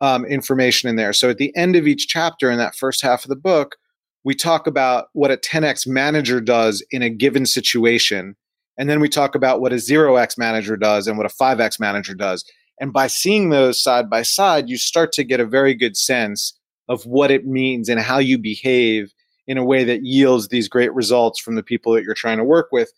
um, 0.00 0.24
information 0.24 0.88
in 0.88 0.96
there. 0.96 1.12
So 1.12 1.31
at 1.31 1.38
the 1.38 1.55
end 1.57 1.77
of 1.77 1.87
each 1.87 2.09
chapter 2.09 2.50
in 2.50 2.59
that 2.59 2.74
first 2.74 3.03
half 3.03 3.24
of 3.24 3.29
the 3.29 3.37
book 3.37 3.77
we 4.24 4.35
talk 4.35 4.66
about 4.66 5.09
what 5.12 5.31
a 5.31 5.37
10x 5.37 5.87
manager 5.87 6.40
does 6.40 6.85
in 6.90 7.03
a 7.03 7.11
given 7.11 7.44
situation 7.44 8.37
and 8.76 8.88
then 8.88 9.00
we 9.00 9.08
talk 9.08 9.34
about 9.34 9.60
what 9.60 9.72
a 9.72 9.76
0x 9.76 10.37
manager 10.37 10.76
does 10.76 11.06
and 11.06 11.16
what 11.16 11.26
a 11.26 11.34
5x 11.34 11.78
manager 11.78 12.14
does. 12.14 12.44
And 12.80 12.92
by 12.92 13.06
seeing 13.06 13.50
those 13.50 13.82
side 13.82 14.10
by 14.10 14.22
side, 14.22 14.68
you 14.68 14.76
start 14.76 15.12
to 15.12 15.24
get 15.24 15.40
a 15.40 15.46
very 15.46 15.74
good 15.74 15.96
sense 15.96 16.58
of 16.88 17.04
what 17.04 17.30
it 17.30 17.46
means 17.46 17.88
and 17.88 18.00
how 18.00 18.18
you 18.18 18.37
behave 18.37 19.12
in 19.46 19.58
a 19.58 19.64
way 19.64 19.84
that 19.84 20.04
yields 20.04 20.48
these 20.48 20.68
great 20.68 20.92
results 20.94 21.40
from 21.40 21.54
the 21.54 21.62
people 21.62 21.92
that 21.92 22.02
you're 22.02 22.14
trying 22.14 22.38
to 22.38 22.44
work 22.44 22.68
with. 22.72 22.92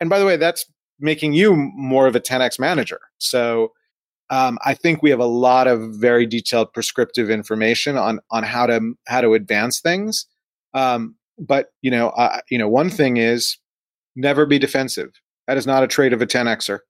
And 0.00 0.08
by 0.08 0.18
the 0.18 0.26
way, 0.26 0.36
that's 0.36 0.64
making 1.00 1.32
you 1.32 1.54
more 1.56 2.06
of 2.06 2.14
a 2.14 2.20
10x 2.20 2.58
manager. 2.58 3.00
So 3.18 3.72
um, 4.30 4.58
I 4.64 4.74
think 4.74 5.02
we 5.02 5.10
have 5.10 5.20
a 5.20 5.26
lot 5.26 5.66
of 5.66 5.94
very 5.94 6.26
detailed 6.26 6.72
prescriptive 6.72 7.30
information 7.30 7.96
on 7.96 8.20
on 8.30 8.42
how 8.42 8.66
to 8.66 8.94
how 9.06 9.20
to 9.20 9.34
advance 9.34 9.80
things. 9.80 10.26
Um, 10.74 11.14
but 11.38 11.68
you 11.82 11.90
know, 11.90 12.08
uh, 12.10 12.40
you 12.50 12.58
know, 12.58 12.68
one 12.68 12.90
thing 12.90 13.18
is 13.18 13.56
never 14.16 14.46
be 14.46 14.58
defensive. 14.58 15.12
That 15.46 15.56
is 15.56 15.66
not 15.66 15.84
a 15.84 15.86
trait 15.86 16.12
of 16.12 16.20
a 16.20 16.26
10xer. 16.26 16.80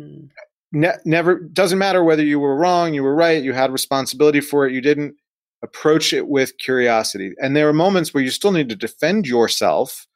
Mm. 0.00 0.28
Ne- 0.72 0.98
never 1.04 1.40
doesn't 1.40 1.78
matter 1.78 2.04
whether 2.04 2.24
you 2.24 2.40
were 2.40 2.56
wrong, 2.56 2.94
you 2.94 3.02
were 3.02 3.14
right, 3.14 3.42
you 3.42 3.52
had 3.52 3.72
responsibility 3.72 4.40
for 4.40 4.66
it, 4.66 4.72
you 4.72 4.80
didn't. 4.80 5.14
Approach 5.60 6.12
it 6.12 6.28
with 6.28 6.56
curiosity. 6.58 7.32
And 7.42 7.56
there 7.56 7.68
are 7.68 7.72
moments 7.72 8.14
where 8.14 8.22
you 8.22 8.30
still 8.30 8.52
need 8.52 8.68
to 8.68 8.76
defend 8.76 9.26
yourself 9.26 10.06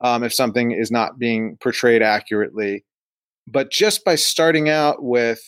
um, 0.00 0.22
if 0.22 0.32
something 0.32 0.72
is 0.72 0.90
not 0.90 1.18
being 1.18 1.56
portrayed 1.60 2.02
accurately. 2.02 2.84
But 3.46 3.70
just 3.70 4.04
by 4.04 4.14
starting 4.14 4.68
out 4.68 5.02
with, 5.02 5.40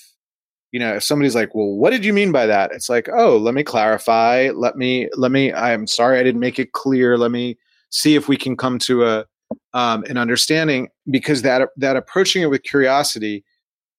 you 0.72 0.78
know, 0.78 0.94
if 0.96 1.02
somebody's 1.02 1.34
like, 1.34 1.54
"Well, 1.54 1.76
what 1.76 1.90
did 1.90 2.04
you 2.04 2.12
mean 2.12 2.30
by 2.30 2.46
that?" 2.46 2.70
It's 2.72 2.88
like, 2.88 3.08
"Oh, 3.08 3.36
let 3.38 3.54
me 3.54 3.64
clarify. 3.64 4.50
Let 4.54 4.76
me 4.76 5.08
let 5.16 5.32
me. 5.32 5.52
I'm 5.52 5.86
sorry 5.86 6.18
I 6.18 6.22
didn't 6.22 6.40
make 6.40 6.58
it 6.58 6.72
clear. 6.72 7.16
Let 7.16 7.30
me 7.30 7.56
see 7.90 8.14
if 8.14 8.28
we 8.28 8.36
can 8.36 8.56
come 8.56 8.78
to 8.80 9.06
a 9.06 9.24
um, 9.74 10.04
and 10.08 10.18
understanding 10.18 10.88
because 11.10 11.42
that 11.42 11.68
that 11.76 11.96
approaching 11.96 12.42
it 12.42 12.50
with 12.50 12.62
curiosity 12.62 13.44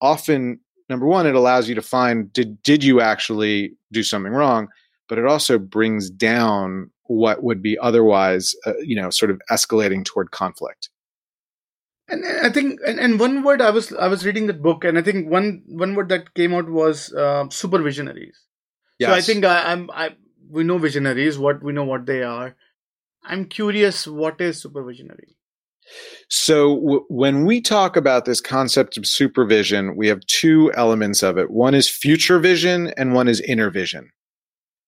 often 0.01 0.59
number 0.89 1.05
one 1.05 1.27
it 1.27 1.35
allows 1.35 1.67
you 1.69 1.75
to 1.75 1.81
find 1.81 2.31
did 2.33 2.61
did 2.63 2.83
you 2.83 3.01
actually 3.01 3.73
do 3.91 4.03
something 4.03 4.33
wrong? 4.33 4.67
But 5.07 5.17
it 5.17 5.25
also 5.25 5.57
brings 5.57 6.09
down 6.09 6.91
what 7.03 7.43
would 7.43 7.63
be 7.63 7.77
otherwise 7.79 8.55
uh, 8.65 8.77
you 8.81 8.95
know 8.95 9.09
sort 9.09 9.31
of 9.31 9.41
escalating 9.49 10.05
toward 10.05 10.31
conflict. 10.31 10.89
And 12.07 12.25
i 12.43 12.49
think 12.49 12.79
and, 12.87 12.99
and 12.99 13.19
one 13.19 13.43
word 13.43 13.61
i 13.61 13.69
was 13.69 13.93
i 13.93 14.07
was 14.07 14.25
reading 14.25 14.47
that 14.47 14.63
book 14.63 14.83
and 14.83 14.97
i 14.97 15.01
think 15.03 15.29
one 15.29 15.61
one 15.67 15.93
word 15.93 16.09
that 16.09 16.33
came 16.33 16.55
out 16.55 16.67
was 16.67 17.13
uh, 17.13 17.45
supervisionaries 17.49 18.37
yes. 18.97 19.09
so 19.09 19.13
i 19.13 19.21
think 19.21 19.45
I, 19.45 19.71
i'm 19.71 19.91
i 19.91 20.15
we 20.49 20.63
know 20.63 20.77
visionaries 20.77 21.37
what 21.37 21.63
we 21.63 21.71
know 21.71 21.83
what 21.83 22.05
they 22.05 22.23
are. 22.23 22.55
I'm 23.23 23.45
curious 23.45 24.07
what 24.07 24.41
is 24.41 24.63
supervisionary 24.63 25.35
so, 26.29 26.75
w- 26.75 27.05
when 27.09 27.45
we 27.45 27.61
talk 27.61 27.95
about 27.95 28.25
this 28.25 28.41
concept 28.41 28.97
of 28.97 29.05
supervision, 29.05 29.95
we 29.95 30.07
have 30.07 30.25
two 30.27 30.71
elements 30.75 31.23
of 31.23 31.37
it. 31.37 31.51
One 31.51 31.73
is 31.73 31.89
future 31.89 32.39
vision 32.39 32.93
and 32.97 33.13
one 33.13 33.27
is 33.27 33.41
inner 33.41 33.69
vision. 33.69 34.09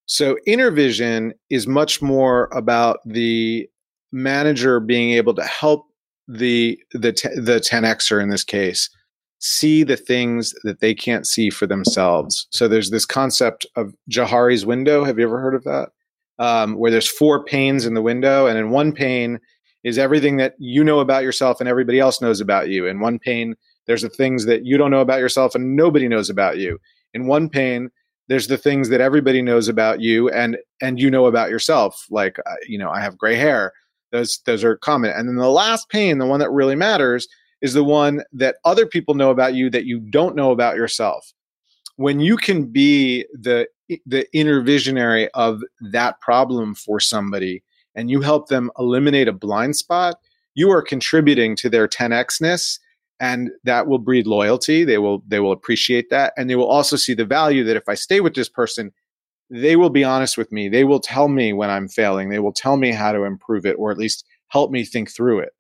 So, 0.06 0.38
inner 0.46 0.72
vision 0.72 1.34
is 1.50 1.68
much 1.68 2.02
more 2.02 2.50
about 2.54 3.00
the 3.06 3.68
manager 4.12 4.80
being 4.80 5.12
able 5.12 5.34
to 5.36 5.44
help 5.44 5.88
the 6.28 6.80
the 6.94 7.12
the 7.36 7.60
10xer 7.60 8.22
in 8.22 8.30
this 8.30 8.44
case 8.44 8.90
see 9.42 9.84
the 9.84 9.98
things 9.98 10.54
that 10.64 10.80
they 10.80 10.94
can't 10.94 11.26
see 11.26 11.50
for 11.50 11.66
themselves. 11.66 12.48
So 12.52 12.68
there's 12.68 12.92
this 12.92 13.08
concept 13.08 13.66
of 13.76 13.94
Johari's 14.10 14.66
window. 14.66 15.04
Have 15.04 15.18
you 15.18 15.26
ever 15.26 15.40
heard 15.40 15.56
of 15.56 15.64
that? 15.64 15.90
Um, 16.38 16.76
where 16.76 16.92
there's 16.92 17.08
four 17.08 17.44
panes 17.44 17.86
in 17.86 17.94
the 17.94 18.02
window, 18.02 18.48
and 18.48 18.58
in 18.58 18.70
one 18.70 18.94
pane 18.94 19.40
is 19.84 19.98
everything 19.98 20.38
that 20.38 20.56
you 20.60 20.84
know 20.84 21.00
about 21.00 21.24
yourself 21.24 21.60
and 21.60 21.68
everybody 21.68 22.00
else 22.00 22.22
knows 22.22 22.40
about 22.40 22.70
you. 22.70 22.88
In 22.88 23.00
one 23.00 23.20
pane, 23.20 23.56
there's 23.88 24.04
the 24.04 24.10
things 24.10 24.46
that 24.46 24.66
you 24.66 24.78
don't 24.78 24.92
know 24.92 25.02
about 25.02 25.20
yourself 25.20 25.56
and 25.56 25.76
nobody 25.76 26.08
knows 26.08 26.30
about 26.30 26.58
you. 26.58 26.80
In 27.14 27.28
one 27.28 27.50
pane, 27.50 27.90
there's 28.28 28.48
the 28.48 28.58
things 28.58 28.90
that 28.90 29.02
everybody 29.02 29.42
knows 29.42 29.68
about 29.68 30.00
you 30.00 30.30
and 30.30 30.58
and 30.82 31.00
you 31.00 31.10
know 31.10 31.26
about 31.26 31.50
yourself. 31.50 32.06
Like 32.10 32.40
uh, 32.40 32.56
you 32.68 32.78
know, 32.78 32.90
I 32.90 33.02
have 33.02 33.18
gray 33.18 33.36
hair. 33.36 33.74
Those 34.12 34.40
those 34.46 34.64
are 34.64 34.78
common. 34.78 35.12
And 35.12 35.28
then 35.28 35.36
the 35.36 35.50
last 35.50 35.90
pane, 35.90 36.18
the 36.18 36.26
one 36.26 36.40
that 36.40 36.52
really 36.52 36.76
matters, 36.76 37.28
is 37.62 37.74
the 37.74 37.84
one 37.84 38.24
that 38.34 38.58
other 38.64 38.86
people 38.86 39.16
know 39.16 39.32
about 39.32 39.56
you 39.56 39.70
that 39.72 39.86
you 39.86 40.00
don't 40.00 40.36
know 40.36 40.52
about 40.52 40.76
yourself. 40.76 41.34
When 41.98 42.20
you 42.20 42.38
can 42.38 42.68
be 42.68 43.26
the 43.34 43.68
the 44.06 44.26
inner 44.34 44.62
visionary 44.62 45.30
of 45.34 45.62
that 45.92 46.20
problem 46.22 46.76
for 46.76 47.00
somebody, 47.02 47.62
and 47.96 48.10
you 48.10 48.22
help 48.22 48.48
them 48.48 48.72
eliminate 48.78 49.28
a 49.28 49.34
blind 49.34 49.76
spot, 49.76 50.16
you 50.54 50.70
are 50.72 50.82
contributing 50.82 51.56
to 51.58 51.70
their 51.70 51.88
10xness 51.88 52.80
and 53.20 53.52
that 53.64 53.88
will 53.88 54.00
breed 54.00 54.26
loyalty. 54.26 54.84
They 54.84 54.98
will 54.98 55.24
they 55.28 55.40
will 55.40 55.52
appreciate 55.52 56.10
that 56.10 56.34
and 56.38 56.50
they 56.50 56.56
will 56.56 56.68
also 56.68 56.96
see 56.96 57.14
the 57.14 57.26
value 57.26 57.64
that 57.64 57.78
if 57.78 57.88
I 57.88 57.94
stay 57.94 58.20
with 58.20 58.34
this 58.34 58.50
person, 58.50 58.92
they 59.50 59.76
will 59.76 59.90
be 59.90 60.04
honest 60.04 60.38
with 60.38 60.52
me. 60.52 60.70
They 60.70 60.84
will 60.84 61.00
tell 61.00 61.28
me 61.28 61.54
when 61.54 61.70
I'm 61.70 61.88
failing. 61.88 62.30
They 62.30 62.40
will 62.40 62.54
tell 62.54 62.78
me 62.78 62.92
how 62.92 63.12
to 63.12 63.24
improve 63.24 63.66
it 63.66 63.76
or 63.78 63.92
at 63.92 63.98
least 63.98 64.26
help 64.48 64.72
me 64.72 64.84
think 64.84 65.12
through 65.12 65.40
it. 65.40 65.52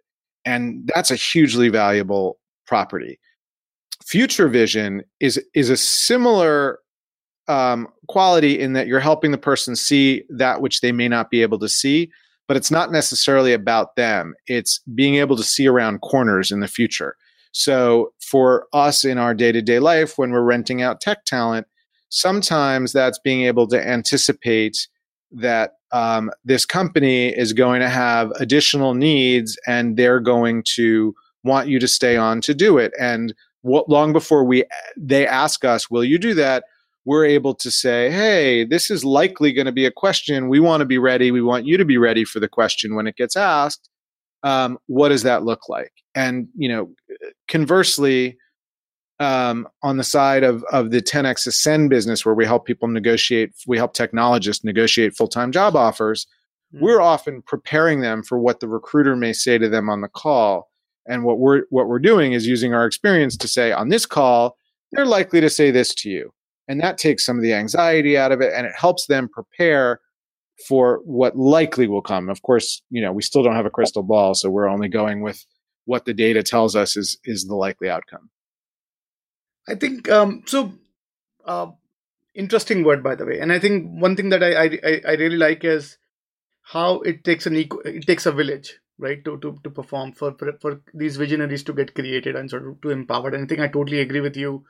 And 0.43 0.89
that's 0.93 1.11
a 1.11 1.15
hugely 1.15 1.69
valuable 1.69 2.39
property. 2.65 3.19
Future 4.03 4.47
vision 4.47 5.03
is 5.19 5.39
is 5.53 5.69
a 5.69 5.77
similar 5.77 6.79
um, 7.51 7.89
quality 8.07 8.57
in 8.57 8.73
that 8.73 8.87
you're 8.87 9.01
helping 9.01 9.31
the 9.31 9.37
person 9.37 9.75
see 9.75 10.23
that 10.29 10.61
which 10.61 10.79
they 10.79 10.93
may 10.93 11.09
not 11.09 11.29
be 11.29 11.41
able 11.41 11.59
to 11.59 11.67
see, 11.67 12.09
but 12.47 12.55
it's 12.55 12.71
not 12.71 12.91
necessarily 12.91 13.51
about 13.51 13.95
them. 13.97 14.33
It's 14.47 14.79
being 14.95 15.15
able 15.15 15.35
to 15.35 15.43
see 15.43 15.67
around 15.67 15.99
corners 15.99 16.49
in 16.51 16.61
the 16.61 16.67
future. 16.67 17.17
So 17.51 18.13
for 18.21 18.67
us 18.71 19.03
in 19.03 19.17
our 19.17 19.33
day 19.33 19.51
to 19.51 19.61
day 19.61 19.79
life, 19.79 20.17
when 20.17 20.31
we're 20.31 20.43
renting 20.43 20.81
out 20.81 21.01
tech 21.01 21.25
talent, 21.25 21.67
sometimes 22.07 22.93
that's 22.93 23.19
being 23.19 23.41
able 23.41 23.67
to 23.67 23.87
anticipate 23.87 24.87
that 25.33 25.73
um, 25.91 26.31
this 26.45 26.65
company 26.65 27.29
is 27.29 27.51
going 27.51 27.81
to 27.81 27.89
have 27.89 28.31
additional 28.31 28.93
needs 28.93 29.57
and 29.67 29.97
they're 29.97 30.21
going 30.21 30.63
to 30.75 31.13
want 31.43 31.67
you 31.67 31.79
to 31.79 31.87
stay 31.87 32.15
on 32.15 32.39
to 32.41 32.53
do 32.53 32.77
it. 32.77 32.93
And 32.97 33.33
what, 33.61 33.89
long 33.89 34.13
before 34.13 34.45
we 34.45 34.63
they 34.95 35.27
ask 35.27 35.65
us, 35.65 35.89
"Will 35.91 36.03
you 36.03 36.17
do 36.17 36.33
that?" 36.35 36.63
We're 37.05 37.25
able 37.25 37.55
to 37.55 37.71
say, 37.71 38.11
hey, 38.11 38.63
this 38.63 38.91
is 38.91 39.03
likely 39.03 39.51
going 39.51 39.65
to 39.65 39.71
be 39.71 39.85
a 39.85 39.91
question. 39.91 40.49
We 40.49 40.59
want 40.59 40.81
to 40.81 40.85
be 40.85 40.97
ready. 40.97 41.31
We 41.31 41.41
want 41.41 41.65
you 41.65 41.77
to 41.77 41.85
be 41.85 41.97
ready 41.97 42.23
for 42.23 42.39
the 42.39 42.47
question 42.47 42.95
when 42.95 43.07
it 43.07 43.15
gets 43.15 43.35
asked. 43.35 43.89
Um, 44.43 44.77
what 44.87 45.09
does 45.09 45.23
that 45.23 45.43
look 45.43 45.67
like? 45.67 45.91
And, 46.15 46.47
you 46.55 46.69
know, 46.69 46.91
conversely, 47.47 48.37
um, 49.19 49.67
on 49.83 49.97
the 49.97 50.03
side 50.03 50.43
of, 50.43 50.63
of 50.71 50.89
the 50.89 51.01
10x 51.01 51.45
Ascend 51.45 51.89
business, 51.89 52.25
where 52.25 52.33
we 52.33 52.45
help 52.45 52.65
people 52.65 52.87
negotiate, 52.87 53.53
we 53.67 53.77
help 53.77 53.93
technologists 53.93 54.63
negotiate 54.63 55.15
full 55.15 55.27
time 55.27 55.51
job 55.51 55.75
offers, 55.75 56.25
mm-hmm. 56.73 56.83
we're 56.83 57.01
often 57.01 57.43
preparing 57.43 58.01
them 58.01 58.23
for 58.23 58.39
what 58.39 58.59
the 58.59 58.67
recruiter 58.67 59.15
may 59.15 59.33
say 59.33 59.57
to 59.59 59.69
them 59.69 59.89
on 59.89 60.01
the 60.01 60.07
call. 60.07 60.69
And 61.07 61.23
what 61.23 61.39
we're 61.39 61.63
what 61.69 61.87
we're 61.87 61.99
doing 61.99 62.33
is 62.33 62.47
using 62.47 62.73
our 62.73 62.85
experience 62.85 63.35
to 63.37 63.47
say 63.47 63.71
on 63.71 63.89
this 63.89 64.05
call, 64.05 64.55
they're 64.91 65.05
likely 65.05 65.41
to 65.41 65.49
say 65.49 65.71
this 65.71 65.95
to 65.95 66.09
you 66.09 66.31
and 66.71 66.81
that 66.81 66.97
takes 66.97 67.25
some 67.25 67.37
of 67.37 67.43
the 67.43 67.53
anxiety 67.53 68.17
out 68.17 68.31
of 68.31 68.41
it 68.41 68.53
and 68.55 68.65
it 68.65 68.73
helps 68.75 69.05
them 69.07 69.29
prepare 69.29 69.99
for 70.67 71.01
what 71.05 71.35
likely 71.35 71.87
will 71.87 72.01
come. 72.01 72.29
Of 72.29 72.41
course 72.41 72.81
you 72.89 73.01
know 73.01 73.11
we 73.11 73.21
still 73.21 73.43
don't 73.43 73.55
have 73.55 73.65
a 73.65 73.77
crystal 73.77 74.03
ball 74.03 74.33
so 74.33 74.49
we're 74.49 74.69
only 74.69 74.87
going 74.87 75.21
with 75.21 75.45
what 75.85 76.05
the 76.05 76.13
data 76.13 76.43
tells 76.43 76.75
us 76.75 76.95
is 76.95 77.17
is 77.23 77.45
the 77.45 77.55
likely 77.55 77.89
outcome. 77.89 78.29
I 79.67 79.75
think 79.75 80.09
um, 80.09 80.43
so 80.45 80.73
uh, 81.45 81.67
interesting 82.33 82.83
word 82.83 83.03
by 83.03 83.13
the 83.13 83.25
way 83.25 83.39
and 83.39 83.51
i 83.51 83.59
think 83.59 83.89
one 84.01 84.15
thing 84.15 84.29
that 84.29 84.41
i 84.41 84.51
i, 84.89 85.01
I 85.05 85.13
really 85.15 85.35
like 85.35 85.65
is 85.65 85.97
how 86.61 87.01
it 87.01 87.25
takes 87.25 87.45
an 87.45 87.57
eco, 87.57 87.79
it 87.79 88.07
takes 88.07 88.25
a 88.25 88.31
village 88.31 88.79
right 89.01 89.23
to, 89.25 89.37
to 89.39 89.59
to 89.63 89.69
perform 89.69 90.13
for, 90.13 90.33
for 90.37 90.53
for 90.61 90.81
these 90.93 91.17
visionaries 91.17 91.63
to 91.63 91.73
get 91.73 91.93
created 91.93 92.35
and 92.35 92.49
sort 92.49 92.67
of 92.67 92.79
to 92.81 92.91
empowered. 92.91 93.33
And 93.33 93.43
i 93.43 93.47
think 93.47 93.59
i 93.59 93.67
totally 93.67 93.99
agree 93.99 94.21
with 94.21 94.37
you. 94.37 94.63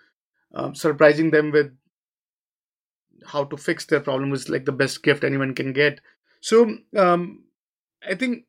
Um, 0.53 0.75
surprising 0.75 1.31
them 1.31 1.51
with 1.51 1.71
how 3.25 3.43
to 3.45 3.57
fix 3.57 3.85
their 3.85 3.99
problem 3.99 4.33
is 4.33 4.49
like 4.49 4.65
the 4.65 4.71
best 4.71 5.03
gift 5.03 5.23
anyone 5.23 5.53
can 5.55 5.73
get. 5.73 6.01
So 6.41 6.77
um, 6.95 7.43
I 8.07 8.15
think 8.15 8.45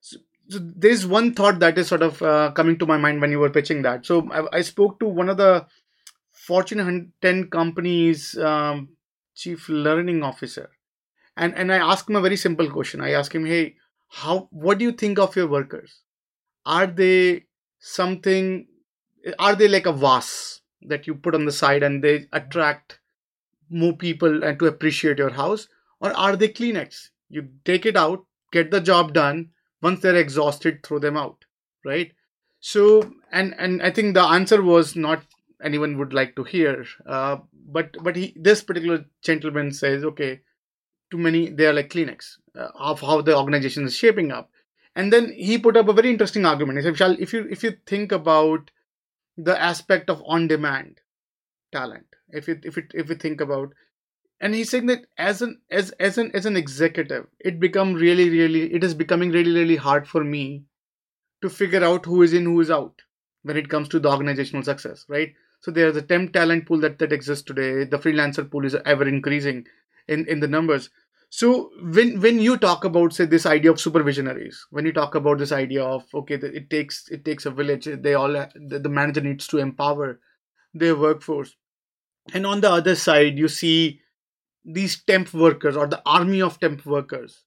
so, 0.00 0.18
so 0.48 0.58
there's 0.60 1.06
one 1.06 1.34
thought 1.34 1.58
that 1.60 1.78
is 1.78 1.88
sort 1.88 2.02
of 2.02 2.22
uh, 2.22 2.52
coming 2.52 2.78
to 2.78 2.86
my 2.86 2.96
mind 2.96 3.20
when 3.20 3.30
you 3.30 3.38
were 3.38 3.50
pitching 3.50 3.82
that. 3.82 4.06
So 4.06 4.28
I, 4.30 4.58
I 4.58 4.62
spoke 4.62 4.98
to 5.00 5.06
one 5.06 5.28
of 5.28 5.36
the 5.36 5.66
Fortune 6.32 7.12
10 7.22 7.50
companies 7.50 8.38
um, 8.38 8.90
chief 9.34 9.68
learning 9.68 10.22
officer, 10.22 10.70
and 11.36 11.54
and 11.54 11.72
I 11.72 11.78
asked 11.78 12.08
him 12.08 12.16
a 12.16 12.20
very 12.20 12.36
simple 12.36 12.70
question. 12.70 13.00
I 13.00 13.12
asked 13.12 13.34
him, 13.34 13.44
"Hey, 13.44 13.76
how? 14.08 14.48
What 14.50 14.78
do 14.78 14.84
you 14.84 14.92
think 14.92 15.18
of 15.18 15.34
your 15.34 15.48
workers? 15.48 16.02
Are 16.64 16.86
they 16.86 17.46
something? 17.80 18.68
Are 19.38 19.56
they 19.56 19.66
like 19.66 19.86
a 19.86 19.92
vase 19.92 20.60
that 20.82 21.06
you 21.06 21.14
put 21.14 21.34
on 21.34 21.46
the 21.46 21.52
side 21.52 21.82
and 21.82 22.02
they 22.02 22.26
attract 22.32 23.00
more 23.70 23.92
people 23.92 24.44
and 24.44 24.58
to 24.58 24.66
appreciate 24.66 25.18
your 25.18 25.30
house? 25.30 25.68
Or 26.00 26.12
are 26.12 26.36
they 26.36 26.48
kleenex? 26.48 27.08
You 27.28 27.48
take 27.64 27.86
it 27.86 27.96
out 27.96 28.24
get 28.52 28.70
the 28.70 28.80
job 28.80 29.12
done 29.12 29.50
once 29.82 30.00
they're 30.00 30.16
exhausted 30.16 30.82
throw 30.82 30.98
them 30.98 31.16
out 31.16 31.44
right? 31.84 32.12
So 32.60 33.12
and 33.30 33.54
and 33.58 33.82
i 33.82 33.90
think 33.90 34.14
the 34.14 34.22
answer 34.22 34.62
was 34.62 34.96
not 34.96 35.22
anyone 35.62 35.98
would 35.98 36.12
like 36.12 36.34
to 36.36 36.44
hear 36.44 36.84
uh, 37.06 37.36
but 37.52 37.96
but 38.02 38.16
he 38.16 38.34
this 38.36 38.62
particular 38.62 39.04
gentleman 39.22 39.72
says 39.72 40.04
okay 40.04 40.40
too 41.10 41.18
many 41.18 41.50
they 41.50 41.66
are 41.66 41.72
like 41.72 41.90
kleenex 41.90 42.38
uh, 42.56 42.68
of 42.74 43.00
how 43.00 43.20
the 43.20 43.36
organization 43.36 43.84
is 43.84 43.96
shaping 43.96 44.32
up. 44.32 44.50
And 44.94 45.12
then 45.12 45.32
he 45.32 45.58
put 45.58 45.76
up 45.76 45.88
a 45.88 45.92
very 45.92 46.10
interesting 46.10 46.46
argument. 46.46 46.78
He 46.78 46.94
said 46.94 47.20
if 47.20 47.32
you 47.32 47.46
if 47.50 47.62
you 47.62 47.76
think 47.86 48.12
about 48.12 48.70
the 49.36 49.60
aspect 49.60 50.08
of 50.08 50.22
on 50.26 50.48
demand 50.48 51.00
talent 51.72 52.06
if 52.30 52.48
you 52.48 52.58
if 52.62 52.78
it 52.78 52.90
if 52.94 53.08
you 53.08 53.14
think 53.14 53.40
about 53.40 53.72
and 54.40 54.54
he's 54.54 54.70
saying 54.70 54.86
that 54.86 55.06
as 55.18 55.42
an 55.42 55.60
as 55.70 55.90
as 55.92 56.18
an 56.18 56.30
as 56.34 56.46
an 56.46 56.56
executive 56.56 57.26
it 57.40 57.58
become 57.60 57.94
really 57.94 58.28
really 58.30 58.72
it 58.72 58.84
is 58.84 58.94
becoming 58.94 59.30
really 59.30 59.52
really 59.52 59.76
hard 59.76 60.06
for 60.06 60.22
me 60.24 60.64
to 61.42 61.48
figure 61.48 61.84
out 61.84 62.06
who 62.06 62.22
is 62.22 62.32
in 62.32 62.44
who 62.44 62.60
is 62.60 62.70
out 62.70 63.02
when 63.42 63.56
it 63.56 63.68
comes 63.68 63.88
to 63.88 64.00
the 64.00 64.10
organizational 64.10 64.62
success 64.62 65.04
right? 65.08 65.32
So 65.60 65.70
there's 65.70 65.96
a 65.96 66.02
temp 66.02 66.32
talent 66.32 66.66
pool 66.66 66.80
that 66.80 66.98
that 66.98 67.12
exists 67.12 67.44
today. 67.44 67.84
The 67.84 67.98
freelancer 67.98 68.48
pool 68.48 68.64
is 68.64 68.76
ever 68.84 69.08
increasing 69.08 69.66
in 70.06 70.26
in 70.28 70.40
the 70.40 70.48
numbers. 70.48 70.90
So 71.28 71.70
when 71.82 72.20
when 72.20 72.38
you 72.38 72.56
talk 72.56 72.84
about 72.84 73.12
say 73.12 73.24
this 73.24 73.46
idea 73.46 73.70
of 73.70 73.78
supervisionaries 73.78 74.56
when 74.70 74.86
you 74.86 74.92
talk 74.92 75.14
about 75.14 75.38
this 75.38 75.52
idea 75.52 75.82
of 75.84 76.04
okay 76.14 76.34
it 76.34 76.70
takes 76.70 77.08
it 77.08 77.24
takes 77.24 77.46
a 77.46 77.50
village 77.50 77.88
they 78.06 78.14
all 78.14 78.32
the, 78.32 78.78
the 78.78 78.88
manager 78.88 79.20
needs 79.20 79.46
to 79.48 79.58
empower 79.58 80.20
their 80.78 80.96
workforce 80.96 81.56
and 82.34 82.46
on 82.46 82.60
the 82.60 82.70
other 82.70 82.94
side 82.94 83.38
you 83.38 83.48
see 83.48 84.00
these 84.64 85.02
temp 85.04 85.32
workers 85.32 85.76
or 85.76 85.86
the 85.86 86.02
army 86.04 86.42
of 86.42 86.58
temp 86.60 86.84
workers 86.84 87.44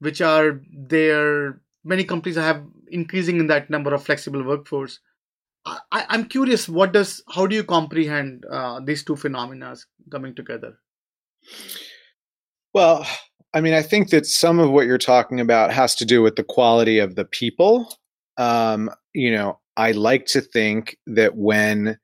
which 0.00 0.20
are 0.20 0.60
there 0.72 1.60
many 1.84 2.04
companies 2.04 2.36
have 2.36 2.64
increasing 2.88 3.38
in 3.38 3.46
that 3.46 3.70
number 3.70 3.94
of 3.94 4.04
flexible 4.04 4.42
workforce 4.42 5.00
I, 5.64 6.06
am 6.10 6.26
curious. 6.26 6.68
What 6.68 6.92
does? 6.92 7.22
How 7.28 7.46
do 7.46 7.54
you 7.54 7.64
comprehend 7.64 8.44
uh, 8.50 8.80
these 8.84 9.04
two 9.04 9.16
phenomena 9.16 9.76
coming 10.10 10.34
together? 10.34 10.78
Well, 12.74 13.06
I 13.54 13.60
mean, 13.60 13.74
I 13.74 13.82
think 13.82 14.10
that 14.10 14.26
some 14.26 14.58
of 14.58 14.70
what 14.70 14.86
you're 14.86 14.98
talking 14.98 15.40
about 15.40 15.72
has 15.72 15.94
to 15.96 16.04
do 16.04 16.22
with 16.22 16.36
the 16.36 16.44
quality 16.44 16.98
of 16.98 17.14
the 17.14 17.24
people. 17.24 17.94
Um, 18.38 18.90
you 19.14 19.30
know, 19.30 19.60
I 19.76 19.92
like 19.92 20.26
to 20.26 20.40
think 20.40 20.96
that 21.06 21.36
when 21.36 21.98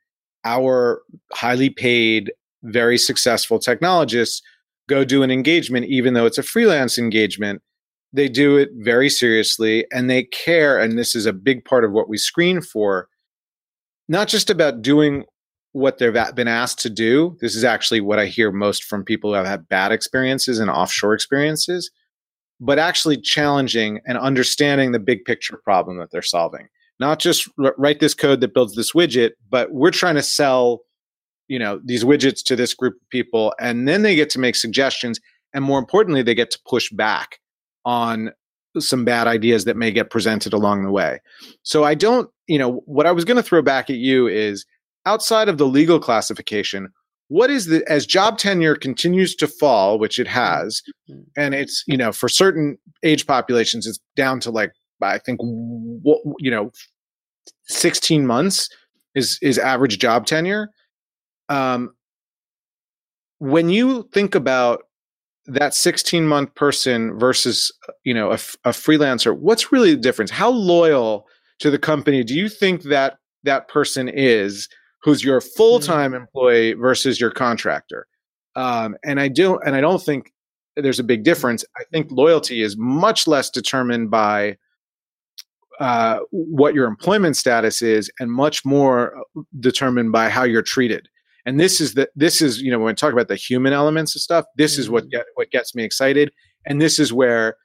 our 0.49 1.03
highly 1.33 1.69
paid, 1.69 2.33
very 2.63 2.97
successful 2.97 3.59
technologists 3.59 4.43
go 4.89 5.05
do 5.05 5.23
an 5.23 5.31
engagement, 5.31 5.87
even 5.87 6.15
though 6.15 6.25
it's 6.27 6.39
a 6.39 6.43
freelance 6.43 6.99
engagement, 6.99 7.61
they 8.13 8.29
do 8.29 8.57
it 8.57 8.71
very 8.79 9.11
seriously 9.11 9.85
and 9.93 10.09
they 10.09 10.25
care. 10.25 10.79
And 10.79 10.99
this 10.99 11.15
is 11.15 11.27
a 11.27 11.33
big 11.33 11.65
part 11.65 11.85
of 11.85 11.93
what 11.93 12.09
we 12.09 12.17
screen 12.17 12.63
for, 12.63 13.09
not 14.09 14.29
just 14.29 14.49
about 14.49 14.81
doing 14.81 15.25
what 15.73 15.99
they've 15.99 16.35
been 16.35 16.49
asked 16.49 16.79
to 16.81 16.91
do. 16.91 17.37
This 17.43 17.55
is 17.55 17.65
actually 17.65 18.01
what 18.01 18.19
I 18.19 18.27
hear 18.27 18.51
most 18.51 18.85
from 18.85 19.05
people 19.05 19.31
who 19.31 19.37
have 19.37 19.47
had 19.47 19.69
bad 19.69 19.93
experiences 19.93 20.59
and 20.59 20.71
offshore 20.71 21.13
experiences, 21.13 21.91
but 22.59 22.79
actually 22.79 23.21
challenging 23.21 24.01
and 24.07 24.17
understanding 24.17 24.93
the 24.93 24.99
big 24.99 25.27
picture 25.27 25.61
problem 25.63 25.99
that 25.99 26.11
they're 26.11 26.23
solving. 26.23 26.69
Not 27.01 27.19
just 27.21 27.49
write 27.57 28.01
this 28.01 28.15
code 28.15 28.41
that 28.41 28.55
builds 28.55 28.75
this 28.75 28.93
widget, 28.93 29.33
but 29.49 29.73
we're 29.73 29.91
trying 29.91 30.17
to 30.17 30.23
sell, 30.23 30.81
you 31.47 31.59
know, 31.59 31.81
these 31.85 32.05
widgets 32.05 32.43
to 32.45 32.57
this 32.57 32.75
group 32.75 32.95
of 32.95 33.11
people, 33.11 33.55
and 33.61 33.87
then 33.87 34.03
they 34.03 34.17
get 34.17 34.31
to 34.31 34.41
make 34.41 34.57
suggestions, 34.57 35.21
and 35.55 35.65
more 35.65 35.79
importantly, 35.79 36.23
they 36.23 36.35
get 36.35 36.51
to 36.51 36.59
push 36.67 36.91
back 36.91 37.39
on 37.85 38.33
some 38.79 39.05
bad 39.05 39.27
ideas 39.27 39.65
that 39.65 39.77
may 39.77 39.91
get 39.91 40.11
presented 40.11 40.53
along 40.53 40.85
the 40.85 40.91
way. 40.91 41.21
So 41.63 41.85
I 41.85 41.95
don't, 41.95 42.31
you 42.47 42.59
know, 42.59 42.83
what 42.85 43.07
I 43.07 43.13
was 43.13 43.25
going 43.25 43.37
to 43.37 43.43
throw 43.43 43.63
back 43.63 43.91
at 43.91 43.97
you 43.97 44.27
is 44.27 44.67
outside 45.07 45.49
of 45.49 45.59
the 45.59 45.67
legal 45.67 45.99
classification, 45.99 46.89
what 47.29 47.51
is 47.51 47.67
the 47.67 47.85
as 47.91 48.07
job 48.07 48.39
tenure 48.39 48.75
continues 48.75 49.35
to 49.37 49.47
fall, 49.47 49.99
which 49.99 50.19
it 50.19 50.27
has, 50.27 50.83
mm-hmm. 51.11 51.23
and 51.37 51.55
it's 51.55 51.85
you 51.87 51.97
know 51.97 52.11
for 52.11 52.29
certain 52.29 52.79
age 53.03 53.27
populations 53.27 53.87
it's 53.87 54.01
down 54.17 54.41
to 54.41 54.51
like 54.51 54.73
I 55.03 55.19
think 55.19 55.41
you 55.43 56.51
know 56.51 56.71
16 57.65 58.27
months 58.27 58.69
is 59.15 59.39
is 59.43 59.59
average 59.59 59.99
job 59.99 60.27
tenure. 60.27 60.71
Um, 61.49 61.95
when 63.39 63.69
you 63.69 64.09
think 64.13 64.35
about 64.35 64.83
that 65.47 65.73
16 65.73 66.27
month 66.27 66.55
person 66.55 67.19
versus 67.19 67.73
you 68.05 68.15
know 68.15 68.31
a, 68.31 68.39
a 68.65 68.71
freelancer, 68.71 69.37
what's 69.37 69.73
really 69.73 69.95
the 69.95 70.01
difference? 70.01 70.31
How 70.31 70.51
loyal 70.51 71.27
to 71.59 71.71
the 71.71 71.79
company 71.79 72.25
do 72.25 72.35
you 72.35 72.49
think 72.49 72.83
that 72.85 73.19
that 73.45 73.69
person 73.69 74.09
is 74.09 74.69
who's 75.03 75.25
your 75.25 75.41
full-time 75.41 76.13
mm-hmm. 76.13 76.23
employee 76.23 76.73
versus 76.75 77.21
your 77.21 77.31
contractor 77.31 78.07
um, 78.57 78.97
and 79.05 79.21
i 79.21 79.29
don't 79.29 79.61
and 79.65 79.75
i 79.75 79.81
don't 79.81 80.03
think 80.03 80.33
there's 80.77 80.99
a 80.99 81.05
big 81.05 81.25
difference 81.25 81.65
i 81.77 81.85
think 81.93 82.11
loyalty 82.11 82.63
is 82.63 82.77
much 82.77 83.27
less 83.27 83.51
determined 83.51 84.11
by 84.11 84.57
uh, 85.81 86.19
what 86.31 86.75
your 86.75 86.87
employment 86.87 87.37
status 87.37 87.83
is 87.83 88.11
and 88.19 88.31
much 88.33 88.65
more 88.65 89.17
uh, 89.17 89.43
determined 89.61 90.13
by 90.13 90.29
how 90.29 90.43
you're 90.43 90.63
treated 90.63 91.09
and 91.47 91.59
this 91.59 91.81
is 91.81 91.95
the 91.95 92.09
this 92.17 92.43
is 92.43 92.61
you 92.61 92.71
know 92.71 92.79
when 92.79 92.93
we 92.93 92.95
talk 92.95 93.13
about 93.13 93.29
the 93.29 93.37
human 93.37 93.73
elements 93.73 94.15
of 94.15 94.23
stuff 94.23 94.45
this 94.57 94.75
mm-hmm. 94.75 94.81
is 94.81 94.91
what 94.91 95.05
mm-hmm. 95.05 95.19
get, 95.19 95.27
what 95.35 95.51
gets 95.51 95.75
me 95.75 95.85
excited 95.85 96.33
and 96.67 96.81
this 96.81 96.99
is 96.99 97.13
where 97.13 97.57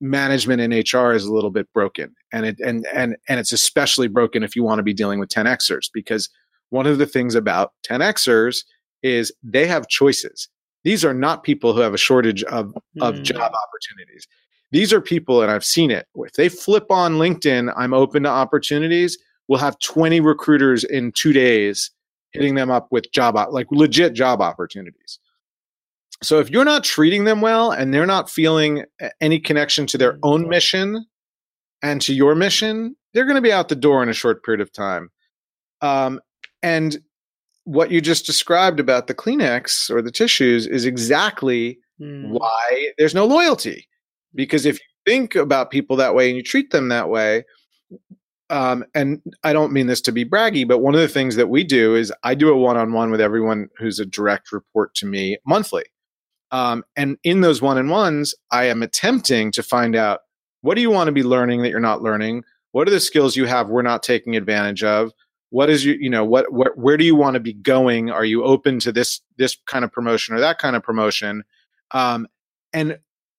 management 0.00 0.60
in 0.60 0.70
HR 0.70 1.12
is 1.12 1.24
a 1.24 1.32
little 1.32 1.50
bit 1.50 1.70
broken 1.72 2.14
and 2.32 2.46
it 2.46 2.56
and 2.60 2.86
and 2.94 3.16
and 3.28 3.40
it's 3.40 3.52
especially 3.52 4.08
broken 4.08 4.42
if 4.42 4.54
you 4.54 4.62
want 4.62 4.78
to 4.78 4.82
be 4.82 4.94
dealing 4.94 5.18
with 5.18 5.28
10xers 5.28 5.90
because 5.92 6.30
one 6.70 6.86
of 6.86 6.98
the 6.98 7.06
things 7.06 7.34
about 7.34 7.72
10xers 7.88 8.64
is 9.02 9.32
they 9.42 9.66
have 9.66 9.88
choices. 9.88 10.48
These 10.84 11.04
are 11.04 11.14
not 11.14 11.42
people 11.42 11.72
who 11.72 11.80
have 11.80 11.94
a 11.94 11.98
shortage 11.98 12.42
of, 12.44 12.72
of 13.00 13.16
mm. 13.16 13.22
job 13.22 13.52
opportunities. 13.52 14.26
These 14.70 14.92
are 14.92 15.00
people, 15.00 15.42
and 15.42 15.50
I've 15.50 15.64
seen 15.64 15.90
it. 15.90 16.06
If 16.14 16.34
they 16.34 16.48
flip 16.48 16.90
on 16.90 17.14
LinkedIn, 17.14 17.72
I'm 17.76 17.94
open 17.94 18.24
to 18.24 18.28
opportunities, 18.28 19.18
we'll 19.48 19.58
have 19.58 19.78
20 19.78 20.20
recruiters 20.20 20.84
in 20.84 21.12
two 21.12 21.32
days 21.32 21.90
hitting 22.32 22.54
them 22.54 22.70
up 22.70 22.88
with 22.90 23.10
job, 23.12 23.36
like 23.50 23.66
legit 23.70 24.12
job 24.12 24.42
opportunities. 24.42 25.18
So 26.22 26.40
if 26.40 26.50
you're 26.50 26.64
not 26.64 26.84
treating 26.84 27.24
them 27.24 27.40
well 27.40 27.70
and 27.70 27.94
they're 27.94 28.06
not 28.06 28.28
feeling 28.28 28.84
any 29.20 29.38
connection 29.38 29.86
to 29.86 29.98
their 29.98 30.18
own 30.22 30.48
mission 30.48 31.06
and 31.82 32.02
to 32.02 32.12
your 32.12 32.34
mission, 32.34 32.96
they're 33.14 33.24
going 33.24 33.36
to 33.36 33.42
be 33.42 33.52
out 33.52 33.68
the 33.68 33.76
door 33.76 34.02
in 34.02 34.08
a 34.08 34.14
short 34.14 34.44
period 34.44 34.60
of 34.60 34.72
time. 34.72 35.10
Um, 35.80 36.20
and 36.62 36.98
what 37.64 37.90
you 37.90 38.00
just 38.00 38.26
described 38.26 38.80
about 38.80 39.06
the 39.06 39.14
Kleenex 39.14 39.90
or 39.90 40.02
the 40.02 40.10
tissues 40.10 40.66
is 40.66 40.84
exactly 40.84 41.78
mm. 42.00 42.28
why 42.28 42.92
there's 42.98 43.14
no 43.14 43.24
loyalty. 43.24 43.87
Because 44.34 44.66
if 44.66 44.76
you 44.76 44.86
think 45.06 45.34
about 45.34 45.70
people 45.70 45.96
that 45.96 46.14
way 46.14 46.28
and 46.28 46.36
you 46.36 46.42
treat 46.42 46.70
them 46.70 46.88
that 46.88 47.08
way, 47.08 47.44
um, 48.50 48.84
and 48.94 49.20
I 49.44 49.52
don't 49.52 49.72
mean 49.72 49.86
this 49.86 50.00
to 50.02 50.12
be 50.12 50.24
braggy, 50.24 50.66
but 50.66 50.78
one 50.78 50.94
of 50.94 51.00
the 51.00 51.08
things 51.08 51.36
that 51.36 51.50
we 51.50 51.64
do 51.64 51.94
is 51.94 52.12
I 52.22 52.34
do 52.34 52.50
a 52.50 52.56
one 52.56 52.76
on 52.76 52.92
one 52.92 53.10
with 53.10 53.20
everyone 53.20 53.68
who's 53.78 53.98
a 53.98 54.06
direct 54.06 54.52
report 54.52 54.94
to 54.96 55.06
me 55.06 55.36
monthly. 55.46 55.84
Um, 56.50 56.82
and 56.96 57.18
in 57.24 57.42
those 57.42 57.60
one 57.60 57.76
on 57.76 57.88
ones, 57.88 58.34
I 58.50 58.64
am 58.64 58.82
attempting 58.82 59.52
to 59.52 59.62
find 59.62 59.94
out 59.94 60.20
what 60.62 60.76
do 60.76 60.80
you 60.80 60.90
want 60.90 61.08
to 61.08 61.12
be 61.12 61.22
learning 61.22 61.62
that 61.62 61.70
you're 61.70 61.78
not 61.78 62.02
learning? 62.02 62.42
What 62.72 62.88
are 62.88 62.90
the 62.90 63.00
skills 63.00 63.36
you 63.36 63.44
have 63.44 63.68
we're 63.68 63.82
not 63.82 64.02
taking 64.02 64.34
advantage 64.34 64.82
of? 64.82 65.12
what 65.50 65.70
is 65.70 65.84
your 65.84 65.96
you 65.96 66.10
know 66.10 66.24
what, 66.24 66.46
where 66.52 66.96
do 66.96 67.04
you 67.04 67.14
want 67.14 67.34
to 67.34 67.40
be 67.40 67.52
going 67.52 68.10
are 68.10 68.24
you 68.24 68.44
open 68.44 68.78
to 68.80 68.92
this 68.92 69.20
this 69.36 69.56
kind 69.66 69.84
of 69.84 69.92
promotion 69.92 70.34
or 70.34 70.40
that 70.40 70.58
kind 70.58 70.76
of 70.76 70.82
promotion 70.82 71.42
um, 71.92 72.26
and 72.72 72.98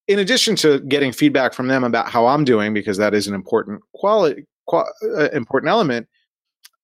in 0.10 0.18
addition 0.18 0.56
to 0.58 0.80
getting 0.82 1.14
feedback 1.14 1.54
from 1.54 1.68
them 1.68 1.84
about 1.84 2.10
how 2.10 2.26
i'm 2.26 2.44
doing 2.44 2.74
because 2.74 2.98
that 2.98 3.14
is 3.14 3.28
an 3.28 3.34
important 3.34 3.82
quality 3.94 4.44
qual, 4.68 4.86
uh, 5.18 5.30
important 5.30 5.70
element 5.70 6.08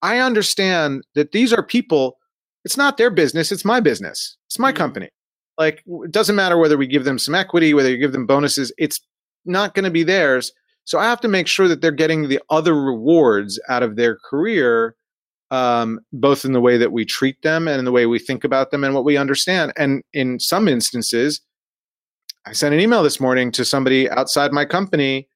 i 0.02 0.20
understand 0.20 1.04
that 1.16 1.34
these 1.34 1.52
are 1.52 1.64
people 1.64 2.18
it's 2.64 2.78
not 2.78 2.98
their 2.98 3.10
business 3.10 3.52
it's 3.52 3.66
my 3.66 3.80
business 3.82 4.38
it's 4.48 4.60
my 4.60 4.70
mm-hmm. 4.72 4.78
company 4.78 5.10
like 5.58 5.84
it 6.04 6.12
doesn't 6.12 6.36
matter 6.36 6.58
whether 6.58 6.78
we 6.78 6.88
give 6.88 7.04
them 7.04 7.20
some 7.20 7.36
equity 7.36 7.74
whether 7.74 7.90
you 7.90 7.98
give 7.98 8.14
them 8.14 8.28
bonuses 8.28 8.72
it's 8.78 9.02
not 9.44 9.74
going 9.74 9.86
to 9.86 9.92
be 9.92 10.04
theirs 10.04 10.54
so 10.86 11.00
i 11.00 11.04
have 11.04 11.20
to 11.20 11.28
make 11.28 11.48
sure 11.48 11.68
that 11.68 11.82
they're 11.82 11.92
getting 11.92 12.30
the 12.30 12.40
other 12.50 12.80
rewards 12.80 13.60
out 13.68 13.84
of 13.84 13.96
their 13.96 14.18
career 14.30 14.96
um, 15.52 16.00
both 16.12 16.44
in 16.44 16.54
the 16.54 16.62
way 16.62 16.78
that 16.78 16.92
we 16.92 17.06
treat 17.06 17.42
them 17.42 17.68
and 17.68 17.80
in 17.80 17.86
the 17.86 17.92
way 17.92 18.06
we 18.06 18.20
think 18.20 18.44
about 18.44 18.72
them 18.72 18.84
and 18.84 18.96
what 18.96 19.06
we 19.06 19.16
understand. 19.16 19.72
And 19.78 20.02
in 20.12 20.40
some 20.40 20.68
instances, 20.68 21.40
I 22.46 22.54
sent 22.54 22.74
an 22.74 22.80
email 22.80 23.02
this 23.02 23.20
morning 23.20 23.52
to 23.54 23.66
somebody 23.66 24.10
outside 24.10 24.52
my 24.52 24.66
company 24.66 25.28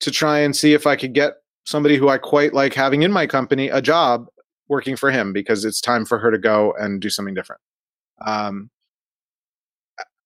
to 0.00 0.10
try 0.10 0.40
and 0.40 0.54
see 0.54 0.74
if 0.74 0.86
I 0.86 0.96
could 0.96 1.14
get 1.14 1.34
somebody 1.64 1.96
who 1.96 2.08
I 2.08 2.18
quite 2.18 2.52
like 2.52 2.74
having 2.74 3.02
in 3.02 3.12
my 3.12 3.26
company 3.26 3.68
a 3.68 3.80
job 3.80 4.26
working 4.68 4.96
for 4.96 5.10
him 5.10 5.32
because 5.32 5.64
it's 5.64 5.80
time 5.80 6.04
for 6.04 6.18
her 6.18 6.30
to 6.30 6.38
go 6.38 6.74
and 6.78 7.00
do 7.00 7.10
something 7.10 7.34
different. 7.34 7.60
Um, 8.24 8.70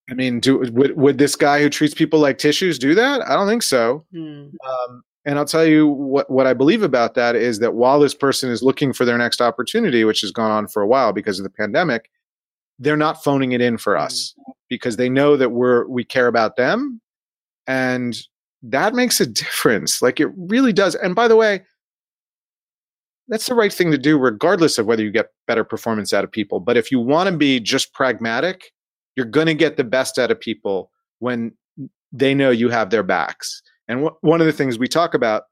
I 0.09 0.13
mean, 0.13 0.39
do 0.39 0.59
would, 0.59 0.95
would 0.97 1.17
this 1.17 1.35
guy 1.35 1.61
who 1.61 1.69
treats 1.69 1.93
people 1.93 2.19
like 2.19 2.37
tissues 2.37 2.77
do 2.77 2.93
that? 2.95 3.27
I 3.27 3.35
don't 3.35 3.47
think 3.47 3.63
so. 3.63 4.05
Hmm. 4.11 4.49
Um, 4.67 5.03
and 5.25 5.39
I'll 5.39 5.45
tell 5.45 5.65
you 5.65 5.87
what, 5.87 6.29
what 6.29 6.45
I 6.45 6.53
believe 6.53 6.83
about 6.83 7.15
that 7.15 7.35
is 7.35 7.57
that 7.59 7.73
while 7.73 7.99
this 7.99 8.13
person 8.13 8.51
is 8.51 8.61
looking 8.61 8.93
for 8.93 9.05
their 9.05 9.17
next 9.17 9.41
opportunity, 9.41 10.03
which 10.03 10.21
has 10.21 10.31
gone 10.31 10.51
on 10.51 10.67
for 10.67 10.83
a 10.83 10.87
while 10.87 11.13
because 11.13 11.39
of 11.39 11.43
the 11.43 11.49
pandemic, 11.49 12.11
they're 12.79 12.97
not 12.97 13.23
phoning 13.23 13.51
it 13.51 13.61
in 13.61 13.77
for 13.77 13.95
mm. 13.95 14.01
us 14.01 14.33
because 14.69 14.97
they 14.97 15.09
know 15.09 15.37
that 15.37 15.51
we're 15.51 15.87
we 15.87 16.03
care 16.03 16.27
about 16.27 16.55
them 16.55 17.01
and 17.67 18.17
that 18.63 18.93
makes 18.93 19.19
a 19.19 19.25
difference. 19.25 20.01
Like 20.01 20.19
it 20.19 20.29
really 20.35 20.73
does. 20.73 20.95
And 20.95 21.15
by 21.15 21.27
the 21.27 21.35
way 21.35 21.63
that's 23.27 23.47
the 23.47 23.55
right 23.55 23.73
thing 23.73 23.89
to 23.89 23.97
do 23.97 24.19
regardless 24.19 24.77
of 24.77 24.85
whether 24.85 25.03
you 25.03 25.11
get 25.11 25.31
better 25.47 25.63
performance 25.63 26.13
out 26.13 26.23
of 26.23 26.31
people. 26.31 26.59
But 26.59 26.77
if 26.77 26.91
you 26.91 26.99
want 26.99 27.29
to 27.29 27.35
be 27.35 27.59
just 27.59 27.93
pragmatic 27.93 28.71
you're 29.15 29.25
going 29.25 29.47
to 29.47 29.53
get 29.53 29.77
the 29.77 29.83
best 29.83 30.17
out 30.17 30.31
of 30.31 30.39
people 30.39 30.91
when 31.19 31.53
they 32.11 32.33
know 32.33 32.49
you 32.49 32.69
have 32.69 32.89
their 32.89 33.03
backs. 33.03 33.61
And 33.87 34.05
wh- 34.05 34.23
one 34.23 34.41
of 34.41 34.47
the 34.47 34.53
things 34.53 34.77
we 34.77 34.87
talk 34.87 35.13
about 35.13 35.43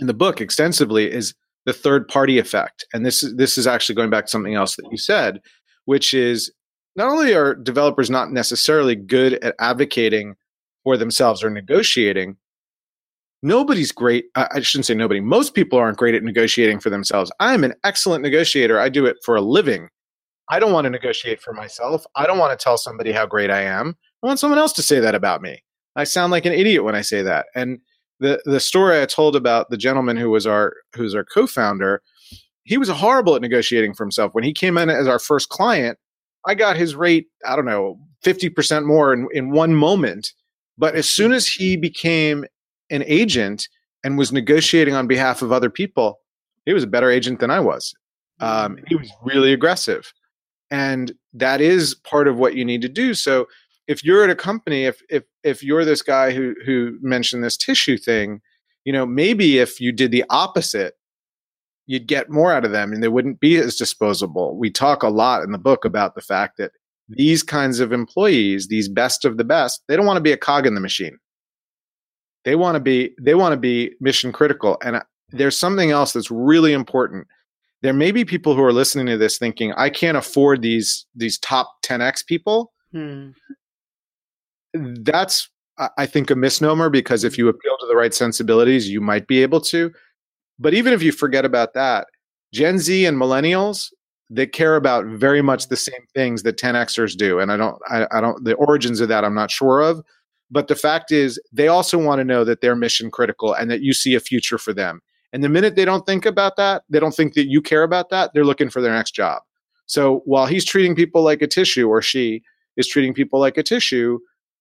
in 0.00 0.06
the 0.06 0.14
book 0.14 0.40
extensively 0.40 1.10
is 1.10 1.34
the 1.64 1.72
third 1.72 2.08
party 2.08 2.38
effect. 2.38 2.86
And 2.92 3.04
this 3.04 3.22
is 3.22 3.34
this 3.36 3.58
is 3.58 3.66
actually 3.66 3.94
going 3.96 4.10
back 4.10 4.26
to 4.26 4.30
something 4.30 4.54
else 4.54 4.76
that 4.76 4.88
you 4.90 4.98
said, 4.98 5.40
which 5.86 6.14
is 6.14 6.52
not 6.94 7.08
only 7.08 7.34
are 7.34 7.54
developers 7.54 8.10
not 8.10 8.30
necessarily 8.30 8.94
good 8.94 9.34
at 9.42 9.54
advocating 9.58 10.36
for 10.84 10.96
themselves 10.96 11.42
or 11.42 11.50
negotiating, 11.50 12.36
nobody's 13.42 13.92
great. 13.92 14.26
I 14.34 14.60
shouldn't 14.60 14.86
say 14.86 14.94
nobody. 14.94 15.20
Most 15.20 15.54
people 15.54 15.78
aren't 15.78 15.98
great 15.98 16.14
at 16.14 16.22
negotiating 16.22 16.80
for 16.80 16.90
themselves. 16.90 17.32
I'm 17.40 17.64
an 17.64 17.74
excellent 17.84 18.22
negotiator. 18.22 18.78
I 18.78 18.88
do 18.88 19.06
it 19.06 19.16
for 19.24 19.36
a 19.36 19.40
living. 19.40 19.88
I 20.48 20.58
don't 20.58 20.72
want 20.72 20.84
to 20.84 20.90
negotiate 20.90 21.40
for 21.40 21.52
myself. 21.52 22.04
I 22.14 22.26
don't 22.26 22.38
want 22.38 22.58
to 22.58 22.62
tell 22.62 22.78
somebody 22.78 23.12
how 23.12 23.26
great 23.26 23.50
I 23.50 23.62
am. 23.62 23.96
I 24.22 24.26
want 24.26 24.38
someone 24.38 24.58
else 24.58 24.72
to 24.74 24.82
say 24.82 25.00
that 25.00 25.14
about 25.14 25.42
me. 25.42 25.62
I 25.96 26.04
sound 26.04 26.30
like 26.30 26.46
an 26.46 26.52
idiot 26.52 26.84
when 26.84 26.94
I 26.94 27.00
say 27.00 27.22
that. 27.22 27.46
And 27.54 27.80
the 28.20 28.40
the 28.44 28.60
story 28.60 29.00
I 29.00 29.06
told 29.06 29.36
about 29.36 29.70
the 29.70 29.76
gentleman 29.76 30.16
who 30.16 30.30
was 30.30 30.46
our 30.46 30.74
who's 30.94 31.14
our 31.14 31.24
co-founder, 31.24 32.02
he 32.66 32.78
was 32.78 32.88
horrible 32.88 33.36
at 33.36 33.42
negotiating 33.42 33.94
for 33.94 34.04
himself. 34.04 34.34
When 34.34 34.44
he 34.44 34.52
came 34.52 34.76
in 34.76 34.90
as 34.90 35.06
our 35.06 35.20
first 35.20 35.48
client, 35.48 35.98
I 36.46 36.54
got 36.54 36.76
his 36.76 36.94
rate, 36.94 37.28
I 37.46 37.56
don't 37.56 37.64
know, 37.64 37.98
50% 38.24 38.84
more 38.84 39.12
in, 39.12 39.28
in 39.32 39.50
one 39.50 39.74
moment. 39.74 40.32
But 40.76 40.96
as 40.96 41.08
soon 41.08 41.32
as 41.32 41.46
he 41.46 41.76
became 41.76 42.44
an 42.90 43.04
agent 43.06 43.68
and 44.04 44.18
was 44.18 44.32
negotiating 44.32 44.94
on 44.94 45.06
behalf 45.06 45.42
of 45.42 45.52
other 45.52 45.70
people, 45.70 46.18
he 46.64 46.72
was 46.72 46.82
a 46.82 46.88
better 46.88 47.10
agent 47.10 47.38
than 47.38 47.50
I 47.50 47.60
was. 47.60 47.94
Um, 48.40 48.78
he 48.88 48.96
was 48.96 49.10
really 49.22 49.52
aggressive. 49.52 50.12
And 50.70 51.12
that 51.32 51.60
is 51.60 51.94
part 51.94 52.26
of 52.26 52.36
what 52.36 52.56
you 52.56 52.64
need 52.64 52.82
to 52.82 52.88
do. 52.88 53.14
So 53.14 53.46
if 53.86 54.04
you're 54.04 54.24
at 54.24 54.30
a 54.30 54.34
company, 54.34 54.84
if 54.84 55.00
if 55.08 55.22
if 55.44 55.62
you're 55.62 55.84
this 55.84 56.02
guy 56.02 56.32
who 56.32 56.54
who 56.64 56.98
mentioned 57.00 57.44
this 57.44 57.56
tissue 57.56 57.96
thing, 57.96 58.40
you 58.84 58.92
know, 58.92 59.06
maybe 59.06 59.58
if 59.58 59.80
you 59.80 59.92
did 59.92 60.10
the 60.10 60.24
opposite, 60.28 60.94
you'd 61.86 62.06
get 62.06 62.30
more 62.30 62.52
out 62.52 62.64
of 62.64 62.72
them 62.72 62.92
and 62.92 63.02
they 63.02 63.08
wouldn't 63.08 63.40
be 63.40 63.56
as 63.56 63.76
disposable. 63.76 64.56
We 64.56 64.70
talk 64.70 65.02
a 65.02 65.08
lot 65.08 65.42
in 65.42 65.52
the 65.52 65.58
book 65.58 65.84
about 65.84 66.14
the 66.14 66.20
fact 66.20 66.58
that 66.58 66.72
these 67.08 67.42
kinds 67.42 67.80
of 67.80 67.92
employees, 67.92 68.68
these 68.68 68.88
best 68.88 69.24
of 69.24 69.36
the 69.36 69.44
best, 69.44 69.82
they 69.86 69.96
don't 69.96 70.06
want 70.06 70.16
to 70.16 70.22
be 70.22 70.32
a 70.32 70.36
cog 70.36 70.66
in 70.66 70.74
the 70.74 70.80
machine. 70.80 71.18
They 72.44 72.56
want 72.56 72.76
to 72.76 72.80
be 72.80 73.12
they 73.20 73.34
want 73.34 73.52
to 73.52 73.56
be 73.56 73.92
mission 74.00 74.32
critical. 74.32 74.78
And 74.84 75.02
there's 75.30 75.58
something 75.58 75.90
else 75.90 76.12
that's 76.12 76.30
really 76.30 76.72
important. 76.72 77.26
There 77.82 77.92
may 77.92 78.10
be 78.10 78.24
people 78.24 78.54
who 78.54 78.62
are 78.62 78.72
listening 78.72 79.06
to 79.06 79.16
this 79.16 79.38
thinking, 79.38 79.72
I 79.76 79.90
can't 79.90 80.16
afford 80.16 80.62
these 80.62 81.06
these 81.14 81.38
top 81.38 81.70
10x 81.84 82.26
people. 82.26 82.72
Hmm. 82.92 83.30
That's 84.74 85.48
I 85.98 86.06
think 86.06 86.30
a 86.30 86.36
misnomer 86.36 86.88
because 86.88 87.22
if 87.22 87.36
you 87.36 87.48
appeal 87.48 87.76
to 87.80 87.86
the 87.86 87.96
right 87.96 88.14
sensibilities, 88.14 88.88
you 88.88 89.00
might 89.00 89.26
be 89.26 89.42
able 89.42 89.60
to. 89.62 89.92
But 90.58 90.74
even 90.74 90.92
if 90.92 91.02
you 91.02 91.12
forget 91.12 91.44
about 91.44 91.74
that, 91.74 92.06
Gen 92.52 92.78
Z 92.78 93.04
and 93.04 93.16
millennials, 93.18 93.92
they 94.30 94.46
care 94.46 94.76
about 94.76 95.06
very 95.06 95.42
much 95.42 95.68
the 95.68 95.76
same 95.76 96.06
things 96.14 96.42
that 96.42 96.58
10xers 96.58 97.16
do. 97.16 97.38
And 97.38 97.52
I 97.52 97.56
don't, 97.56 97.78
I, 97.88 98.06
I 98.12 98.20
don't, 98.20 98.44
the 98.44 98.54
origins 98.54 99.00
of 99.00 99.08
that 99.08 99.24
I'm 99.24 99.34
not 99.34 99.50
sure 99.50 99.80
of. 99.80 100.02
But 100.50 100.68
the 100.68 100.76
fact 100.76 101.10
is, 101.10 101.40
they 101.52 101.68
also 101.68 101.98
want 101.98 102.20
to 102.20 102.24
know 102.24 102.44
that 102.44 102.60
they're 102.60 102.76
mission 102.76 103.10
critical 103.10 103.52
and 103.52 103.70
that 103.70 103.82
you 103.82 103.92
see 103.92 104.14
a 104.14 104.20
future 104.20 104.58
for 104.58 104.72
them. 104.72 105.00
And 105.32 105.42
the 105.42 105.48
minute 105.48 105.74
they 105.76 105.84
don't 105.84 106.06
think 106.06 106.24
about 106.24 106.56
that, 106.56 106.82
they 106.88 107.00
don't 107.00 107.14
think 107.14 107.34
that 107.34 107.48
you 107.48 107.60
care 107.60 107.82
about 107.82 108.10
that, 108.10 108.30
they're 108.32 108.44
looking 108.44 108.70
for 108.70 108.80
their 108.80 108.92
next 108.92 109.14
job. 109.14 109.42
So 109.86 110.22
while 110.24 110.46
he's 110.46 110.64
treating 110.64 110.94
people 110.94 111.22
like 111.22 111.42
a 111.42 111.46
tissue, 111.46 111.88
or 111.88 112.00
she 112.00 112.42
is 112.76 112.86
treating 112.88 113.14
people 113.14 113.40
like 113.40 113.56
a 113.56 113.62
tissue, 113.62 114.18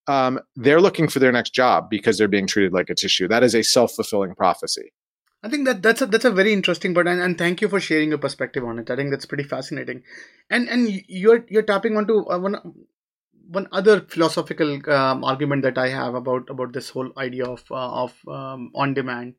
um, 0.07 0.39
they're 0.55 0.81
looking 0.81 1.07
for 1.07 1.19
their 1.19 1.31
next 1.31 1.53
job 1.53 1.89
because 1.89 2.17
they're 2.17 2.27
being 2.27 2.47
treated 2.47 2.73
like 2.73 2.89
a 2.89 2.95
tissue. 2.95 3.27
That 3.27 3.43
is 3.43 3.55
a 3.55 3.63
self 3.63 3.93
fulfilling 3.93 4.35
prophecy. 4.35 4.91
I 5.45 5.49
think 5.49 5.65
that 5.67 5.83
that's 5.83 6.01
a, 6.01 6.07
that's 6.07 6.25
a 6.25 6.31
very 6.31 6.51
interesting 6.51 6.97
and, 6.97 7.07
and 7.07 7.37
thank 7.37 7.61
you 7.61 7.69
for 7.69 7.79
sharing 7.79 8.09
your 8.09 8.17
perspective 8.17 8.65
on 8.65 8.79
it. 8.79 8.89
I 8.89 8.95
think 8.95 9.11
that's 9.11 9.27
pretty 9.27 9.43
fascinating, 9.43 10.01
and 10.49 10.67
and 10.67 11.03
you're 11.07 11.45
you're 11.47 11.61
tapping 11.61 11.97
onto 11.97 12.27
uh, 12.27 12.39
one 12.39 12.55
one 13.47 13.67
other 13.71 14.01
philosophical 14.01 14.71
um, 14.91 15.23
argument 15.23 15.61
that 15.61 15.77
I 15.77 15.89
have 15.89 16.15
about 16.15 16.49
about 16.49 16.73
this 16.73 16.89
whole 16.89 17.11
idea 17.15 17.45
of 17.45 17.63
uh, 17.69 17.91
of 18.05 18.15
um, 18.27 18.71
on 18.73 18.95
demand, 18.95 19.35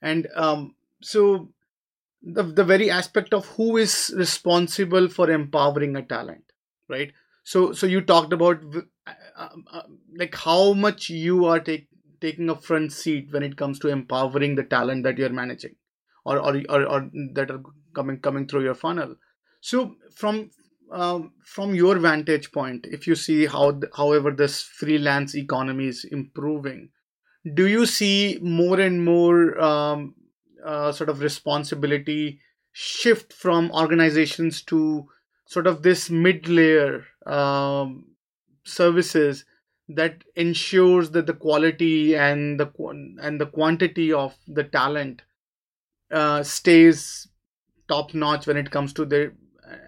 and 0.00 0.28
um, 0.34 0.74
so 1.02 1.50
the 2.22 2.42
the 2.42 2.64
very 2.64 2.90
aspect 2.90 3.34
of 3.34 3.46
who 3.48 3.76
is 3.76 4.14
responsible 4.16 5.08
for 5.08 5.30
empowering 5.30 5.94
a 5.96 6.02
talent, 6.02 6.44
right? 6.88 7.12
So 7.42 7.72
so 7.72 7.86
you 7.86 8.00
talked 8.00 8.32
about 8.32 8.64
uh, 9.06 9.48
uh, 9.72 9.82
like 10.16 10.34
how 10.34 10.72
much 10.72 11.10
you 11.10 11.44
are 11.44 11.60
take, 11.60 11.88
taking 12.24 12.50
a 12.50 12.56
front 12.68 12.92
seat 12.92 13.28
when 13.30 13.42
it 13.42 13.56
comes 13.62 13.78
to 13.78 13.88
empowering 13.88 14.54
the 14.54 14.64
talent 14.74 15.04
that 15.04 15.18
you're 15.18 15.38
managing 15.40 15.76
or 16.24 16.38
or, 16.38 16.60
or, 16.68 16.82
or 16.96 17.10
that 17.38 17.50
are 17.50 17.62
coming 17.94 18.18
coming 18.28 18.46
through 18.46 18.64
your 18.64 18.74
funnel. 18.82 19.16
So 19.60 19.96
from 20.14 20.50
um, 20.92 21.32
from 21.44 21.74
your 21.74 21.98
vantage 21.98 22.50
point 22.52 22.86
if 22.90 23.06
you 23.06 23.14
see 23.14 23.46
how 23.46 23.80
however 23.96 24.30
this 24.30 24.60
freelance 24.62 25.34
economy 25.34 25.86
is 25.88 26.04
improving 26.04 26.90
do 27.54 27.66
you 27.66 27.86
see 27.86 28.38
more 28.42 28.80
and 28.80 29.04
more 29.04 29.58
um, 29.60 30.14
uh, 30.64 30.92
sort 30.92 31.10
of 31.10 31.20
responsibility 31.20 32.40
shift 32.72 33.32
from 33.32 33.70
organizations 33.72 34.62
to 34.62 35.06
sort 35.46 35.66
of 35.66 35.82
this 35.82 36.10
mid 36.10 36.48
layer 36.48 37.04
um, 37.26 38.04
services 38.64 39.44
that 39.88 40.24
ensures 40.34 41.10
that 41.10 41.26
the 41.26 41.34
quality 41.34 42.16
and 42.16 42.58
the 42.58 42.70
and 43.22 43.40
the 43.40 43.46
quantity 43.46 44.12
of 44.12 44.34
the 44.46 44.64
talent 44.64 45.22
uh, 46.10 46.42
stays 46.42 47.28
top 47.88 48.14
notch 48.14 48.46
when 48.46 48.56
it 48.56 48.70
comes 48.70 48.92
to 48.92 49.04
the 49.04 49.32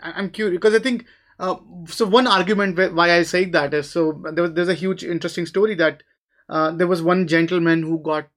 i'm 0.02 0.30
curious 0.30 0.56
because 0.56 0.74
i 0.74 0.78
think 0.78 1.06
uh, 1.38 1.56
so 1.86 2.06
one 2.06 2.26
argument 2.26 2.76
why 2.94 3.10
i 3.10 3.22
say 3.22 3.44
that 3.44 3.72
is 3.72 3.90
so 3.90 4.22
there 4.32 4.42
was, 4.42 4.52
there's 4.52 4.68
a 4.68 4.74
huge 4.74 5.02
interesting 5.02 5.46
story 5.46 5.74
that 5.74 6.02
uh, 6.48 6.70
there 6.70 6.86
was 6.86 7.02
one 7.02 7.26
gentleman 7.26 7.82
who 7.82 7.98
got 8.02 8.28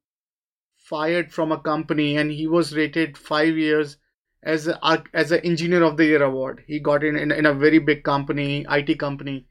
fired 0.77 1.31
from 1.31 1.51
a 1.51 1.59
company 1.59 2.17
and 2.17 2.31
he 2.31 2.47
was 2.47 2.75
rated 2.75 3.17
five 3.17 3.55
years 3.55 3.97
as 4.41 4.67
a 4.67 5.03
as 5.13 5.31
an 5.31 5.41
engineer 5.41 5.83
of 5.83 5.97
the 5.97 6.05
year 6.05 6.23
award. 6.23 6.63
He 6.65 6.79
got 6.79 7.03
in, 7.03 7.15
in 7.15 7.31
in 7.31 7.45
a 7.45 7.53
very 7.53 7.79
big 7.79 8.03
company 8.03 8.65
it 8.67 8.99
company 8.99 9.45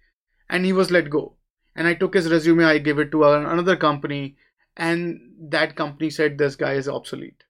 and 0.49 0.65
he 0.65 0.73
was 0.73 0.91
let 0.91 1.11
go 1.11 1.38
and 1.79 1.87
I 1.87 1.95
took 1.95 2.15
his 2.15 2.29
resume, 2.29 2.65
I 2.65 2.79
gave 2.79 2.99
it 2.99 3.13
to 3.13 3.23
another 3.25 3.77
company, 3.77 4.37
and 4.77 5.21
that 5.51 5.77
company 5.77 6.11
said 6.11 6.37
this 6.37 6.57
guy 6.57 6.73
is 6.73 6.89
obsolete. 6.89 7.45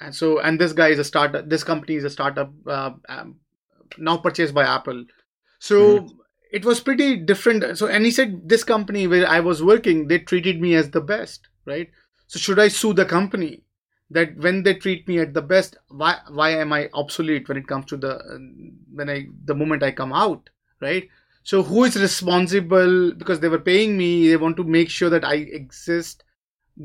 And 0.00 0.12
so, 0.12 0.40
and 0.40 0.60
this 0.60 0.72
guy 0.72 0.88
is 0.88 0.98
a 0.98 1.04
startup. 1.04 1.48
This 1.48 1.62
company 1.62 1.94
is 1.94 2.02
a 2.02 2.10
startup 2.10 2.52
uh, 2.66 2.90
um, 3.08 3.36
now 3.98 4.16
purchased 4.16 4.52
by 4.52 4.64
Apple. 4.64 5.04
So 5.60 6.00
mm-hmm. 6.00 6.16
it 6.50 6.64
was 6.64 6.80
pretty 6.80 7.18
different. 7.18 7.78
So, 7.78 7.86
and 7.86 8.04
he 8.04 8.10
said 8.10 8.48
this 8.48 8.64
company 8.64 9.06
where 9.06 9.28
I 9.28 9.38
was 9.38 9.62
working, 9.62 10.08
they 10.08 10.18
treated 10.18 10.60
me 10.60 10.74
as 10.74 10.90
the 10.90 11.00
best, 11.00 11.46
right? 11.66 11.88
So, 12.26 12.40
should 12.40 12.58
I 12.58 12.66
sue 12.66 12.94
the 12.94 13.04
company? 13.04 13.62
that 14.12 14.36
when 14.38 14.64
they 14.64 14.74
treat 14.74 15.06
me 15.06 15.20
at 15.20 15.34
the 15.34 15.42
best 15.50 15.76
why 15.86 16.16
why 16.30 16.50
am 16.50 16.72
i 16.72 16.90
obsolete 16.94 17.48
when 17.48 17.56
it 17.56 17.68
comes 17.68 17.86
to 17.86 17.96
the 17.96 18.12
when 18.92 19.08
i 19.08 19.24
the 19.44 19.54
moment 19.54 19.84
i 19.84 19.90
come 19.92 20.12
out 20.12 20.50
right 20.80 21.08
so 21.42 21.62
who 21.62 21.84
is 21.84 21.96
responsible? 21.96 23.12
Because 23.12 23.40
they 23.40 23.48
were 23.48 23.58
paying 23.58 23.96
me 23.96 24.28
they 24.28 24.36
want 24.36 24.56
to 24.56 24.64
make 24.64 24.90
sure 24.90 25.10
that 25.10 25.24
i 25.24 25.34
exist 25.34 26.24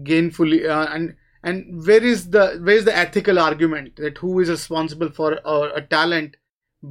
gainfully 0.04 0.68
uh, 0.68 0.88
and 0.92 1.16
and 1.44 1.86
where 1.86 2.04
is 2.04 2.30
the 2.32 2.60
where 2.64 2.76
is 2.76 2.86
the 2.86 2.96
ethical 2.96 3.40
argument 3.40 3.96
that 3.98 4.18
who 4.18 4.40
is 4.40 4.50
responsible 4.50 5.10
for 5.10 5.40
a, 5.46 5.76
a 5.76 5.82
talent 5.82 6.38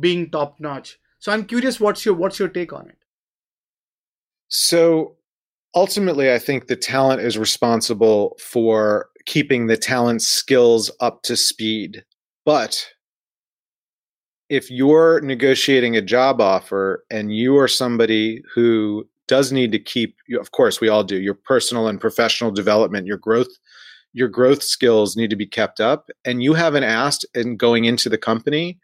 being 0.01 0.31
top 0.31 0.59
notch 0.61 0.99
so 1.19 1.33
i'm 1.33 1.45
curious 1.45 1.81
what's 1.81 2.05
your 2.05 2.15
what's 2.15 2.39
your 2.39 2.49
take 2.49 2.73
on 2.73 2.89
it? 2.89 2.99
So 4.49 5.17
ultimately 5.75 6.33
i 6.33 6.39
think 6.39 6.67
the 6.67 6.77
talent 6.77 7.21
is 7.21 7.37
responsible 7.37 8.37
for 8.39 9.09
keeping 9.25 9.67
the 9.67 9.77
talent 9.77 10.23
skills 10.23 10.91
up 11.01 11.23
to 11.23 11.37
speed. 11.37 12.05
But 12.45 12.94
if 14.49 14.71
you're 14.71 15.21
negotiating 15.23 15.97
a 15.97 16.03
job 16.03 16.41
offer 16.41 17.05
and 17.11 17.35
you 17.35 17.57
are 17.57 17.69
somebody 17.69 18.43
who 18.55 19.09
does 19.27 19.53
need 19.53 19.73
to 19.73 19.79
keep 19.79 20.17
of 20.39 20.53
course 20.53 20.81
we 20.81 20.89
all 20.89 21.05
do 21.05 21.17
your 21.17 21.35
personal 21.35 21.89
and 21.89 22.01
professional 22.01 22.51
development 22.51 23.07
your 23.07 23.17
growth 23.17 23.49
your 24.13 24.29
growth 24.29 24.63
skills 24.63 25.17
need 25.17 25.31
to 25.31 25.37
be 25.37 25.47
kept 25.47 25.81
up 25.81 26.11
and 26.25 26.43
you 26.43 26.53
haven't 26.53 26.85
asked 26.85 27.25
in 27.35 27.57
going 27.57 27.85
into 27.85 28.09
the 28.09 28.19
company 28.19 28.79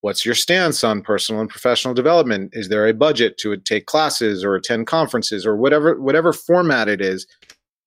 what's 0.00 0.24
your 0.24 0.34
stance 0.34 0.84
on 0.84 1.02
personal 1.02 1.40
and 1.40 1.50
professional 1.50 1.94
development? 1.94 2.50
Is 2.52 2.68
there 2.68 2.86
a 2.86 2.94
budget 2.94 3.36
to 3.38 3.56
take 3.56 3.86
classes 3.86 4.44
or 4.44 4.54
attend 4.54 4.86
conferences 4.86 5.44
or 5.44 5.56
whatever 5.56 6.00
whatever 6.00 6.32
format 6.32 6.88
it 6.88 7.00
is? 7.00 7.26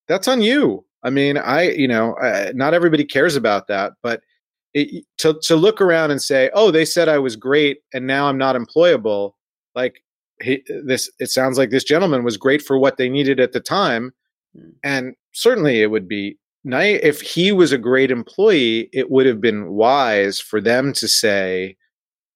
That's 0.07 0.27
on 0.27 0.41
you. 0.41 0.85
I 1.03 1.09
mean 1.09 1.37
i 1.37 1.69
you 1.69 1.87
know 1.87 2.15
I, 2.17 2.51
not 2.53 2.73
everybody 2.73 3.03
cares 3.03 3.35
about 3.35 3.67
that 3.67 3.93
but 4.03 4.21
it, 4.73 5.05
to 5.17 5.39
to 5.43 5.55
look 5.55 5.81
around 5.81 6.11
and 6.11 6.21
say, 6.21 6.49
"Oh, 6.53 6.71
they 6.71 6.85
said 6.85 7.09
I 7.09 7.19
was 7.19 7.35
great, 7.35 7.79
and 7.93 8.07
now 8.07 8.27
I'm 8.27 8.37
not 8.37 8.55
employable." 8.55 9.33
Like 9.75 10.03
he, 10.41 10.63
this, 10.83 11.09
it 11.19 11.27
sounds 11.27 11.57
like 11.57 11.69
this 11.69 11.83
gentleman 11.83 12.23
was 12.23 12.37
great 12.37 12.61
for 12.61 12.77
what 12.77 12.97
they 12.97 13.09
needed 13.09 13.39
at 13.39 13.51
the 13.51 13.59
time, 13.59 14.13
mm. 14.57 14.71
and 14.83 15.15
certainly 15.33 15.81
it 15.81 15.91
would 15.91 16.07
be 16.07 16.37
nice 16.63 16.99
if 17.03 17.21
he 17.21 17.51
was 17.51 17.71
a 17.71 17.77
great 17.77 18.11
employee. 18.11 18.89
It 18.93 19.11
would 19.11 19.25
have 19.25 19.41
been 19.41 19.71
wise 19.71 20.39
for 20.39 20.61
them 20.61 20.93
to 20.93 21.07
say, 21.07 21.75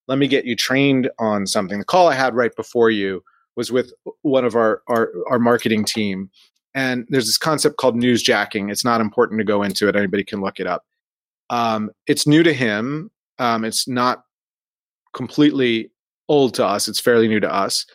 "Let 0.07 0.17
me 0.17 0.27
get 0.27 0.45
you 0.45 0.55
trained 0.55 1.09
on 1.19 1.47
something." 1.47 1.79
The 1.79 1.85
call 1.85 2.09
I 2.09 2.15
had 2.15 2.35
right 2.35 2.55
before 2.55 2.89
you 2.89 3.23
was 3.55 3.71
with 3.71 3.93
one 4.23 4.45
of 4.45 4.55
our 4.55 4.81
our, 4.87 5.11
our 5.29 5.39
marketing 5.39 5.85
team, 5.85 6.29
and 6.73 7.05
there's 7.09 7.27
this 7.27 7.37
concept 7.37 7.77
called 7.77 7.95
newsjacking. 7.95 8.71
It's 8.71 8.85
not 8.85 9.01
important 9.01 9.39
to 9.39 9.45
go 9.45 9.63
into 9.63 9.87
it; 9.87 9.95
anybody 9.95 10.25
can 10.25 10.41
look 10.41 10.59
it 10.59 10.67
up 10.67 10.83
um, 11.49 11.89
it's 12.07 12.27
new 12.27 12.43
to 12.43 12.53
him. 12.53 13.11
Um, 13.39 13.65
it's 13.65 13.87
not 13.87 14.23
completely 15.13 15.91
old 16.27 16.53
to 16.55 16.65
us. 16.65 16.87
It's 16.87 16.99
fairly 16.99 17.27
new 17.27 17.39
to 17.39 17.53
us. 17.53 17.85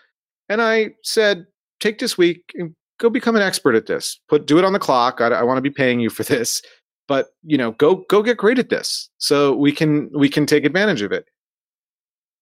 And 0.49 0.63
I 0.63 0.91
said, 1.03 1.47
take 1.81 1.99
this 1.99 2.19
week 2.19 2.43
and 2.55 2.75
go 2.99 3.11
become 3.11 3.37
an 3.37 3.43
expert 3.43 3.75
at 3.75 3.87
this. 3.87 4.21
Put 4.29 4.47
do 4.47 4.59
it 4.59 4.65
on 4.65 4.73
the 4.73 4.79
clock. 4.79 5.21
I, 5.21 5.29
I 5.29 5.43
want 5.43 5.59
to 5.59 5.63
be 5.63 5.71
paying 5.71 6.01
you 6.01 6.11
for 6.11 6.23
this. 6.23 6.63
but 7.09 7.31
you 7.43 7.59
know, 7.59 7.73
go 7.73 8.05
go 8.09 8.23
get 8.23 8.37
great 8.37 8.61
at 8.61 8.69
this 8.69 9.11
so 9.19 9.53
we 9.57 9.73
can 9.73 10.09
we 10.15 10.29
can 10.29 10.47
take 10.47 10.65
advantage 10.65 11.03
of 11.03 11.11
it. 11.11 11.27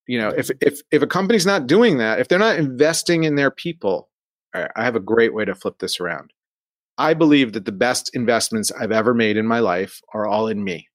You 0.06 0.18
know, 0.18 0.28
if 0.28 0.50
if 0.60 0.80
if 0.90 1.00
a 1.00 1.06
company's 1.06 1.46
not 1.46 1.66
doing 1.66 1.96
that, 1.98 2.20
if 2.20 2.28
they're 2.28 2.38
not 2.38 2.58
investing 2.58 3.24
in 3.24 3.36
their 3.36 3.50
people, 3.50 4.10
I 4.54 4.68
have 4.76 4.96
a 4.96 5.00
great 5.00 5.32
way 5.34 5.46
to 5.46 5.54
flip 5.54 5.78
this 5.78 6.00
around. 6.00 6.32
I 6.98 7.14
believe 7.14 7.52
that 7.52 7.64
the 7.64 7.72
best 7.72 8.10
investments 8.14 8.70
I've 8.72 8.92
ever 8.92 9.14
made 9.14 9.36
in 9.38 9.46
my 9.46 9.60
life 9.60 10.02
are 10.12 10.26
all 10.26 10.48
in 10.48 10.64
me. 10.64 10.88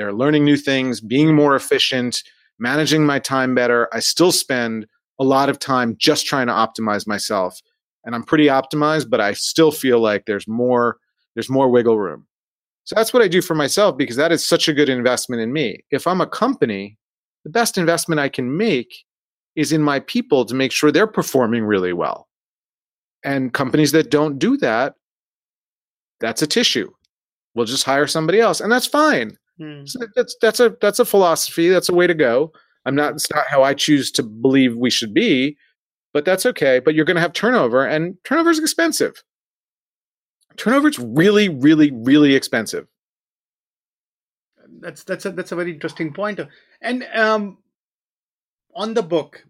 They're 0.00 0.14
learning 0.14 0.46
new 0.46 0.56
things, 0.56 0.98
being 1.02 1.34
more 1.34 1.54
efficient, 1.54 2.22
managing 2.58 3.04
my 3.04 3.18
time 3.18 3.54
better. 3.54 3.86
I 3.92 4.00
still 4.00 4.32
spend 4.32 4.86
a 5.18 5.24
lot 5.24 5.50
of 5.50 5.58
time 5.58 5.94
just 5.98 6.24
trying 6.24 6.46
to 6.46 6.54
optimize 6.54 7.06
myself. 7.06 7.60
And 8.06 8.14
I'm 8.14 8.24
pretty 8.24 8.46
optimized, 8.46 9.10
but 9.10 9.20
I 9.20 9.34
still 9.34 9.70
feel 9.70 10.00
like 10.00 10.24
there's 10.24 10.48
more 10.48 10.96
there's 11.34 11.50
more 11.50 11.68
wiggle 11.68 11.98
room. 11.98 12.26
So 12.84 12.94
that's 12.94 13.12
what 13.12 13.22
I 13.22 13.28
do 13.28 13.42
for 13.42 13.54
myself 13.54 13.98
because 13.98 14.16
that 14.16 14.32
is 14.32 14.42
such 14.42 14.68
a 14.68 14.72
good 14.72 14.88
investment 14.88 15.42
in 15.42 15.52
me. 15.52 15.84
If 15.90 16.06
I'm 16.06 16.22
a 16.22 16.26
company, 16.26 16.96
the 17.44 17.50
best 17.50 17.76
investment 17.76 18.22
I 18.22 18.30
can 18.30 18.56
make 18.56 19.04
is 19.54 19.70
in 19.70 19.82
my 19.82 20.00
people 20.00 20.46
to 20.46 20.54
make 20.54 20.72
sure 20.72 20.90
they're 20.90 21.06
performing 21.06 21.64
really 21.64 21.92
well. 21.92 22.26
And 23.22 23.52
companies 23.52 23.92
that 23.92 24.10
don't 24.10 24.38
do 24.38 24.56
that, 24.56 24.94
that's 26.20 26.40
a 26.40 26.46
tissue. 26.46 26.90
We'll 27.54 27.66
just 27.66 27.84
hire 27.84 28.06
somebody 28.06 28.40
else, 28.40 28.62
and 28.62 28.72
that's 28.72 28.86
fine. 28.86 29.36
Mm. 29.60 29.88
So 29.88 30.00
that's 30.16 30.36
that's 30.40 30.60
a 30.60 30.76
that's 30.80 30.98
a 30.98 31.04
philosophy. 31.04 31.68
That's 31.68 31.88
a 31.88 31.94
way 31.94 32.06
to 32.06 32.14
go. 32.14 32.52
I'm 32.86 32.94
not. 32.94 33.14
It's 33.14 33.30
not 33.30 33.46
how 33.46 33.62
I 33.62 33.74
choose 33.74 34.10
to 34.12 34.22
believe 34.22 34.76
we 34.76 34.90
should 34.90 35.12
be, 35.12 35.56
but 36.12 36.24
that's 36.24 36.46
okay. 36.46 36.80
But 36.80 36.94
you're 36.94 37.04
going 37.04 37.16
to 37.16 37.20
have 37.20 37.32
turnover, 37.32 37.84
and 37.84 38.16
turnover 38.24 38.50
is 38.50 38.58
expensive. 38.58 39.22
Turnover 40.56 40.88
is 40.88 40.98
really, 40.98 41.48
really, 41.48 41.90
really 41.92 42.34
expensive. 42.34 42.86
That's 44.80 45.04
that's 45.04 45.26
a 45.26 45.32
that's 45.32 45.52
a 45.52 45.56
very 45.56 45.72
interesting 45.72 46.12
point. 46.14 46.40
And 46.80 47.06
um, 47.14 47.58
on 48.74 48.94
the 48.94 49.02
book, 49.02 49.44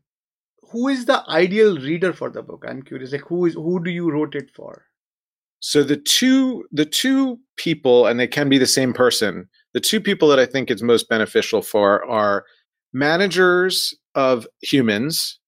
who 0.70 0.88
is 0.88 1.04
the 1.04 1.22
ideal 1.28 1.78
reader 1.78 2.12
for 2.12 2.30
the 2.30 2.42
book? 2.42 2.64
I'm 2.66 2.82
curious. 2.82 3.12
Like 3.12 3.22
who 3.22 3.46
is 3.46 3.54
who 3.54 3.82
do 3.82 3.90
you 3.90 4.10
wrote 4.10 4.34
it 4.34 4.50
for? 4.50 4.86
So 5.60 5.84
the 5.84 5.96
two 5.96 6.64
the 6.72 6.86
two 6.86 7.38
people, 7.56 8.06
and 8.06 8.18
they 8.18 8.26
can 8.26 8.48
be 8.48 8.58
the 8.58 8.66
same 8.66 8.92
person. 8.92 9.48
The 9.74 9.80
two 9.80 10.00
people 10.00 10.28
that 10.28 10.38
I 10.38 10.46
think 10.46 10.70
it's 10.70 10.82
most 10.82 11.08
beneficial 11.08 11.62
for 11.62 12.04
are 12.06 12.44
managers 12.92 13.94
of 14.14 14.46
humans, 14.62 15.38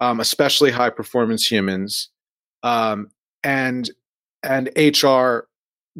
um, 0.00 0.20
especially 0.20 0.70
high 0.70 0.90
performance 0.90 1.50
humans, 1.50 2.10
um, 2.62 3.08
and 3.42 3.90
and 4.42 4.70
HR 4.76 5.48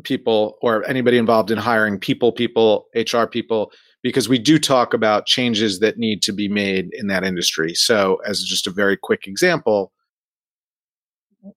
people 0.03 0.59
or 0.61 0.85
anybody 0.89 1.19
involved 1.19 1.51
in 1.51 1.59
hiring 1.59 1.99
people, 1.99 2.33
people, 2.33 2.87
HR 2.95 3.25
people, 3.25 3.73
because 4.03 4.29
we 4.29 4.39
do 4.39 4.59
talk 4.59 4.93
about 4.93 5.27
changes 5.27 5.79
that 5.81 5.99
need 5.99 6.23
to 6.23 6.33
be 6.33 6.49
made 6.49 6.91
in 6.93 7.07
that 7.09 7.25
industry. 7.25 7.75
So, 7.75 8.21
as 8.27 8.43
just 8.43 8.67
a 8.67 8.71
very 8.71 8.97
quick 8.97 9.27
example, 9.27 9.93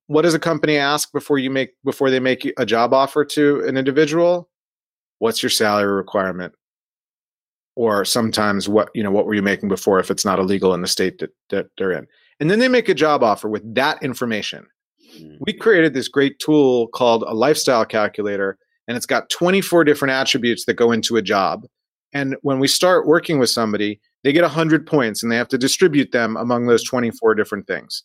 what 0.07 0.23
does 0.23 0.33
a 0.33 0.39
company 0.39 0.77
ask 0.77 1.11
before 1.11 1.39
you 1.39 1.49
make 1.49 1.71
before 1.83 2.09
they 2.09 2.19
make 2.19 2.51
a 2.57 2.65
job 2.65 2.93
offer 2.93 3.25
to 3.25 3.61
an 3.67 3.77
individual? 3.77 4.49
What's 5.19 5.41
your 5.41 5.49
salary 5.49 5.91
requirement? 5.91 6.53
Or 7.75 8.05
sometimes 8.05 8.67
what 8.67 8.89
you 8.95 9.03
know 9.03 9.11
what 9.11 9.25
were 9.25 9.35
you 9.35 9.41
making 9.41 9.69
before 9.69 9.99
if 9.99 10.09
it's 10.09 10.25
not 10.25 10.39
illegal 10.39 10.73
in 10.73 10.81
the 10.81 10.87
state 10.87 11.19
that, 11.19 11.31
that 11.49 11.67
they're 11.77 11.91
in. 11.91 12.07
And 12.39 12.49
then 12.49 12.59
they 12.59 12.67
make 12.67 12.89
a 12.89 12.93
job 12.93 13.23
offer 13.23 13.49
with 13.49 13.75
that 13.75 14.01
information. 14.03 14.67
Mm. 15.19 15.37
We 15.41 15.53
created 15.53 15.93
this 15.93 16.07
great 16.07 16.39
tool 16.39 16.87
called 16.87 17.23
a 17.23 17.33
lifestyle 17.33 17.85
calculator, 17.85 18.57
and 18.87 18.97
it's 18.97 19.05
got 19.05 19.29
24 19.29 19.83
different 19.83 20.11
attributes 20.11 20.65
that 20.65 20.73
go 20.73 20.91
into 20.91 21.17
a 21.17 21.21
job. 21.21 21.65
And 22.13 22.35
when 22.41 22.59
we 22.59 22.67
start 22.67 23.07
working 23.07 23.37
with 23.39 23.49
somebody, 23.49 23.99
they 24.23 24.33
get 24.33 24.41
100 24.41 24.87
points 24.87 25.21
and 25.21 25.31
they 25.31 25.35
have 25.35 25.47
to 25.49 25.57
distribute 25.57 26.11
them 26.11 26.37
among 26.37 26.65
those 26.65 26.83
24 26.83 27.35
different 27.35 27.67
things. 27.67 28.03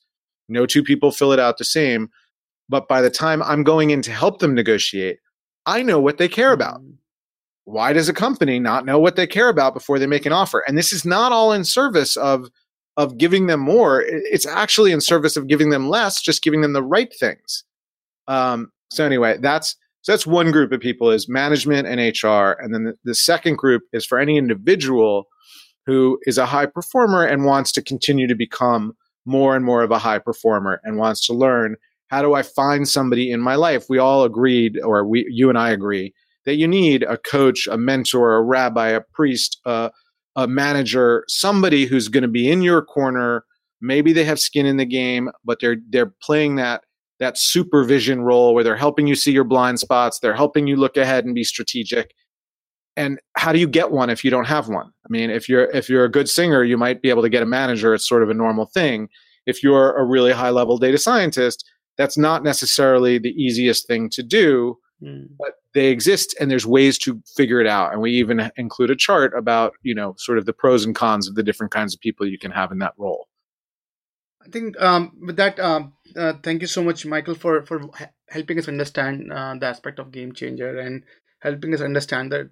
No 0.49 0.67
two 0.67 0.83
people 0.83 1.11
fill 1.11 1.33
it 1.33 1.41
out 1.41 1.59
the 1.59 1.65
same. 1.65 2.09
But 2.69 2.89
by 2.89 3.01
the 3.01 3.11
time 3.11 3.43
I'm 3.43 3.65
going 3.65 3.91
in 3.91 4.03
to 4.03 4.13
help 4.13 4.39
them 4.39 4.55
negotiate, 4.55 5.19
I 5.67 5.83
know 5.83 6.01
what 6.01 6.19
they 6.19 6.29
care 6.29 6.53
about. 6.53 6.81
Why 7.73 7.95
does 7.95 8.09
a 8.11 8.13
company 8.13 8.59
not 8.59 8.85
know 8.85 8.99
what 8.99 9.17
they 9.17 9.27
care 9.27 9.49
about 9.49 9.73
before 9.73 9.99
they 9.99 10.07
make 10.07 10.27
an 10.27 10.33
offer? 10.33 10.63
And 10.69 10.77
this 10.77 10.93
is 10.93 11.07
not 11.07 11.33
all 11.33 11.53
in 11.53 11.65
service 11.65 12.17
of 12.19 12.51
of 12.99 13.17
giving 13.17 13.47
them 13.47 13.61
more. 13.61 14.03
It's 14.07 14.45
actually 14.45 14.93
in 14.93 15.01
service 15.01 15.39
of 15.39 15.47
giving 15.47 15.71
them 15.71 15.89
less, 15.89 16.21
just 16.21 16.43
giving 16.43 16.61
them 16.61 16.75
the 16.75 16.83
right 16.83 17.11
things. 17.19 17.65
Um, 18.29 18.71
so 18.91 19.07
anyway, 19.07 19.39
that's 19.41 19.75
so 20.03 20.13
that's 20.13 20.27
one 20.27 20.51
group 20.51 20.71
of 20.71 20.81
people 20.81 21.11
is 21.11 21.31
management 21.31 21.89
and 21.89 21.99
HR, 21.99 22.61
and 22.63 22.75
then 22.75 22.85
the, 22.85 22.95
the 23.05 23.15
second 23.15 23.57
group 23.57 23.85
is 23.95 24.05
for 24.05 24.19
any 24.19 24.37
individual 24.37 25.25
who 25.87 26.19
is 26.25 26.37
a 26.37 26.47
high 26.47 26.67
performer 26.67 27.25
and 27.25 27.47
wants 27.47 27.73
to 27.73 27.83
continue 27.83 28.27
to 28.27 28.35
become 28.35 28.95
more 29.25 29.57
and 29.57 29.65
more 29.65 29.83
of 29.83 29.91
a 29.91 29.99
high 29.99 30.19
performer 30.19 30.79
and 30.85 30.99
wants 30.99 31.27
to 31.27 31.33
learn 31.33 31.77
how 32.09 32.21
do 32.21 32.35
I 32.35 32.43
find 32.43 32.87
somebody 32.87 33.31
in 33.31 33.41
my 33.41 33.55
life? 33.55 33.87
We 33.89 33.97
all 33.97 34.25
agreed, 34.25 34.79
or 34.85 35.07
we, 35.07 35.27
you 35.31 35.49
and 35.49 35.57
I 35.57 35.71
agree, 35.71 36.13
that 36.45 36.57
you 36.57 36.67
need 36.67 37.03
a 37.05 37.17
coach, 37.17 37.67
a 37.67 37.77
mentor, 37.77 38.35
a 38.35 38.43
rabbi, 38.43 38.89
a 38.89 39.01
priest, 39.01 39.61
a, 39.65 39.91
a 40.37 40.47
manager, 40.47 41.25
somebody 41.29 41.87
who's 41.87 42.09
going 42.09 42.23
to 42.23 42.29
be 42.29 42.51
in 42.51 42.63
your 42.63 42.83
corner. 42.83 43.45
Maybe 43.81 44.13
they 44.13 44.25
have 44.25 44.41
skin 44.41 44.67
in 44.67 44.77
the 44.77 44.87
game, 44.87 45.31
but 45.45 45.59
they're 45.61 45.77
they're 45.91 46.15
playing 46.23 46.57
that 46.57 46.85
that 47.19 47.39
supervision 47.39 48.23
role 48.23 48.55
where 48.55 48.65
they're 48.65 48.77
helping 48.77 49.07
you 49.07 49.15
see 49.15 49.31
your 49.31 49.45
blind 49.45 49.79
spots, 49.79 50.19
they're 50.19 50.35
helping 50.35 50.67
you 50.67 50.75
look 50.75 50.97
ahead 50.97 51.25
and 51.25 51.35
be 51.35 51.45
strategic. 51.45 52.15
And 52.97 53.21
how 53.37 53.53
do 53.53 53.61
you 53.61 53.69
get 53.69 53.93
one 53.93 54.11
if 54.11 54.25
you 54.25 54.31
don't 54.31 54.47
have 54.47 54.69
one? 54.69 54.87
I 54.87 55.09
mean, 55.09 55.31
if 55.31 55.49
you're 55.49 55.71
if 55.71 55.89
you're 55.89 56.05
a 56.05 56.11
good 56.11 56.29
singer, 56.29 56.65
you 56.65 56.77
might 56.77 57.01
be 57.01 57.11
able 57.11 57.23
to 57.23 57.29
get 57.29 57.43
a 57.43 57.47
manager. 57.47 57.95
It's 57.95 58.09
sort 58.09 58.23
of 58.23 58.31
a 58.31 58.35
normal 58.35 58.67
thing. 58.67 59.09
If 59.47 59.63
you're 59.63 59.97
a 59.97 60.05
really 60.05 60.33
high 60.33 60.51
level 60.51 60.79
data 60.79 60.99
scientist, 60.99 61.65
that's 61.97 62.19
not 62.19 62.43
necessarily 62.43 63.19
the 63.19 63.31
easiest 63.31 63.87
thing 63.87 64.11
to 64.11 64.23
do, 64.23 64.79
mm. 65.03 65.29
but 65.39 65.55
they 65.75 65.89
exist 65.89 66.35
and 66.39 66.51
there's 66.51 66.67
ways 66.67 66.99
to 66.99 67.23
figure 67.37 67.61
it 67.61 67.67
out. 67.67 67.93
And 67.93 68.01
we 68.01 68.13
even 68.13 68.51
include 68.57 68.91
a 68.91 68.97
chart 68.97 69.33
about, 69.37 69.73
you 69.83 69.95
know, 69.95 70.15
sort 70.19 70.39
of 70.39 70.47
the 70.47 70.53
pros 70.53 70.85
and 70.85 70.95
cons 70.95 71.29
of 71.29 71.35
the 71.35 71.43
different 71.43 71.73
kinds 71.73 71.95
of 71.95 72.01
people 72.01 72.27
you 72.27 72.39
can 72.39 72.51
have 72.51 72.73
in 72.73 72.79
that 72.79 72.95
role. 72.97 73.29
I 74.45 74.49
think 74.49 74.81
um, 74.81 75.13
with 75.25 75.37
that, 75.37 75.59
um, 75.61 75.93
uh, 76.17 76.35
thank 76.43 76.63
you 76.63 76.67
so 76.67 76.83
much, 76.83 77.07
Michael, 77.07 77.35
for 77.35 77.65
for 77.65 77.91
helping 78.29 78.59
us 78.59 78.69
understand 78.69 79.33
uh, 79.33 79.55
the 79.59 79.67
aspect 79.67 79.99
of 79.99 80.11
game 80.11 80.33
changer 80.33 80.79
and 80.79 81.05
helping 81.41 81.75
us 81.75 81.81
understand 81.81 82.33
the 82.33 82.51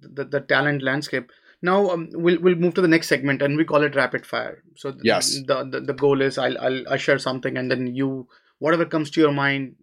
the, 0.00 0.24
the 0.24 0.40
talent 0.40 0.82
landscape. 0.82 1.30
Now 1.62 1.90
um, 1.90 2.10
we'll 2.12 2.40
we'll 2.40 2.56
move 2.56 2.74
to 2.74 2.80
the 2.80 2.88
next 2.88 3.08
segment 3.08 3.40
and 3.40 3.56
we 3.56 3.64
call 3.64 3.82
it 3.82 3.94
rapid 3.94 4.26
fire. 4.26 4.62
So 4.76 4.94
yes, 5.02 5.40
the, 5.46 5.64
the 5.70 5.80
the 5.80 5.94
goal 5.94 6.20
is 6.20 6.36
I'll 6.36 6.58
I'll, 6.58 6.88
I'll 6.88 6.98
share 6.98 7.18
something 7.18 7.56
and 7.56 7.70
then 7.70 7.94
you 7.94 8.28
whatever 8.58 8.84
comes 8.84 9.10
to 9.12 9.20
your 9.20 9.32
mind, 9.32 9.76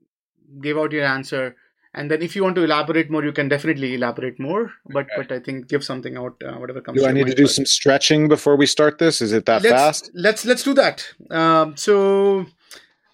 give 0.61 0.77
out 0.77 0.91
your 0.91 1.05
answer, 1.05 1.55
and 1.93 2.11
then 2.11 2.21
if 2.21 2.35
you 2.35 2.43
want 2.43 2.55
to 2.55 2.63
elaborate 2.63 3.09
more, 3.09 3.23
you 3.23 3.31
can 3.31 3.49
definitely 3.49 3.95
elaborate 3.95 4.39
more. 4.39 4.71
But 4.85 5.05
okay. 5.05 5.13
but 5.17 5.31
I 5.31 5.39
think 5.39 5.67
give 5.67 5.83
something 5.83 6.17
out 6.17 6.41
uh, 6.45 6.53
whatever 6.53 6.81
comes. 6.81 6.99
Do 6.99 7.07
I 7.07 7.11
need 7.11 7.27
to 7.27 7.35
do 7.35 7.43
first. 7.43 7.55
some 7.55 7.65
stretching 7.65 8.27
before 8.27 8.55
we 8.55 8.65
start 8.65 8.99
this? 8.99 9.21
Is 9.21 9.33
it 9.33 9.45
that 9.45 9.63
let's, 9.63 9.73
fast? 9.73 10.11
Let's 10.13 10.45
let's 10.45 10.63
do 10.63 10.73
that. 10.75 11.07
Um, 11.31 11.75
so 11.77 12.45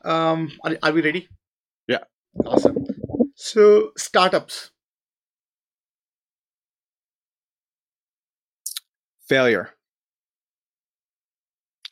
um, 0.03 0.51
are, 0.63 0.77
are 0.83 0.91
we 0.91 1.01
ready? 1.01 1.29
Yeah. 1.87 2.03
Awesome. 2.45 2.85
So 3.35 3.91
startups 3.97 4.71
failure. 9.27 9.74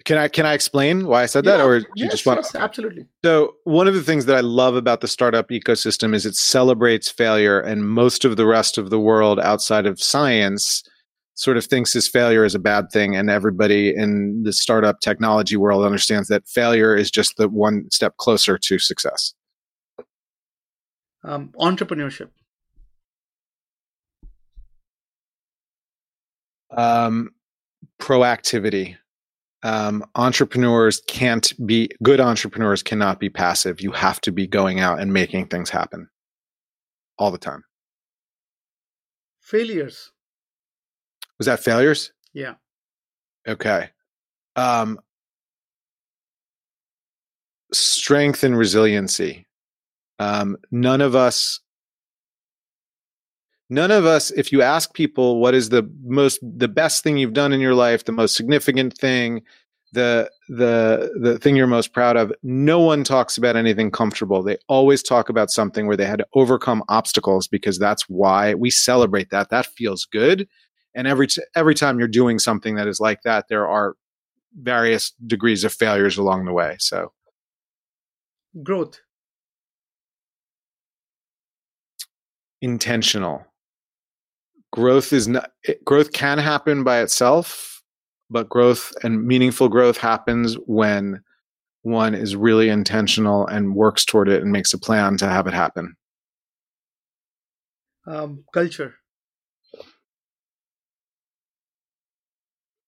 Can 0.06 0.18
I 0.18 0.28
can 0.28 0.46
I 0.46 0.54
explain 0.54 1.08
why 1.08 1.24
I 1.24 1.26
said 1.28 1.46
that, 1.46 1.62
or 1.62 1.78
you 1.96 2.10
just 2.10 2.26
want? 2.26 2.40
Yes, 2.40 2.56
absolutely. 2.56 3.06
So 3.24 3.56
one 3.64 3.88
of 3.88 3.94
the 3.94 4.04
things 4.04 4.26
that 4.26 4.36
I 4.36 4.42
love 4.42 4.76
about 4.76 5.00
the 5.00 5.08
startup 5.08 5.50
ecosystem 5.50 6.14
is 6.14 6.26
it 6.26 6.36
celebrates 6.36 7.10
failure, 7.10 7.60
and 7.60 7.88
most 7.88 8.26
of 8.26 8.36
the 8.36 8.46
rest 8.46 8.78
of 8.78 8.90
the 8.90 9.00
world 9.00 9.40
outside 9.40 9.86
of 9.86 10.02
science 10.02 10.84
sort 11.36 11.58
of 11.58 11.66
thinks 11.66 11.94
this 11.94 12.08
failure 12.08 12.44
is 12.44 12.54
a 12.54 12.60
bad 12.60 12.92
thing, 12.92 13.16
and 13.16 13.30
everybody 13.30 13.96
in 13.96 14.44
the 14.44 14.52
startup 14.52 15.00
technology 15.00 15.56
world 15.56 15.86
understands 15.86 16.28
that 16.28 16.48
failure 16.48 16.96
is 16.96 17.10
just 17.10 17.38
the 17.38 17.48
one 17.48 17.90
step 17.90 18.18
closer 18.18 18.58
to 18.58 18.80
success. 18.80 19.34
Um, 21.24 21.54
entrepreneurship. 21.58 22.28
um, 26.78 27.32
proactivity. 28.00 28.98
Um, 29.64 30.06
entrepreneurs 30.16 31.02
can't 31.08 31.54
be 31.66 31.90
good 32.04 32.20
entrepreneurs 32.20 32.84
cannot 32.84 33.20
be 33.20 33.30
passive. 33.30 33.80
You 33.80 33.92
have 33.92 34.20
to 34.22 34.32
be 34.32 34.46
going 34.46 34.82
out 34.82 35.00
and 35.00 35.14
making 35.14 35.48
things 35.48 35.70
happen 35.70 36.10
all 37.18 37.32
the 37.32 37.38
time. 37.38 37.64
Failures. 39.40 40.12
Was 41.38 41.48
that 41.48 41.64
failures? 41.64 42.12
Yeah. 42.34 42.56
Okay. 43.48 43.90
Um, 44.56 45.00
strength 47.74 48.44
and 48.44 48.58
resiliency. 48.58 49.48
Um, 50.20 50.58
none 50.72 51.02
of 51.02 51.16
us 51.16 51.60
none 53.74 53.92
of 53.92 54.06
us 54.06 54.32
if 54.32 54.52
you 54.52 54.62
ask 54.62 54.94
people 54.94 55.40
what 55.40 55.54
is 55.54 55.70
the 55.70 55.90
most 56.04 56.40
the 56.42 56.68
best 56.68 57.04
thing 57.04 57.18
you've 57.18 57.34
done 57.34 57.54
in 57.54 57.60
your 57.60 57.76
life 57.76 58.06
the 58.06 58.12
most 58.12 58.36
significant 58.36 58.98
thing 58.98 59.42
the 59.94 60.30
the 60.50 61.12
the 61.22 61.40
thing 61.40 61.56
you're 61.56 61.68
most 61.68 61.94
proud 61.94 62.18
of 62.18 62.34
no 62.42 62.80
one 62.80 63.04
talks 63.04 63.38
about 63.38 63.56
anything 63.56 63.92
comfortable. 63.92 64.44
They 64.44 64.58
always 64.68 65.04
talk 65.04 65.30
about 65.30 65.52
something 65.52 65.88
where 65.88 65.96
they 65.96 66.06
had 66.06 66.18
to 66.18 66.28
overcome 66.34 66.84
obstacles 66.90 67.48
because 67.48 67.80
that's 67.80 68.10
why 68.10 68.56
we 68.56 68.70
celebrate 68.72 69.30
that. 69.30 69.50
That 69.50 69.68
feels 69.68 70.06
good. 70.06 70.48
And 70.96 71.08
every 71.08 71.28
t- 71.28 71.44
every 71.56 71.76
time 71.76 72.00
you're 72.00 72.08
doing 72.08 72.40
something 72.40 72.76
that 72.76 72.88
is 72.88 73.00
like 73.00 73.22
that 73.24 73.46
there 73.50 73.68
are 73.68 73.96
various 74.60 75.14
degrees 75.28 75.64
of 75.64 75.74
failures 75.74 76.18
along 76.18 76.46
the 76.46 76.54
way. 76.54 76.76
So. 76.80 77.12
Growth. 78.64 79.00
Intentional 82.62 83.46
growth 84.74 85.14
is 85.14 85.28
not 85.28 85.52
growth 85.86 86.12
can 86.14 86.40
happen 86.40 86.84
by 86.84 87.00
itself 87.00 87.74
but 88.34 88.50
growth 88.50 88.92
and 89.04 89.24
meaningful 89.24 89.70
growth 89.70 89.98
happens 89.98 90.56
when 90.66 91.22
one 91.84 92.16
is 92.16 92.36
really 92.36 92.70
intentional 92.70 93.46
and 93.46 93.76
works 93.76 94.04
toward 94.04 94.28
it 94.28 94.42
and 94.42 94.52
makes 94.52 94.74
a 94.74 94.80
plan 94.80 95.18
to 95.18 95.28
have 95.28 95.46
it 95.46 95.54
happen. 95.54 95.96
Um, 98.08 98.44
culture. 98.54 98.96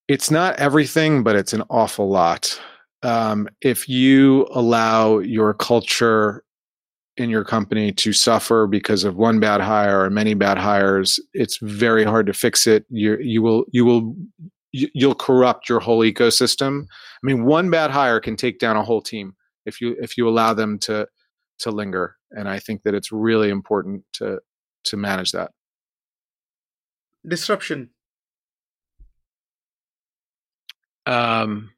It's 0.07 0.31
not 0.31 0.55
everything, 0.57 1.23
but 1.23 1.35
it's 1.35 1.53
an 1.53 1.63
awful 1.69 2.09
lot. 2.09 2.59
Um, 3.03 3.47
if 3.61 3.87
you 3.87 4.47
allow 4.51 5.19
your 5.19 5.53
culture 5.53 6.43
in 7.17 7.29
your 7.29 7.43
company 7.43 7.91
to 7.93 8.11
suffer 8.11 8.67
because 8.67 9.03
of 9.03 9.15
one 9.15 9.39
bad 9.39 9.61
hire 9.61 10.01
or 10.01 10.09
many 10.09 10.33
bad 10.33 10.57
hires, 10.57 11.19
it's 11.33 11.57
very 11.61 12.03
hard 12.03 12.27
to 12.27 12.33
fix 12.33 12.67
it. 12.67 12.85
You 12.89 13.17
you 13.19 13.41
will 13.41 13.65
you 13.71 13.85
will 13.85 14.15
you'll 14.71 15.15
corrupt 15.15 15.69
your 15.69 15.79
whole 15.79 16.01
ecosystem. 16.01 16.83
I 16.83 17.19
mean, 17.23 17.45
one 17.45 17.69
bad 17.69 17.91
hire 17.91 18.19
can 18.19 18.35
take 18.35 18.59
down 18.59 18.75
a 18.75 18.83
whole 18.83 19.01
team 19.01 19.35
if 19.65 19.79
you 19.79 19.95
if 19.99 20.17
you 20.17 20.27
allow 20.27 20.53
them 20.53 20.77
to 20.79 21.07
to 21.59 21.71
linger. 21.71 22.15
And 22.31 22.49
I 22.49 22.59
think 22.59 22.83
that 22.83 22.93
it's 22.93 23.11
really 23.11 23.49
important 23.49 24.03
to 24.13 24.39
to 24.85 24.97
manage 24.97 25.31
that. 25.31 25.51
Disruption. 27.27 27.89
Um, 31.05 31.71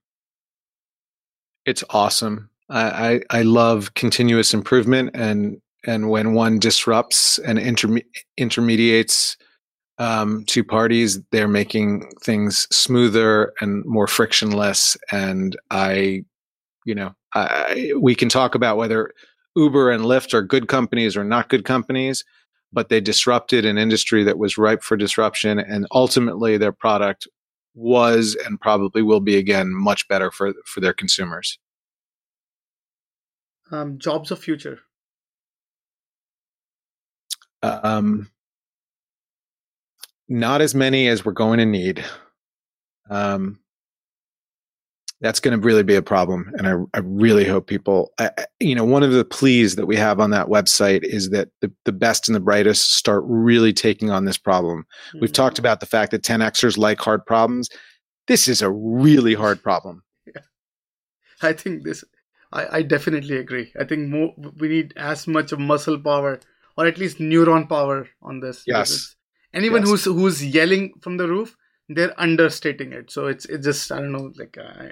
it's 1.65 1.83
awesome. 1.89 2.49
I, 2.69 3.21
I, 3.29 3.41
love 3.43 3.93
continuous 3.93 4.53
improvement 4.53 5.11
and 5.13 5.61
and 5.85 6.09
when 6.09 6.33
one 6.33 6.59
disrupts 6.59 7.39
and 7.39 7.57
interme- 7.57 8.03
intermediates 8.37 9.37
um, 9.99 10.43
two 10.45 10.63
parties. 10.63 11.19
They're 11.31 11.47
making 11.47 12.09
things 12.21 12.67
smoother 12.75 13.53
and 13.61 13.83
more 13.85 14.07
frictionless. 14.07 14.97
And 15.11 15.57
I, 15.71 16.23
you 16.85 16.95
know, 16.95 17.13
I, 17.33 17.93
we 17.99 18.15
can 18.15 18.29
talk 18.29 18.55
about 18.55 18.77
whether 18.77 19.11
Uber 19.55 19.91
and 19.91 20.05
Lyft 20.05 20.33
are 20.33 20.41
good 20.41 20.67
companies 20.67 21.17
or 21.17 21.23
not 21.23 21.49
good 21.49 21.65
companies, 21.65 22.23
but 22.71 22.89
they 22.89 23.01
disrupted 23.01 23.65
an 23.65 23.77
industry 23.77 24.23
that 24.23 24.37
was 24.37 24.57
ripe 24.57 24.83
for 24.83 24.97
disruption. 24.97 25.59
And 25.59 25.87
ultimately, 25.91 26.57
their 26.57 26.71
product 26.71 27.27
was 27.73 28.35
and 28.45 28.59
probably 28.59 29.01
will 29.01 29.19
be 29.19 29.37
again 29.37 29.71
much 29.71 30.07
better 30.07 30.31
for 30.31 30.53
for 30.65 30.79
their 30.79 30.93
consumers. 30.93 31.59
Um, 33.71 33.99
jobs 33.99 34.31
of 34.31 34.39
future. 34.39 34.79
Um, 37.61 38.29
not 40.29 40.61
as 40.61 40.75
many 40.75 41.07
as 41.07 41.25
we're 41.25 41.33
going 41.33 41.59
to 41.59 41.65
need. 41.65 42.03
Um, 43.09 43.59
that's 45.19 45.39
going 45.39 45.59
to 45.59 45.65
really 45.65 45.83
be 45.83 45.95
a 45.95 46.01
problem. 46.01 46.51
And 46.57 46.67
I, 46.67 46.73
I 46.97 47.01
really 47.03 47.45
hope 47.45 47.65
people, 47.65 48.11
I, 48.19 48.29
you 48.59 48.75
know, 48.75 48.85
one 48.85 49.01
of 49.01 49.11
the 49.11 49.25
pleas 49.25 49.75
that 49.75 49.87
we 49.87 49.95
have 49.95 50.19
on 50.19 50.29
that 50.29 50.47
website 50.47 51.03
is 51.03 51.31
that 51.31 51.49
the, 51.61 51.71
the 51.85 51.91
best 51.91 52.27
and 52.27 52.35
the 52.35 52.39
brightest 52.39 52.93
start 52.95 53.23
really 53.25 53.73
taking 53.73 54.11
on 54.11 54.25
this 54.25 54.37
problem. 54.37 54.85
Mm-hmm. 55.09 55.19
We've 55.21 55.33
talked 55.33 55.57
about 55.57 55.79
the 55.79 55.87
fact 55.87 56.11
that 56.11 56.21
10Xers 56.21 56.77
like 56.77 56.99
hard 56.99 57.25
problems. 57.25 57.69
This 58.27 58.47
is 58.47 58.61
a 58.61 58.69
really 58.71 59.33
hard 59.33 59.61
problem. 59.61 60.03
Yeah. 60.35 60.41
I 61.49 61.53
think 61.53 61.83
this, 61.83 62.03
I, 62.51 62.77
I 62.77 62.81
definitely 62.81 63.37
agree. 63.37 63.71
I 63.79 63.83
think 63.83 64.09
more, 64.09 64.33
we 64.57 64.67
need 64.69 64.93
as 64.95 65.27
much 65.27 65.51
of 65.51 65.59
muscle 65.59 65.99
power 65.99 66.39
or 66.77 66.85
at 66.85 66.97
least 66.97 67.17
neuron 67.17 67.67
power 67.67 68.07
on 68.21 68.39
this. 68.39 68.63
Yes 68.65 69.15
anyone 69.53 69.81
yes. 69.81 69.89
who's 69.89 70.05
who's 70.05 70.45
yelling 70.45 70.93
from 71.01 71.17
the 71.17 71.27
roof 71.27 71.55
they're 71.89 72.19
understating 72.19 72.93
it 72.93 73.11
so 73.11 73.27
it's 73.27 73.45
it's 73.45 73.65
just 73.65 73.91
i 73.91 73.97
don't 73.97 74.11
know 74.11 74.31
like 74.37 74.57
I, 74.57 74.91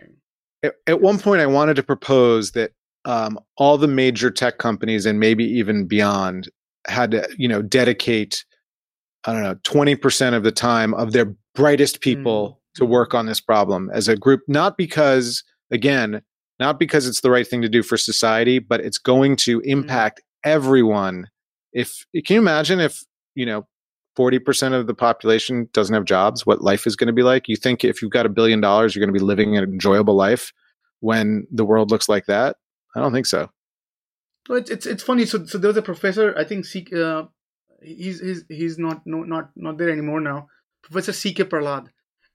at, 0.64 0.76
at 0.88 1.02
one 1.02 1.20
point 1.20 1.42
i 1.42 1.46
wanted 1.46 1.76
to 1.76 1.84
propose 1.84 2.52
that 2.52 2.72
um, 3.08 3.38
all 3.58 3.78
the 3.78 3.88
major 3.88 4.32
tech 4.32 4.58
companies 4.58 5.06
and 5.06 5.20
maybe 5.20 5.44
even 5.44 5.88
beyond 5.88 6.50
had 6.88 7.12
to 7.12 7.28
you 7.38 7.48
know 7.48 7.62
dedicate 7.62 8.44
i 9.26 9.34
don't 9.34 9.44
know 9.44 9.56
20% 9.56 10.34
of 10.34 10.44
the 10.44 10.52
time 10.52 10.94
of 10.96 11.12
their 11.12 11.36
brightest 11.54 12.02
people 12.02 12.50
mm. 12.50 12.80
to 12.80 12.86
work 12.86 13.14
on 13.14 13.28
this 13.28 13.40
problem 13.40 13.92
as 13.94 14.08
a 14.08 14.16
group 14.16 14.42
not 14.48 14.76
because 14.78 15.44
again 15.72 16.22
not 16.60 16.80
because 16.80 17.08
it's 17.08 17.22
the 17.22 17.32
right 17.32 17.48
thing 17.48 17.62
to 17.62 17.70
do 17.70 17.84
for 17.84 17.98
society 17.98 18.60
but 18.60 18.80
it's 18.80 18.98
going 18.98 19.36
to 19.36 19.60
mm. 19.60 19.66
impact 19.66 20.22
everyone 20.44 21.28
if 21.74 22.06
can 22.26 22.36
you 22.36 22.42
imagine 22.42 22.80
if 22.80 23.04
you 23.36 23.46
know 23.46 23.68
40% 24.18 24.74
of 24.74 24.88
the 24.88 24.94
population 24.94 25.70
doesn't 25.74 25.94
have 25.94 26.06
jobs, 26.06 26.46
what 26.46 26.62
life 26.62 26.88
is 26.88 26.96
going 26.96 27.08
to 27.08 27.14
be 27.14 27.24
like. 27.24 27.50
You 27.50 27.56
think 27.56 27.84
if 27.84 28.02
you've 28.02 28.12
got 28.12 28.26
a 28.26 28.30
billion 28.30 28.62
dollars, 28.62 28.96
you're 28.96 29.06
going 29.06 29.14
to 29.14 29.20
be 29.20 29.26
living 29.26 29.58
an 29.58 29.64
enjoyable 29.64 30.16
life 30.16 30.54
when 31.02 31.46
the 31.52 31.66
world 31.66 31.92
looks 31.92 32.08
like 32.08 32.26
that? 32.28 32.56
I 32.96 33.02
don't 33.02 33.12
think 33.12 33.26
so. 33.26 33.50
Well, 34.48 34.60
it's, 34.60 34.70
it's, 34.70 34.86
it's 34.86 35.04
funny. 35.04 35.26
So, 35.26 35.46
so 35.46 35.58
there 35.58 35.68
was 35.68 35.78
a 35.78 35.82
professor, 35.82 36.38
I 36.38 36.46
think, 36.46 36.66
uh, 36.94 37.24
he's, 37.82 38.22
he's, 38.22 38.46
he's 38.48 38.78
not, 38.78 39.02
no, 39.06 39.24
not, 39.24 39.50
not 39.56 39.78
there 39.78 39.90
anymore 39.90 40.22
now. 40.22 40.48
Professor 40.84 41.14
C.K. 41.14 41.44
Prahalad. 41.44 41.88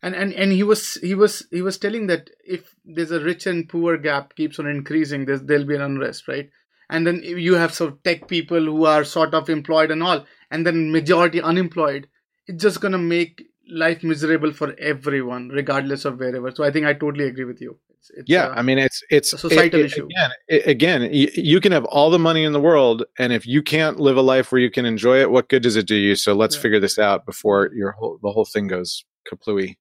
And, 0.03 0.15
and, 0.15 0.33
and 0.33 0.53
he 0.53 0.63
was, 0.63 0.95
he 0.95 1.15
was, 1.15 1.47
he 1.51 1.61
was 1.61 1.77
telling 1.77 2.07
that 2.07 2.31
if 2.45 2.75
there's 2.85 3.11
a 3.11 3.21
rich 3.21 3.47
and 3.47 3.69
poor 3.69 3.99
gap 3.99 4.35
keeps 4.35 4.59
on 4.59 4.67
increasing, 4.67 5.27
there's, 5.27 5.43
there'll 5.43 5.67
be 5.67 5.75
an 5.75 5.83
unrest, 5.83 6.27
right? 6.27 6.49
And 6.89 7.07
then 7.07 7.23
you 7.23 7.55
have 7.55 7.73
sort 7.73 7.93
of 7.93 8.03
tech 8.03 8.27
people 8.27 8.65
who 8.65 8.85
are 8.85 9.05
sort 9.05 9.35
of 9.35 9.49
employed 9.49 9.91
and 9.91 10.03
all 10.03 10.25
and 10.51 10.67
then 10.67 10.91
majority 10.91 11.41
unemployed. 11.41 12.09
It's 12.47 12.63
just 12.63 12.81
going 12.81 12.93
to 12.93 12.99
make 12.99 13.45
life 13.71 14.03
miserable 14.03 14.53
for 14.53 14.75
everyone 14.79 15.49
regardless 15.49 16.05
of 16.05 16.19
wherever. 16.19 16.51
So 16.51 16.65
i 16.65 16.71
think 16.71 16.87
i 16.87 16.93
totally 16.93 17.27
agree 17.27 17.45
with 17.45 17.61
you. 17.61 17.79
It's, 17.91 18.11
it's 18.11 18.31
yeah 18.31 18.49
a, 18.49 18.51
I 18.51 18.57
uh, 18.57 18.63
mean 18.63 18.79
it's 18.79 19.03
it's 19.11 19.33
a 19.33 19.39
societal 19.39 19.81
it, 19.81 19.85
it, 19.85 19.87
issue. 19.87 20.07
again 20.07 20.31
it, 20.49 20.67
again 20.67 21.03
you, 21.15 21.31
you, 21.35 21.61
can 21.61 21.73
have 21.73 21.85
all 21.85 22.11
the 22.11 22.19
money 22.19 22.45
in 22.45 22.53
the 22.53 22.61
world 22.61 23.05
and 23.19 23.33
if 23.33 23.47
you 23.47 23.63
can't 23.63 24.01
live 24.01 24.17
a 24.17 24.23
life 24.23 24.51
where 24.51 24.61
you 24.61 24.71
can 24.71 24.87
enjoy 24.87 25.21
it 25.21 25.31
what 25.31 25.49
good 25.49 25.63
does 25.63 25.77
it 25.77 25.87
do 25.87 25.95
you? 25.95 26.17
So 26.17 26.35
let's 26.35 26.57
yeah. 26.57 26.63
figure 26.63 26.81
this 26.81 26.99
out 26.99 27.27
before 27.27 27.71
your 27.75 27.93
whole 27.93 28.19
the 28.23 28.33
whole 28.33 28.45
thing 28.45 28.67
goes 28.67 29.05
kaplooey 29.31 29.77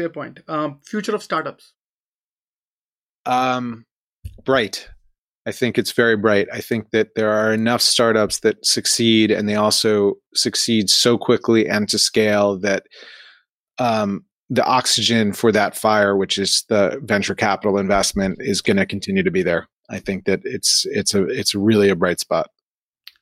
fair 0.00 0.08
point 0.08 0.40
um, 0.48 0.78
future 0.84 1.14
of 1.14 1.22
startups 1.22 1.72
um 3.26 3.84
bright 4.44 4.88
I 5.46 5.52
think 5.52 5.78
it's 5.78 5.92
very 5.92 6.16
bright. 6.16 6.48
I 6.52 6.60
think 6.60 6.90
that 6.90 7.14
there 7.16 7.32
are 7.32 7.52
enough 7.52 7.80
startups 7.80 8.40
that 8.40 8.64
succeed 8.64 9.30
and 9.30 9.48
they 9.48 9.54
also 9.54 10.14
succeed 10.34 10.90
so 10.90 11.16
quickly 11.16 11.66
and 11.66 11.88
to 11.88 11.98
scale 11.98 12.58
that 12.58 12.84
um, 13.78 14.24
the 14.50 14.64
oxygen 14.64 15.32
for 15.32 15.50
that 15.52 15.76
fire, 15.76 16.16
which 16.16 16.36
is 16.36 16.64
the 16.68 17.00
venture 17.02 17.34
capital 17.34 17.78
investment, 17.78 18.36
is 18.40 18.60
going 18.60 18.76
to 18.76 18.84
continue 18.84 19.22
to 19.22 19.30
be 19.30 19.42
there. 19.42 19.68
I 19.88 19.98
think 19.98 20.26
that 20.26 20.40
it's 20.44 20.84
it's 20.90 21.14
a 21.14 21.24
it's 21.24 21.54
really 21.54 21.88
a 21.88 21.96
bright 21.96 22.20
spot. 22.20 22.50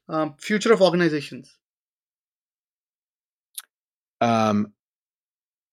Um, 0.08 0.34
future 0.38 0.72
of 0.72 0.82
organizations. 0.82 1.54
Um, 4.20 4.72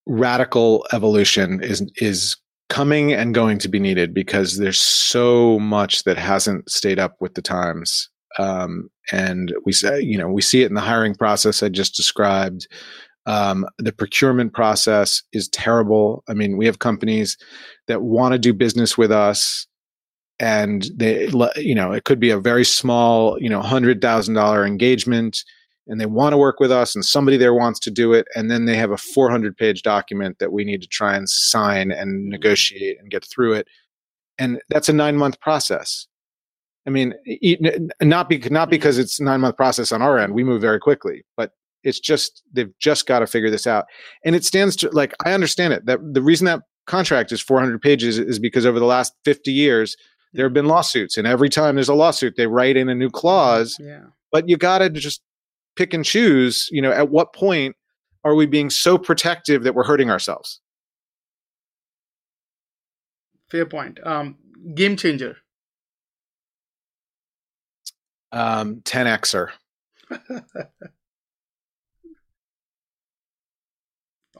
radical 0.05 0.85
evolution 0.93 1.61
is 1.63 1.89
is 1.97 2.37
coming 2.69 3.13
and 3.13 3.35
going 3.35 3.59
to 3.59 3.69
be 3.69 3.79
needed 3.79 4.13
because 4.13 4.57
there's 4.57 4.79
so 4.79 5.59
much 5.59 6.03
that 6.03 6.17
hasn't 6.17 6.69
stayed 6.69 6.99
up 6.99 7.15
with 7.19 7.35
the 7.35 7.41
times. 7.41 8.09
Um, 8.39 8.89
and 9.11 9.53
we 9.65 9.71
say, 9.71 10.01
you 10.01 10.17
know, 10.17 10.27
we 10.27 10.41
see 10.41 10.63
it 10.63 10.67
in 10.67 10.73
the 10.73 10.81
hiring 10.81 11.15
process 11.15 11.61
I 11.61 11.69
just 11.69 11.95
described. 11.95 12.67
Um, 13.27 13.65
the 13.77 13.93
procurement 13.93 14.53
process 14.53 15.21
is 15.31 15.47
terrible. 15.49 16.23
I 16.27 16.33
mean, 16.33 16.57
we 16.57 16.65
have 16.65 16.79
companies 16.79 17.37
that 17.87 18.01
want 18.01 18.33
to 18.33 18.39
do 18.39 18.53
business 18.53 18.97
with 18.97 19.11
us 19.11 19.67
and 20.39 20.89
they, 20.95 21.29
you 21.55 21.75
know, 21.75 21.91
it 21.91 22.03
could 22.03 22.19
be 22.19 22.29
a 22.29 22.39
very 22.39 22.65
small, 22.65 23.39
you 23.39 23.49
know, 23.49 23.61
hundred 23.61 24.01
thousand 24.01 24.33
dollar 24.33 24.65
engagement 24.65 25.43
and 25.87 25.99
they 25.99 26.05
want 26.05 26.33
to 26.33 26.37
work 26.37 26.59
with 26.59 26.71
us 26.71 26.95
and 26.95 27.05
somebody 27.05 27.37
there 27.37 27.53
wants 27.53 27.79
to 27.81 27.91
do 27.91 28.13
it 28.13 28.27
and 28.35 28.49
then 28.49 28.65
they 28.65 28.75
have 28.75 28.91
a 28.91 28.97
400 28.97 29.55
page 29.57 29.83
document 29.83 30.39
that 30.39 30.51
we 30.51 30.63
need 30.63 30.81
to 30.81 30.87
try 30.87 31.15
and 31.15 31.29
sign 31.29 31.91
and 31.91 32.11
mm-hmm. 32.11 32.29
negotiate 32.29 32.97
and 32.99 33.11
get 33.11 33.25
through 33.25 33.53
it. 33.53 33.67
And 34.37 34.61
that's 34.69 34.89
a 34.89 34.93
9 34.93 35.15
month 35.17 35.39
process. 35.39 36.07
I 36.87 36.91
mean 36.91 37.13
not 38.01 38.29
be, 38.29 38.37
not 38.37 38.65
mm-hmm. 38.65 38.69
because 38.69 38.97
it's 38.97 39.19
9 39.19 39.41
month 39.41 39.57
process 39.57 39.91
on 39.91 40.01
our 40.01 40.17
end 40.17 40.33
we 40.33 40.43
move 40.43 40.61
very 40.61 40.79
quickly 40.79 41.23
but 41.37 41.51
it's 41.83 41.99
just 41.99 42.41
they've 42.51 42.73
just 42.79 43.05
got 43.05 43.19
to 43.19 43.27
figure 43.27 43.51
this 43.51 43.67
out. 43.67 43.85
And 44.23 44.35
it 44.35 44.45
stands 44.45 44.75
to 44.77 44.89
like 44.89 45.13
i 45.25 45.33
understand 45.33 45.73
it 45.73 45.85
that 45.85 45.99
the 46.13 46.21
reason 46.21 46.45
that 46.45 46.61
contract 46.87 47.31
is 47.31 47.41
400 47.41 47.81
pages 47.81 48.19
is 48.19 48.39
because 48.39 48.65
over 48.65 48.79
the 48.79 48.85
last 48.85 49.13
50 49.25 49.51
years 49.51 49.95
there 50.33 50.45
have 50.45 50.53
been 50.53 50.67
lawsuits 50.67 51.17
and 51.17 51.25
every 51.25 51.49
time 51.49 51.75
there's 51.75 51.89
a 51.89 51.95
lawsuit 51.95 52.35
they 52.37 52.45
write 52.45 52.77
in 52.77 52.89
a 52.89 52.95
new 52.95 53.09
clause 53.09 53.77
yeah. 53.79 54.03
but 54.31 54.47
you 54.47 54.57
got 54.57 54.79
to 54.79 54.89
just 54.89 55.21
pick 55.75 55.93
and 55.93 56.05
choose 56.05 56.67
you 56.71 56.81
know 56.81 56.91
at 56.91 57.09
what 57.09 57.33
point 57.33 57.75
are 58.23 58.35
we 58.35 58.45
being 58.45 58.69
so 58.69 58.97
protective 58.97 59.63
that 59.63 59.75
we're 59.75 59.83
hurting 59.83 60.09
ourselves 60.09 60.61
fair 63.49 63.65
point 63.65 63.99
um 64.05 64.37
game 64.73 64.95
changer 64.95 65.37
um 68.31 68.81
10xer 68.81 69.49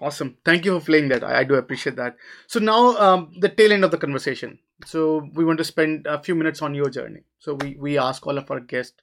Awesome. 0.02 0.38
Thank 0.44 0.66
you 0.66 0.78
for 0.80 0.86
playing 0.86 1.10
that. 1.10 1.24
I, 1.24 1.40
I 1.40 1.44
do 1.44 1.56
appreciate 1.56 1.96
that. 1.96 2.18
So 2.48 2.60
now 2.60 2.98
um, 2.98 3.32
the 3.40 3.50
tail 3.50 3.72
end 3.72 3.86
of 3.86 3.92
the 3.92 3.98
conversation. 3.98 4.60
So 4.86 5.28
we 5.34 5.46
want 5.46 5.58
to 5.60 5.64
spend 5.64 6.06
a 6.06 6.22
few 6.22 6.36
minutes 6.36 6.62
on 6.62 6.76
your 6.76 6.90
journey. 6.90 7.22
So 7.40 7.56
we, 7.56 7.78
we 7.80 7.98
ask 7.98 8.26
all 8.28 8.38
of 8.38 8.52
our 8.52 8.60
guests 8.60 8.98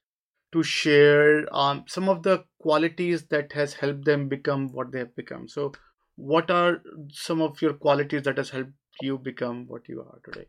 to 0.53 0.63
share 0.63 1.47
um, 1.55 1.85
some 1.89 2.09
of 2.09 2.23
the 2.23 2.45
qualities 2.61 3.25
that 3.27 3.53
has 3.53 3.75
helped 3.75 4.05
them 4.05 4.29
become 4.29 4.69
what 4.73 4.93
they 4.93 4.99
have 5.01 5.15
become. 5.17 5.49
So 5.49 5.73
what 6.17 6.51
are 6.51 6.83
some 7.11 7.41
of 7.41 7.61
your 7.63 7.73
qualities 7.73 8.23
that 8.23 8.37
has 8.37 8.51
helped 8.51 8.73
you 9.01 9.19
become 9.19 9.67
what 9.67 9.89
you 9.89 10.01
are 10.01 10.19
today? 10.25 10.47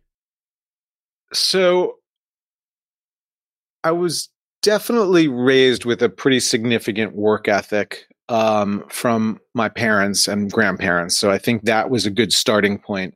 So 1.34 2.00
I 3.84 3.92
was 3.92 4.30
definitely 4.62 5.28
raised 5.28 5.86
with 5.86 6.02
a 6.02 6.10
pretty 6.10 6.40
significant 6.40 7.16
work 7.16 7.48
ethic 7.48 8.06
um, 8.30 8.84
from 8.90 9.40
my 9.54 9.70
parents 9.70 10.28
and 10.28 10.52
grandparents. 10.52 11.18
So 11.18 11.32
I 11.32 11.38
think 11.38 11.64
that 11.64 11.90
was 11.90 12.06
a 12.06 12.12
good 12.12 12.32
starting 12.32 12.78
point. 12.78 13.16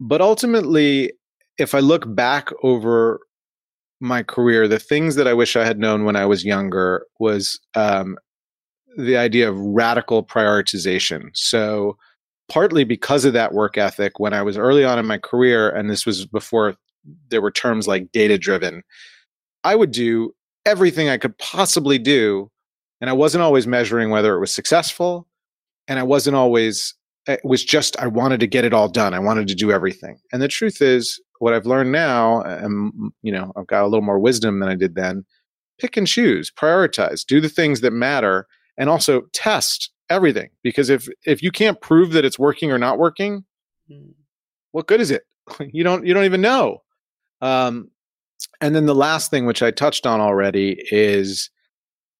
But 0.00 0.20
ultimately, 0.20 1.12
if 1.58 1.74
I 1.74 1.80
look 1.80 2.02
back 2.14 2.48
over 2.62 3.20
my 4.04 4.22
career, 4.22 4.68
the 4.68 4.78
things 4.78 5.16
that 5.16 5.26
I 5.26 5.34
wish 5.34 5.56
I 5.56 5.64
had 5.64 5.78
known 5.78 6.04
when 6.04 6.16
I 6.16 6.26
was 6.26 6.44
younger 6.44 7.06
was 7.18 7.58
um, 7.74 8.16
the 8.96 9.16
idea 9.16 9.48
of 9.48 9.58
radical 9.58 10.24
prioritization. 10.24 11.30
So, 11.34 11.96
partly 12.48 12.84
because 12.84 13.24
of 13.24 13.32
that 13.32 13.54
work 13.54 13.78
ethic, 13.78 14.18
when 14.18 14.34
I 14.34 14.42
was 14.42 14.58
early 14.58 14.84
on 14.84 14.98
in 14.98 15.06
my 15.06 15.18
career, 15.18 15.70
and 15.70 15.90
this 15.90 16.06
was 16.06 16.26
before 16.26 16.76
there 17.30 17.42
were 17.42 17.50
terms 17.50 17.88
like 17.88 18.12
data 18.12 18.38
driven, 18.38 18.82
I 19.64 19.74
would 19.74 19.90
do 19.90 20.34
everything 20.66 21.08
I 21.08 21.18
could 21.18 21.36
possibly 21.38 21.98
do 21.98 22.50
and 23.04 23.10
I 23.10 23.12
wasn't 23.12 23.42
always 23.42 23.66
measuring 23.66 24.08
whether 24.08 24.34
it 24.34 24.40
was 24.40 24.54
successful, 24.54 25.28
and 25.88 25.98
I 25.98 26.02
wasn't 26.02 26.36
always. 26.36 26.94
It 27.26 27.40
was 27.44 27.62
just 27.62 27.98
I 27.98 28.06
wanted 28.06 28.40
to 28.40 28.46
get 28.46 28.64
it 28.64 28.72
all 28.72 28.88
done. 28.88 29.12
I 29.12 29.18
wanted 29.18 29.46
to 29.48 29.54
do 29.54 29.70
everything. 29.70 30.18
And 30.32 30.40
the 30.40 30.48
truth 30.48 30.80
is, 30.80 31.20
what 31.44 31.52
I've 31.52 31.66
learned 31.66 31.92
now, 31.92 32.40
and 32.40 33.12
you 33.20 33.30
know, 33.30 33.52
I've 33.54 33.66
got 33.66 33.82
a 33.82 33.86
little 33.86 34.00
more 34.00 34.18
wisdom 34.18 34.60
than 34.60 34.68
I 34.70 34.74
did 34.74 34.94
then. 34.94 35.26
Pick 35.78 35.98
and 35.98 36.06
choose, 36.06 36.50
prioritize, 36.50 37.22
do 37.26 37.38
the 37.38 37.50
things 37.50 37.82
that 37.82 37.90
matter, 37.90 38.46
and 38.78 38.88
also 38.88 39.24
test 39.34 39.90
everything. 40.08 40.48
Because 40.62 40.88
if 40.88 41.06
if 41.26 41.42
you 41.42 41.50
can't 41.50 41.82
prove 41.82 42.12
that 42.12 42.24
it's 42.24 42.38
working 42.38 42.72
or 42.72 42.78
not 42.78 42.98
working, 42.98 43.44
hmm. 43.86 44.12
what 44.72 44.86
good 44.86 45.02
is 45.02 45.10
it? 45.10 45.24
you 45.60 45.84
don't 45.84 46.06
you 46.06 46.14
don't 46.14 46.24
even 46.24 46.40
know. 46.40 46.78
Um, 47.42 47.90
and 48.62 48.74
then 48.74 48.86
the 48.86 48.94
last 48.94 49.30
thing, 49.30 49.44
which 49.44 49.62
I 49.62 49.70
touched 49.70 50.06
on 50.06 50.22
already, 50.22 50.82
is 50.90 51.50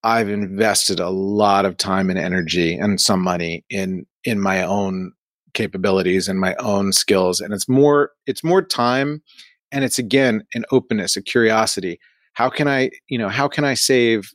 I've 0.02 0.28
invested 0.28 1.00
a 1.00 1.08
lot 1.08 1.64
of 1.64 1.78
time 1.78 2.10
and 2.10 2.18
energy 2.18 2.74
and 2.74 3.00
some 3.00 3.22
money 3.22 3.64
in 3.70 4.04
in 4.24 4.38
my 4.38 4.64
own 4.64 5.12
capabilities 5.54 6.28
and 6.28 6.38
my 6.40 6.54
own 6.56 6.92
skills. 6.92 7.40
And 7.40 7.54
it's 7.54 7.68
more 7.68 8.10
it's 8.26 8.44
more 8.44 8.62
time 8.62 9.22
and 9.72 9.84
it's 9.84 9.98
again 9.98 10.44
an 10.54 10.64
openness 10.70 11.16
a 11.16 11.22
curiosity. 11.22 11.98
How 12.34 12.50
can 12.50 12.68
i 12.68 12.90
you 13.08 13.18
know 13.18 13.28
how 13.28 13.48
can 13.48 13.64
i 13.64 13.74
save 13.74 14.30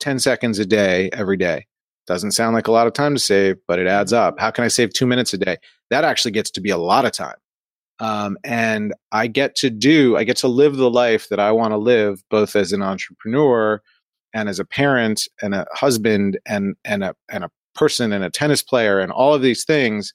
10 0.00 0.18
seconds 0.18 0.58
a 0.58 0.66
day 0.66 1.10
every 1.12 1.36
day? 1.36 1.66
Doesn't 2.06 2.32
sound 2.32 2.54
like 2.54 2.68
a 2.68 2.72
lot 2.72 2.86
of 2.86 2.92
time 2.92 3.14
to 3.14 3.20
save 3.20 3.56
but 3.66 3.78
it 3.78 3.86
adds 3.86 4.12
up. 4.12 4.38
How 4.38 4.50
can 4.50 4.64
i 4.64 4.68
save 4.68 4.92
two 4.92 5.06
minutes 5.06 5.34
a 5.34 5.38
day? 5.38 5.56
That 5.90 6.04
actually 6.04 6.32
gets 6.32 6.50
to 6.52 6.60
be 6.60 6.70
a 6.70 6.78
lot 6.78 7.04
of 7.04 7.12
time. 7.12 7.36
Um, 8.00 8.36
and 8.42 8.92
i 9.12 9.28
get 9.28 9.54
to 9.56 9.70
do 9.70 10.16
i 10.16 10.24
get 10.24 10.36
to 10.38 10.48
live 10.48 10.76
the 10.76 10.90
life 10.90 11.28
that 11.28 11.38
i 11.38 11.52
want 11.52 11.70
to 11.70 11.76
live 11.76 12.22
both 12.28 12.56
as 12.56 12.72
an 12.72 12.82
entrepreneur 12.82 13.80
and 14.34 14.48
as 14.48 14.58
a 14.58 14.64
parent 14.64 15.28
and 15.40 15.54
a 15.54 15.64
husband 15.72 16.38
and 16.44 16.74
and 16.84 17.04
a 17.04 17.14
and 17.30 17.44
a 17.44 17.50
person 17.74 18.12
and 18.12 18.24
a 18.24 18.30
tennis 18.30 18.62
player 18.62 18.98
and 19.00 19.12
all 19.12 19.34
of 19.34 19.42
these 19.42 19.64
things 19.64 20.12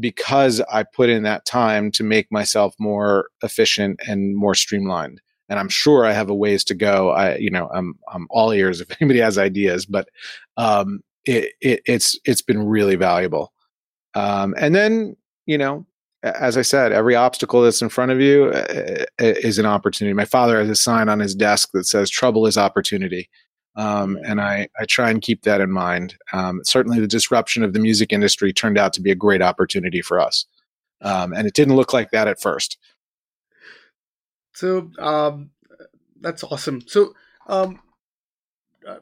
because 0.00 0.60
I 0.72 0.82
put 0.82 1.08
in 1.08 1.22
that 1.22 1.46
time 1.46 1.90
to 1.92 2.04
make 2.04 2.30
myself 2.30 2.74
more 2.78 3.28
efficient 3.42 4.00
and 4.06 4.36
more 4.36 4.54
streamlined. 4.54 5.20
And 5.48 5.58
I'm 5.58 5.68
sure 5.68 6.04
I 6.04 6.12
have 6.12 6.28
a 6.28 6.34
ways 6.34 6.62
to 6.64 6.74
go. 6.74 7.10
I, 7.10 7.36
you 7.36 7.50
know, 7.50 7.70
I'm 7.72 7.98
I'm 8.12 8.26
all 8.30 8.52
ears 8.52 8.80
if 8.80 8.90
anybody 9.00 9.20
has 9.20 9.38
ideas, 9.38 9.86
but 9.86 10.08
um, 10.56 11.00
it, 11.24 11.52
it 11.60 11.80
it's 11.86 12.18
it's 12.24 12.42
been 12.42 12.66
really 12.66 12.96
valuable. 12.96 13.52
Um, 14.14 14.54
and 14.58 14.74
then 14.74 15.16
you 15.46 15.56
know, 15.56 15.86
as 16.22 16.58
I 16.58 16.62
said, 16.62 16.92
every 16.92 17.14
obstacle 17.14 17.62
that's 17.62 17.80
in 17.80 17.88
front 17.88 18.12
of 18.12 18.20
you 18.20 18.46
uh, 18.46 19.04
is 19.18 19.58
an 19.58 19.66
opportunity. 19.66 20.12
My 20.12 20.24
father 20.24 20.58
has 20.58 20.68
a 20.68 20.76
sign 20.76 21.08
on 21.08 21.20
his 21.20 21.34
desk 21.34 21.70
that 21.72 21.86
says 21.86 22.10
"Trouble 22.10 22.46
is 22.46 22.58
opportunity," 22.58 23.30
um, 23.78 24.18
and 24.24 24.40
I, 24.40 24.68
I 24.78 24.86
try 24.86 25.08
and 25.08 25.22
keep 25.22 25.42
that 25.42 25.60
in 25.60 25.70
mind. 25.70 26.16
Um, 26.32 26.60
certainly, 26.64 26.98
the 26.98 27.06
disruption 27.06 27.62
of 27.62 27.72
the 27.72 27.78
music 27.78 28.12
industry 28.12 28.52
turned 28.52 28.76
out 28.76 28.92
to 28.94 29.00
be 29.00 29.12
a 29.12 29.14
great 29.14 29.40
opportunity 29.40 30.02
for 30.02 30.18
us, 30.18 30.46
um, 31.00 31.32
and 31.32 31.46
it 31.46 31.54
didn't 31.54 31.76
look 31.76 31.92
like 31.92 32.10
that 32.10 32.26
at 32.26 32.40
first. 32.40 32.76
So 34.52 34.90
um, 34.98 35.50
that's 36.20 36.42
awesome. 36.42 36.82
So, 36.88 37.14
um, 37.46 37.80
uh, 38.86 38.98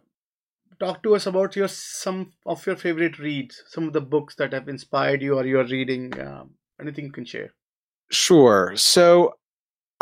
talk 0.79 1.03
to 1.05 1.15
us 1.15 1.27
about 1.27 1.57
your 1.57 1.69
some 1.69 2.35
of 2.45 2.67
your 2.67 2.77
favorite 2.77 3.19
reads, 3.19 3.63
some 3.69 3.87
of 3.87 3.95
the 3.95 4.03
books 4.03 4.35
that 4.35 4.53
have 4.53 4.69
inspired 4.69 5.23
you 5.23 5.39
or 5.39 5.47
you're 5.47 5.65
reading 5.65 6.13
um, 6.21 6.51
anything 6.79 7.07
you 7.07 7.13
can 7.13 7.25
share? 7.25 7.55
Sure. 8.11 8.75
So 8.77 9.39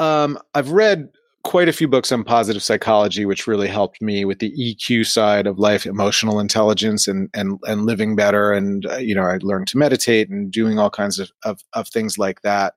um, 0.01 0.37
I've 0.53 0.73
read 0.73 1.11
quite 1.45 1.69
a 1.69 1.73
few 1.73 1.87
books 1.87 2.11
on 2.11 2.25
positive 2.25 2.63
psychology, 2.63 3.25
which 3.27 3.47
really 3.47 3.69
helped 3.69 4.03
me 4.03 4.25
with 4.25 4.41
the 4.41 4.53
EQ 4.53 5.07
side 5.07 5.47
of 5.47 5.59
life, 5.59 5.87
emotional 5.87 6.41
intelligence, 6.41 7.07
and 7.07 7.31
and 7.35 7.61
and 7.65 7.87
living 7.87 8.17
better. 8.17 8.53
And 8.53 8.87
uh, 8.87 8.97
you 8.97 9.15
know, 9.15 9.23
I 9.23 9.39
learned 9.41 9.69
to 9.69 9.79
meditate 9.79 10.29
and 10.29 10.51
doing 10.51 10.79
all 10.79 10.91
kinds 10.91 11.19
of 11.19 11.31
of, 11.45 11.61
of 11.75 11.89
things 11.89 12.19
like 12.19 12.41
that. 12.43 12.75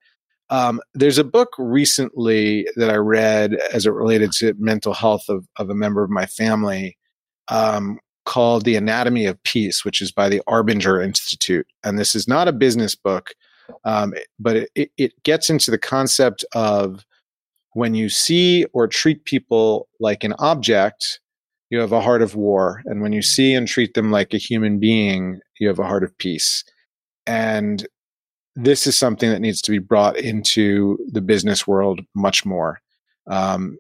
Um, 0.50 0.80
there's 0.94 1.18
a 1.18 1.24
book 1.24 1.50
recently 1.58 2.68
that 2.76 2.90
I 2.90 2.96
read 2.96 3.56
as 3.74 3.86
it 3.86 3.92
related 3.92 4.32
to 4.34 4.54
mental 4.58 4.94
health 4.94 5.28
of, 5.28 5.46
of 5.58 5.70
a 5.70 5.76
member 5.76 6.04
of 6.04 6.10
my 6.10 6.26
family 6.26 6.98
um, 7.50 8.00
called 8.26 8.64
The 8.64 8.78
Anatomy 8.78 9.26
of 9.26 9.42
Peace, 9.44 9.84
which 9.84 10.02
is 10.02 10.12
by 10.12 10.30
the 10.30 10.42
Arbinger 10.48 11.04
Institute. 11.04 11.68
And 11.84 12.00
this 12.00 12.16
is 12.16 12.30
not 12.30 12.48
a 12.48 12.54
business 12.54 12.96
book. 12.96 13.32
Um, 13.84 14.14
but 14.40 14.68
it, 14.76 14.92
it 14.98 15.24
gets 15.24 15.50
into 15.50 15.70
the 15.70 15.78
concept 15.78 16.46
of 16.54 17.06
when 17.78 17.94
you 17.94 18.10
see 18.10 18.66
or 18.74 18.88
treat 18.88 19.24
people 19.26 19.88
like 20.00 20.24
an 20.24 20.34
object, 20.40 21.20
you 21.70 21.80
have 21.80 21.92
a 21.92 22.02
heart 22.02 22.24
of 22.24 22.34
war. 22.34 22.82
And 22.86 23.04
when 23.04 23.14
you 23.14 23.22
see 23.22 23.54
and 23.54 23.68
treat 23.68 23.94
them 23.94 24.10
like 24.10 24.34
a 24.34 24.40
human 24.40 24.80
being, 24.80 25.40
you 25.60 25.68
have 25.68 25.78
a 25.78 25.86
heart 25.86 26.04
of 26.04 26.18
peace. 26.18 26.64
And 27.28 27.88
this 28.56 28.88
is 28.88 28.98
something 28.98 29.30
that 29.30 29.42
needs 29.42 29.62
to 29.62 29.70
be 29.70 29.78
brought 29.78 30.18
into 30.18 30.98
the 31.12 31.22
business 31.22 31.68
world 31.68 32.02
much 32.16 32.48
more. 32.48 32.82
Um, 33.28 33.78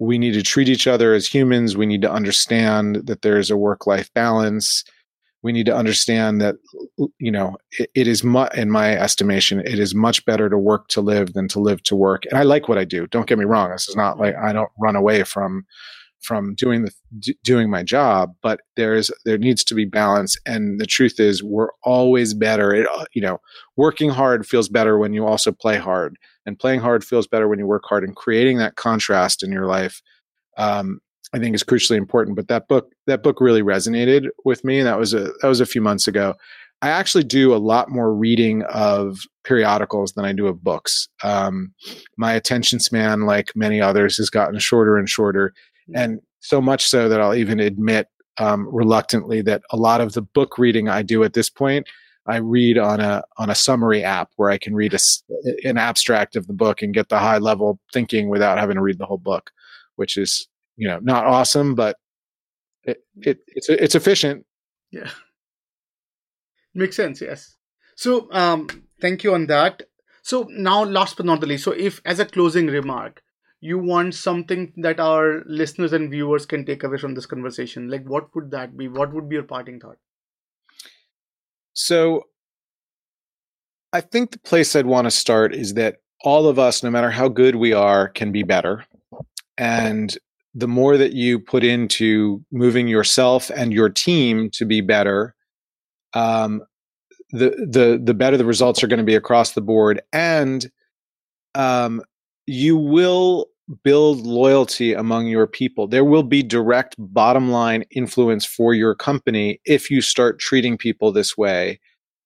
we 0.00 0.18
need 0.18 0.32
to 0.32 0.42
treat 0.42 0.68
each 0.68 0.88
other 0.88 1.14
as 1.14 1.28
humans. 1.28 1.76
We 1.76 1.86
need 1.86 2.02
to 2.02 2.10
understand 2.10 3.02
that 3.06 3.22
there 3.22 3.38
is 3.38 3.48
a 3.48 3.56
work 3.56 3.86
life 3.86 4.12
balance 4.12 4.82
we 5.46 5.52
need 5.52 5.66
to 5.68 5.76
understand 5.76 6.42
that 6.42 6.56
you 7.20 7.32
know 7.32 7.56
it, 7.78 7.90
it 7.94 8.08
is 8.08 8.24
mu- 8.24 8.48
in 8.56 8.70
my 8.70 8.92
estimation 8.98 9.60
it 9.60 9.78
is 9.80 9.94
much 9.94 10.24
better 10.26 10.50
to 10.50 10.58
work 10.58 10.88
to 10.90 11.00
live 11.02 11.34
than 11.34 11.48
to 11.50 11.60
live 11.60 11.82
to 11.84 11.96
work. 11.96 12.24
And 12.26 12.38
i 12.38 12.44
like 12.44 12.68
what 12.68 12.78
i 12.78 12.84
do. 12.84 13.06
Don't 13.08 13.28
get 13.28 13.38
me 13.38 13.46
wrong. 13.46 13.70
This 13.70 13.88
is 13.88 13.96
not 13.96 14.18
like 14.18 14.36
i 14.36 14.52
don't 14.52 14.72
run 14.80 14.96
away 14.96 15.24
from 15.24 15.64
from 16.22 16.54
doing 16.56 16.84
the 16.84 16.92
d- 17.20 17.38
doing 17.44 17.70
my 17.70 17.82
job 17.84 18.32
but 18.42 18.60
there 18.76 18.94
is 18.96 19.12
there 19.26 19.38
needs 19.38 19.64
to 19.64 19.74
be 19.76 19.86
balance. 19.86 20.36
And 20.46 20.80
the 20.80 20.86
truth 20.86 21.20
is 21.20 21.44
we're 21.44 21.70
always 21.84 22.34
better. 22.34 22.74
It, 22.74 22.88
you 23.14 23.22
know 23.22 23.38
working 23.76 24.10
hard 24.10 24.46
feels 24.46 24.68
better 24.68 24.98
when 24.98 25.14
you 25.14 25.26
also 25.26 25.52
play 25.52 25.78
hard. 25.78 26.16
And 26.46 26.58
playing 26.58 26.80
hard 26.80 27.04
feels 27.04 27.28
better 27.28 27.48
when 27.48 27.60
you 27.60 27.68
work 27.68 27.84
hard. 27.86 28.04
And 28.04 28.16
creating 28.16 28.58
that 28.58 28.76
contrast 28.76 29.44
in 29.44 29.52
your 29.52 29.66
life 29.66 30.02
um, 30.58 31.00
I 31.32 31.38
think 31.38 31.54
is 31.54 31.64
crucially 31.64 31.96
important. 31.96 32.36
But 32.36 32.48
that 32.48 32.68
book, 32.68 32.92
that 33.06 33.22
book 33.22 33.40
really 33.40 33.62
resonated 33.62 34.28
with 34.44 34.64
me. 34.64 34.78
And 34.78 34.86
that 34.86 34.98
was 34.98 35.14
a 35.14 35.32
that 35.40 35.48
was 35.48 35.60
a 35.60 35.66
few 35.66 35.80
months 35.80 36.06
ago. 36.06 36.34
I 36.82 36.90
actually 36.90 37.24
do 37.24 37.54
a 37.54 37.56
lot 37.56 37.88
more 37.88 38.14
reading 38.14 38.62
of 38.64 39.18
periodicals 39.44 40.12
than 40.12 40.26
I 40.26 40.32
do 40.32 40.46
of 40.46 40.62
books. 40.62 41.08
Um, 41.24 41.72
my 42.18 42.34
attention 42.34 42.80
span, 42.80 43.22
like 43.22 43.50
many 43.56 43.80
others, 43.80 44.18
has 44.18 44.28
gotten 44.28 44.58
shorter 44.58 44.98
and 44.98 45.08
shorter, 45.08 45.54
and 45.94 46.20
so 46.40 46.60
much 46.60 46.86
so 46.86 47.08
that 47.08 47.20
I'll 47.20 47.34
even 47.34 47.60
admit 47.60 48.08
um, 48.38 48.68
reluctantly 48.70 49.40
that 49.42 49.62
a 49.70 49.76
lot 49.76 50.02
of 50.02 50.12
the 50.12 50.22
book 50.22 50.58
reading 50.58 50.88
I 50.88 51.02
do 51.02 51.24
at 51.24 51.32
this 51.32 51.48
point 51.48 51.88
I 52.26 52.36
read 52.36 52.76
on 52.76 53.00
a 53.00 53.22
on 53.38 53.50
a 53.50 53.54
summary 53.54 54.02
app 54.02 54.30
where 54.36 54.50
I 54.50 54.58
can 54.58 54.74
read 54.74 54.94
a, 54.94 54.98
an 55.64 55.78
abstract 55.78 56.36
of 56.36 56.46
the 56.46 56.52
book 56.52 56.82
and 56.82 56.92
get 56.92 57.08
the 57.08 57.18
high 57.18 57.38
level 57.38 57.78
thinking 57.92 58.28
without 58.28 58.58
having 58.58 58.76
to 58.76 58.82
read 58.82 58.98
the 58.98 59.06
whole 59.06 59.18
book, 59.18 59.50
which 59.96 60.16
is 60.16 60.48
you 60.76 60.88
know 60.88 60.98
not 61.02 61.26
awesome, 61.26 61.74
but 61.74 61.96
it, 62.82 62.98
it 63.16 63.38
it's 63.48 63.68
it's 63.68 63.94
efficient. 63.94 64.44
Yeah, 64.90 65.10
makes 66.74 66.96
sense. 66.96 67.20
Yes. 67.20 67.56
So 67.96 68.30
um, 68.32 68.68
thank 69.00 69.24
you 69.24 69.34
on 69.34 69.46
that. 69.46 69.82
So 70.22 70.46
now, 70.50 70.84
last 70.84 71.16
but 71.16 71.26
not 71.26 71.40
the 71.40 71.46
least, 71.46 71.64
so 71.64 71.72
if 71.72 72.00
as 72.04 72.18
a 72.18 72.26
closing 72.26 72.66
remark, 72.66 73.22
you 73.60 73.78
want 73.78 74.14
something 74.14 74.72
that 74.76 75.00
our 75.00 75.42
listeners 75.46 75.92
and 75.92 76.10
viewers 76.10 76.46
can 76.46 76.64
take 76.64 76.82
away 76.82 76.98
from 76.98 77.14
this 77.14 77.26
conversation, 77.26 77.88
like 77.88 78.04
what 78.04 78.34
would 78.34 78.50
that 78.50 78.76
be? 78.76 78.88
What 78.88 79.12
would 79.14 79.28
be 79.28 79.36
your 79.36 79.44
parting 79.44 79.80
thought? 79.80 79.98
So 81.72 82.24
I 83.92 84.00
think 84.00 84.30
the 84.30 84.38
place 84.38 84.74
I'd 84.74 84.86
want 84.86 85.06
to 85.06 85.10
start 85.10 85.54
is 85.54 85.74
that 85.74 85.96
all 86.22 86.48
of 86.48 86.58
us, 86.58 86.82
no 86.82 86.90
matter 86.90 87.10
how 87.10 87.28
good 87.28 87.56
we 87.56 87.72
are, 87.72 88.08
can 88.08 88.32
be 88.32 88.42
better. 88.42 88.84
And 89.56 90.16
the 90.56 90.66
more 90.66 90.96
that 90.96 91.12
you 91.12 91.38
put 91.38 91.62
into 91.62 92.42
moving 92.50 92.88
yourself 92.88 93.50
and 93.50 93.74
your 93.74 93.90
team 93.90 94.48
to 94.50 94.64
be 94.64 94.80
better, 94.80 95.34
um, 96.14 96.62
the 97.30 97.50
the 97.70 98.00
the 98.02 98.14
better 98.14 98.38
the 98.38 98.44
results 98.44 98.82
are 98.82 98.86
going 98.86 98.98
to 98.98 99.04
be 99.04 99.14
across 99.14 99.52
the 99.52 99.60
board, 99.60 100.00
and 100.14 100.70
um, 101.54 102.02
you 102.46 102.76
will 102.76 103.48
build 103.84 104.24
loyalty 104.24 104.94
among 104.94 105.26
your 105.26 105.46
people. 105.46 105.86
There 105.86 106.04
will 106.04 106.22
be 106.22 106.42
direct 106.42 106.94
bottom 106.98 107.50
line 107.50 107.84
influence 107.90 108.46
for 108.46 108.72
your 108.72 108.94
company 108.94 109.60
if 109.66 109.90
you 109.90 110.00
start 110.00 110.38
treating 110.38 110.78
people 110.78 111.12
this 111.12 111.36
way 111.36 111.80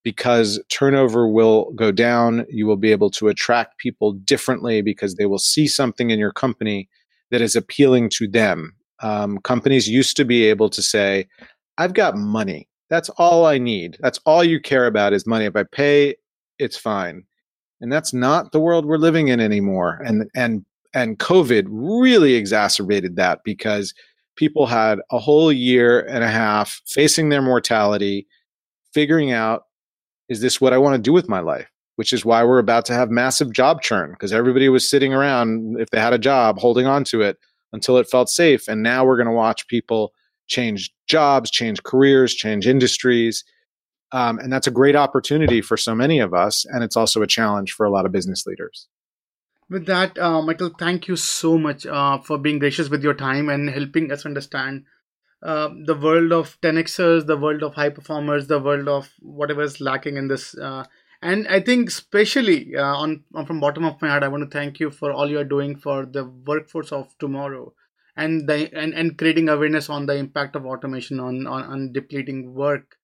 because 0.05 0.62
turnover 0.68 1.26
will 1.26 1.72
go 1.72 1.91
down. 1.91 2.47
You 2.49 2.66
will 2.66 2.76
be 2.76 2.93
able 2.93 3.11
to 3.12 3.28
attract 3.28 3.78
people 3.78 4.12
differently 4.12 4.83
because 4.83 5.16
they 5.16 5.26
will 5.26 5.39
see 5.39 5.66
something 5.66 6.11
in 6.11 6.18
your 6.18 6.33
company 6.33 6.89
that 7.31 7.41
is 7.41 7.57
appealing 7.57 8.11
to 8.11 8.28
them. 8.28 8.74
Um, 9.03 9.39
companies 9.39 9.89
used 9.89 10.16
to 10.16 10.24
be 10.24 10.45
able 10.45 10.68
to 10.70 10.83
say, 10.83 11.26
I've 11.78 11.95
got 11.95 12.16
money. 12.16 12.68
That's 12.91 13.09
all 13.11 13.47
I 13.47 13.59
need. 13.59 13.97
That's 14.01 14.20
all 14.26 14.45
you 14.45 14.61
care 14.61 14.87
about 14.87 15.12
is 15.12 15.26
money. 15.26 15.45
If 15.45 15.57
I 15.57 15.62
pay, 15.62 16.16
it's 16.59 16.76
fine. 16.76 17.24
And 17.81 17.91
that's 17.91 18.12
not 18.12 18.53
the 18.53 18.61
world 18.61 18.85
we're 18.85 18.99
living 18.99 19.28
in 19.28 19.41
anymore. 19.41 20.03
And, 20.05 20.28
and 20.35 20.64
and 20.95 21.18
COVID 21.18 21.66
really 21.68 22.35
exacerbated 22.35 23.16
that 23.16 23.41
because 23.45 23.95
people 24.37 24.66
had 24.66 24.99
a 25.11 25.18
whole 25.18 25.53
year 25.53 26.01
and 26.01 26.24
a 26.24 26.28
half 26.28 26.81
facing 26.87 27.28
their 27.28 27.43
mortality, 27.43 28.26
figuring 28.93 29.33
out, 29.33 29.64
is 30.28 30.41
this 30.41 30.61
what 30.61 30.72
I 30.72 30.78
want 30.78 30.95
to 30.95 31.01
do 31.01 31.12
with 31.12 31.28
my 31.28 31.41
life? 31.41 31.68
Which 32.01 32.15
is 32.15 32.25
why 32.25 32.43
we're 32.45 32.59
about 32.59 32.87
to 32.87 32.95
have 32.95 33.11
massive 33.11 33.53
job 33.53 33.83
churn 33.83 34.13
because 34.13 34.33
everybody 34.33 34.71
was 34.71 34.89
sitting 34.89 35.13
around, 35.13 35.79
if 35.79 35.91
they 35.91 36.01
had 36.01 36.15
a 36.15 36.19
job, 36.19 36.59
holding 36.59 36.87
on 36.87 37.05
to 37.05 37.21
it 37.21 37.37
until 37.75 37.99
it 37.99 38.09
felt 38.09 38.31
safe. 38.31 38.69
And 38.69 38.83
now 38.83 39.05
we're 39.05 39.19
going 39.19 39.27
to 39.27 39.33
watch 39.33 39.69
people 39.69 40.15
change 40.47 40.91
jobs, 41.07 41.51
change 41.51 41.83
careers, 41.83 42.35
change 42.35 42.67
industries. 42.67 43.45
Um, 44.13 44.39
and 44.39 44.51
that's 44.51 44.67
a 44.67 44.71
great 44.71 44.97
opportunity 44.97 45.61
for 45.61 45.77
so 45.77 45.95
many 45.95 46.21
of 46.21 46.33
us. 46.33 46.65
And 46.65 46.83
it's 46.83 46.97
also 46.97 47.21
a 47.21 47.27
challenge 47.27 47.73
for 47.73 47.85
a 47.85 47.91
lot 47.91 48.07
of 48.07 48.13
business 48.13 48.47
leaders 48.47 48.89
with 49.71 49.87
that, 49.87 50.19
uh, 50.19 50.43
Michael, 50.43 50.73
thank 50.77 51.07
you 51.07 51.17
so 51.17 51.57
much 51.57 51.87
uh, 51.87 52.19
for 52.19 52.39
being 52.39 52.59
gracious 52.59 52.91
with 52.91 53.05
your 53.05 53.15
time 53.15 53.49
and 53.49 53.71
helping 53.71 54.11
us 54.11 54.27
understand 54.27 54.85
uh, 55.43 55.69
the 55.87 55.95
world 55.95 56.33
of 56.33 56.61
10xers, 56.61 57.27
the 57.27 57.37
world 57.37 57.63
of 57.63 57.75
high 57.75 57.89
performers, 57.89 58.49
the 58.49 58.59
world 58.59 58.89
of 58.89 59.09
whatever 59.21 59.63
is 59.63 59.81
lacking 59.81 60.17
in 60.17 60.27
this. 60.29 60.59
And 61.23 61.47
I 61.49 61.61
think, 61.61 61.89
especially 61.89 62.75
uh, 62.77 62.83
on, 62.83 63.25
on 63.35 63.45
from 63.47 63.61
bottom 63.61 63.85
of 63.85 64.01
my 64.01 64.09
heart, 64.09 64.23
I 64.23 64.29
want 64.29 64.43
to 64.51 64.59
thank 64.59 64.81
you 64.81 64.91
for 64.91 65.12
all 65.12 65.29
you 65.31 65.39
are 65.39 65.45
doing 65.45 65.77
for 65.77 66.07
the 66.07 66.25
workforce 66.25 66.93
of 66.93 67.16
tomorrow, 67.18 67.75
and 68.16 68.49
the 68.49 68.75
and, 68.75 68.95
and 68.95 69.18
creating 69.18 69.49
awareness 69.51 69.91
on 69.91 70.07
the 70.07 70.14
impact 70.16 70.57
of 70.57 70.64
automation 70.64 71.21
on 71.21 71.47
on, 71.47 71.62
on 71.64 71.93
depleting 71.93 72.55
work. 72.55 72.97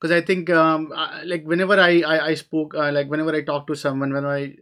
Because 0.00 0.12
I 0.12 0.20
think, 0.20 0.50
um, 0.50 0.92
like 1.24 1.44
whenever 1.44 1.74
I 1.80 2.00
I, 2.02 2.26
I 2.26 2.34
spoke, 2.34 2.74
uh, 2.76 2.92
like 2.92 3.08
whenever 3.08 3.34
I 3.34 3.42
talk 3.42 3.66
to 3.66 3.74
someone, 3.74 4.12
when 4.12 4.24
I 4.24 4.56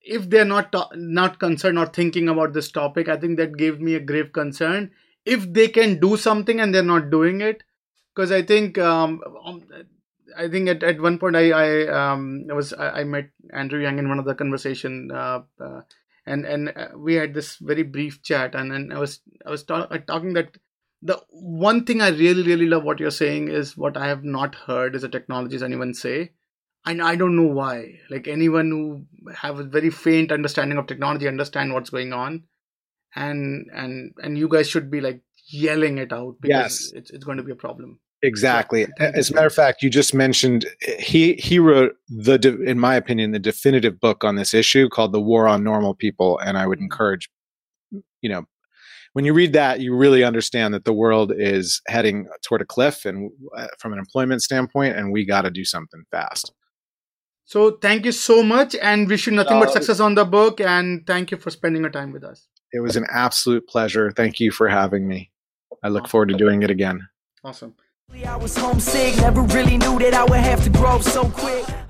if 0.00 0.28
they're 0.28 0.44
not 0.44 0.74
not 0.94 1.38
concerned 1.38 1.78
or 1.78 1.86
thinking 1.86 2.28
about 2.28 2.52
this 2.52 2.70
topic 2.70 3.08
i 3.08 3.16
think 3.16 3.36
that 3.38 3.56
gave 3.56 3.80
me 3.80 3.94
a 3.94 4.00
grave 4.00 4.32
concern 4.32 4.90
if 5.24 5.50
they 5.52 5.68
can 5.68 5.98
do 6.00 6.16
something 6.16 6.60
and 6.60 6.74
they're 6.74 6.82
not 6.94 7.10
doing 7.10 7.40
it 7.40 7.62
because 8.14 8.32
i 8.32 8.42
think 8.42 8.78
um, 8.78 9.20
um, 9.44 9.62
i 10.36 10.48
think 10.48 10.68
at, 10.68 10.82
at 10.82 11.00
one 11.00 11.18
point 11.18 11.36
i 11.36 11.50
i 11.50 11.86
um 11.88 12.46
I 12.50 12.54
was 12.54 12.72
I, 12.72 13.00
I, 13.00 13.04
met 13.04 13.30
andrew 13.52 13.80
yang 13.82 13.98
in 13.98 14.08
one 14.08 14.18
of 14.18 14.24
the 14.24 14.34
conversation 14.34 15.10
uh, 15.12 15.40
uh, 15.60 15.80
and 16.26 16.44
and 16.44 16.72
uh, 16.76 16.88
we 16.96 17.14
had 17.14 17.34
this 17.34 17.56
very 17.56 17.82
brief 17.82 18.22
chat 18.22 18.54
and 18.54 18.72
and 18.72 18.92
i 18.92 18.98
was 18.98 19.20
i 19.46 19.50
was 19.50 19.62
talk, 19.64 19.90
talking 20.06 20.34
that 20.34 20.56
the 21.02 21.20
one 21.30 21.84
thing 21.84 22.00
i 22.00 22.08
really 22.10 22.42
really 22.42 22.66
love 22.66 22.84
what 22.84 23.00
you're 23.00 23.10
saying 23.10 23.48
is 23.48 23.76
what 23.76 23.96
i 23.96 24.06
have 24.06 24.24
not 24.24 24.54
heard 24.54 24.94
is 24.94 25.02
the 25.02 25.08
technologies 25.08 25.62
anyone 25.62 25.94
say 25.94 26.30
and 26.84 27.02
I 27.02 27.16
don't 27.16 27.36
know 27.36 27.52
why. 27.52 28.00
Like 28.10 28.28
anyone 28.28 28.70
who 28.70 29.32
have 29.34 29.58
a 29.58 29.64
very 29.64 29.90
faint 29.90 30.32
understanding 30.32 30.78
of 30.78 30.86
technology 30.86 31.28
understand 31.28 31.72
what's 31.72 31.90
going 31.90 32.12
on, 32.12 32.44
and 33.14 33.70
and 33.72 34.14
and 34.22 34.36
you 34.36 34.48
guys 34.48 34.68
should 34.68 34.90
be 34.90 35.00
like 35.00 35.22
yelling 35.46 35.98
it 35.98 36.12
out 36.12 36.36
because 36.40 36.90
yes. 36.90 36.92
it's 36.94 37.10
it's 37.10 37.24
going 37.24 37.38
to 37.38 37.44
be 37.44 37.52
a 37.52 37.56
problem. 37.56 38.00
Exactly. 38.24 38.86
As 39.00 39.30
a 39.30 39.34
matter 39.34 39.48
of 39.48 39.54
fact, 39.54 39.82
you 39.82 39.90
just 39.90 40.14
mentioned 40.14 40.66
he 40.98 41.34
he 41.34 41.58
wrote 41.58 41.96
the 42.08 42.62
in 42.64 42.78
my 42.78 42.94
opinion 42.94 43.32
the 43.32 43.38
definitive 43.38 43.98
book 43.98 44.22
on 44.22 44.36
this 44.36 44.54
issue 44.54 44.88
called 44.88 45.12
"The 45.12 45.20
War 45.20 45.48
on 45.48 45.64
Normal 45.64 45.94
People," 45.94 46.38
and 46.38 46.56
I 46.56 46.66
would 46.66 46.78
mm-hmm. 46.78 46.84
encourage 46.84 47.28
you 47.90 48.28
know 48.28 48.44
when 49.12 49.24
you 49.24 49.34
read 49.34 49.52
that, 49.52 49.80
you 49.80 49.94
really 49.94 50.24
understand 50.24 50.72
that 50.72 50.84
the 50.84 50.92
world 50.92 51.32
is 51.36 51.82
heading 51.86 52.28
toward 52.42 52.62
a 52.62 52.64
cliff, 52.64 53.04
and 53.04 53.30
uh, 53.56 53.66
from 53.78 53.92
an 53.92 53.98
employment 53.98 54.42
standpoint, 54.42 54.96
and 54.96 55.12
we 55.12 55.26
got 55.26 55.42
to 55.42 55.50
do 55.50 55.64
something 55.64 56.04
fast. 56.10 56.52
So 57.44 57.72
thank 57.72 58.06
you 58.06 58.12
so 58.12 58.42
much 58.42 58.74
and 58.76 59.08
wish 59.08 59.26
you 59.26 59.32
nothing 59.32 59.58
uh, 59.58 59.60
but 59.60 59.72
success 59.72 60.00
on 60.00 60.14
the 60.14 60.24
book. 60.24 60.60
And 60.60 61.06
thank 61.06 61.30
you 61.30 61.36
for 61.36 61.50
spending 61.50 61.82
your 61.82 61.90
time 61.90 62.12
with 62.12 62.24
us. 62.24 62.46
It 62.72 62.80
was 62.80 62.96
an 62.96 63.06
absolute 63.10 63.68
pleasure. 63.68 64.10
Thank 64.10 64.40
you 64.40 64.50
for 64.50 64.68
having 64.68 65.06
me. 65.06 65.30
I 65.82 65.88
look 65.88 66.08
forward 66.08 66.30
to 66.30 66.36
doing 66.36 66.62
it 66.62 66.70
again. 66.70 67.08
Awesome. 67.44 67.74
I 68.32 68.36
was 68.36 68.56
homesick, 68.56 69.16
never 69.18 69.42
really 69.42 69.76
knew 69.76 69.98
that 69.98 70.14
I 70.14 70.24
would 70.24 70.40
have 70.40 70.64
to 70.64 70.70
grow 70.70 71.00
so 71.00 71.24
quick. 71.24 71.72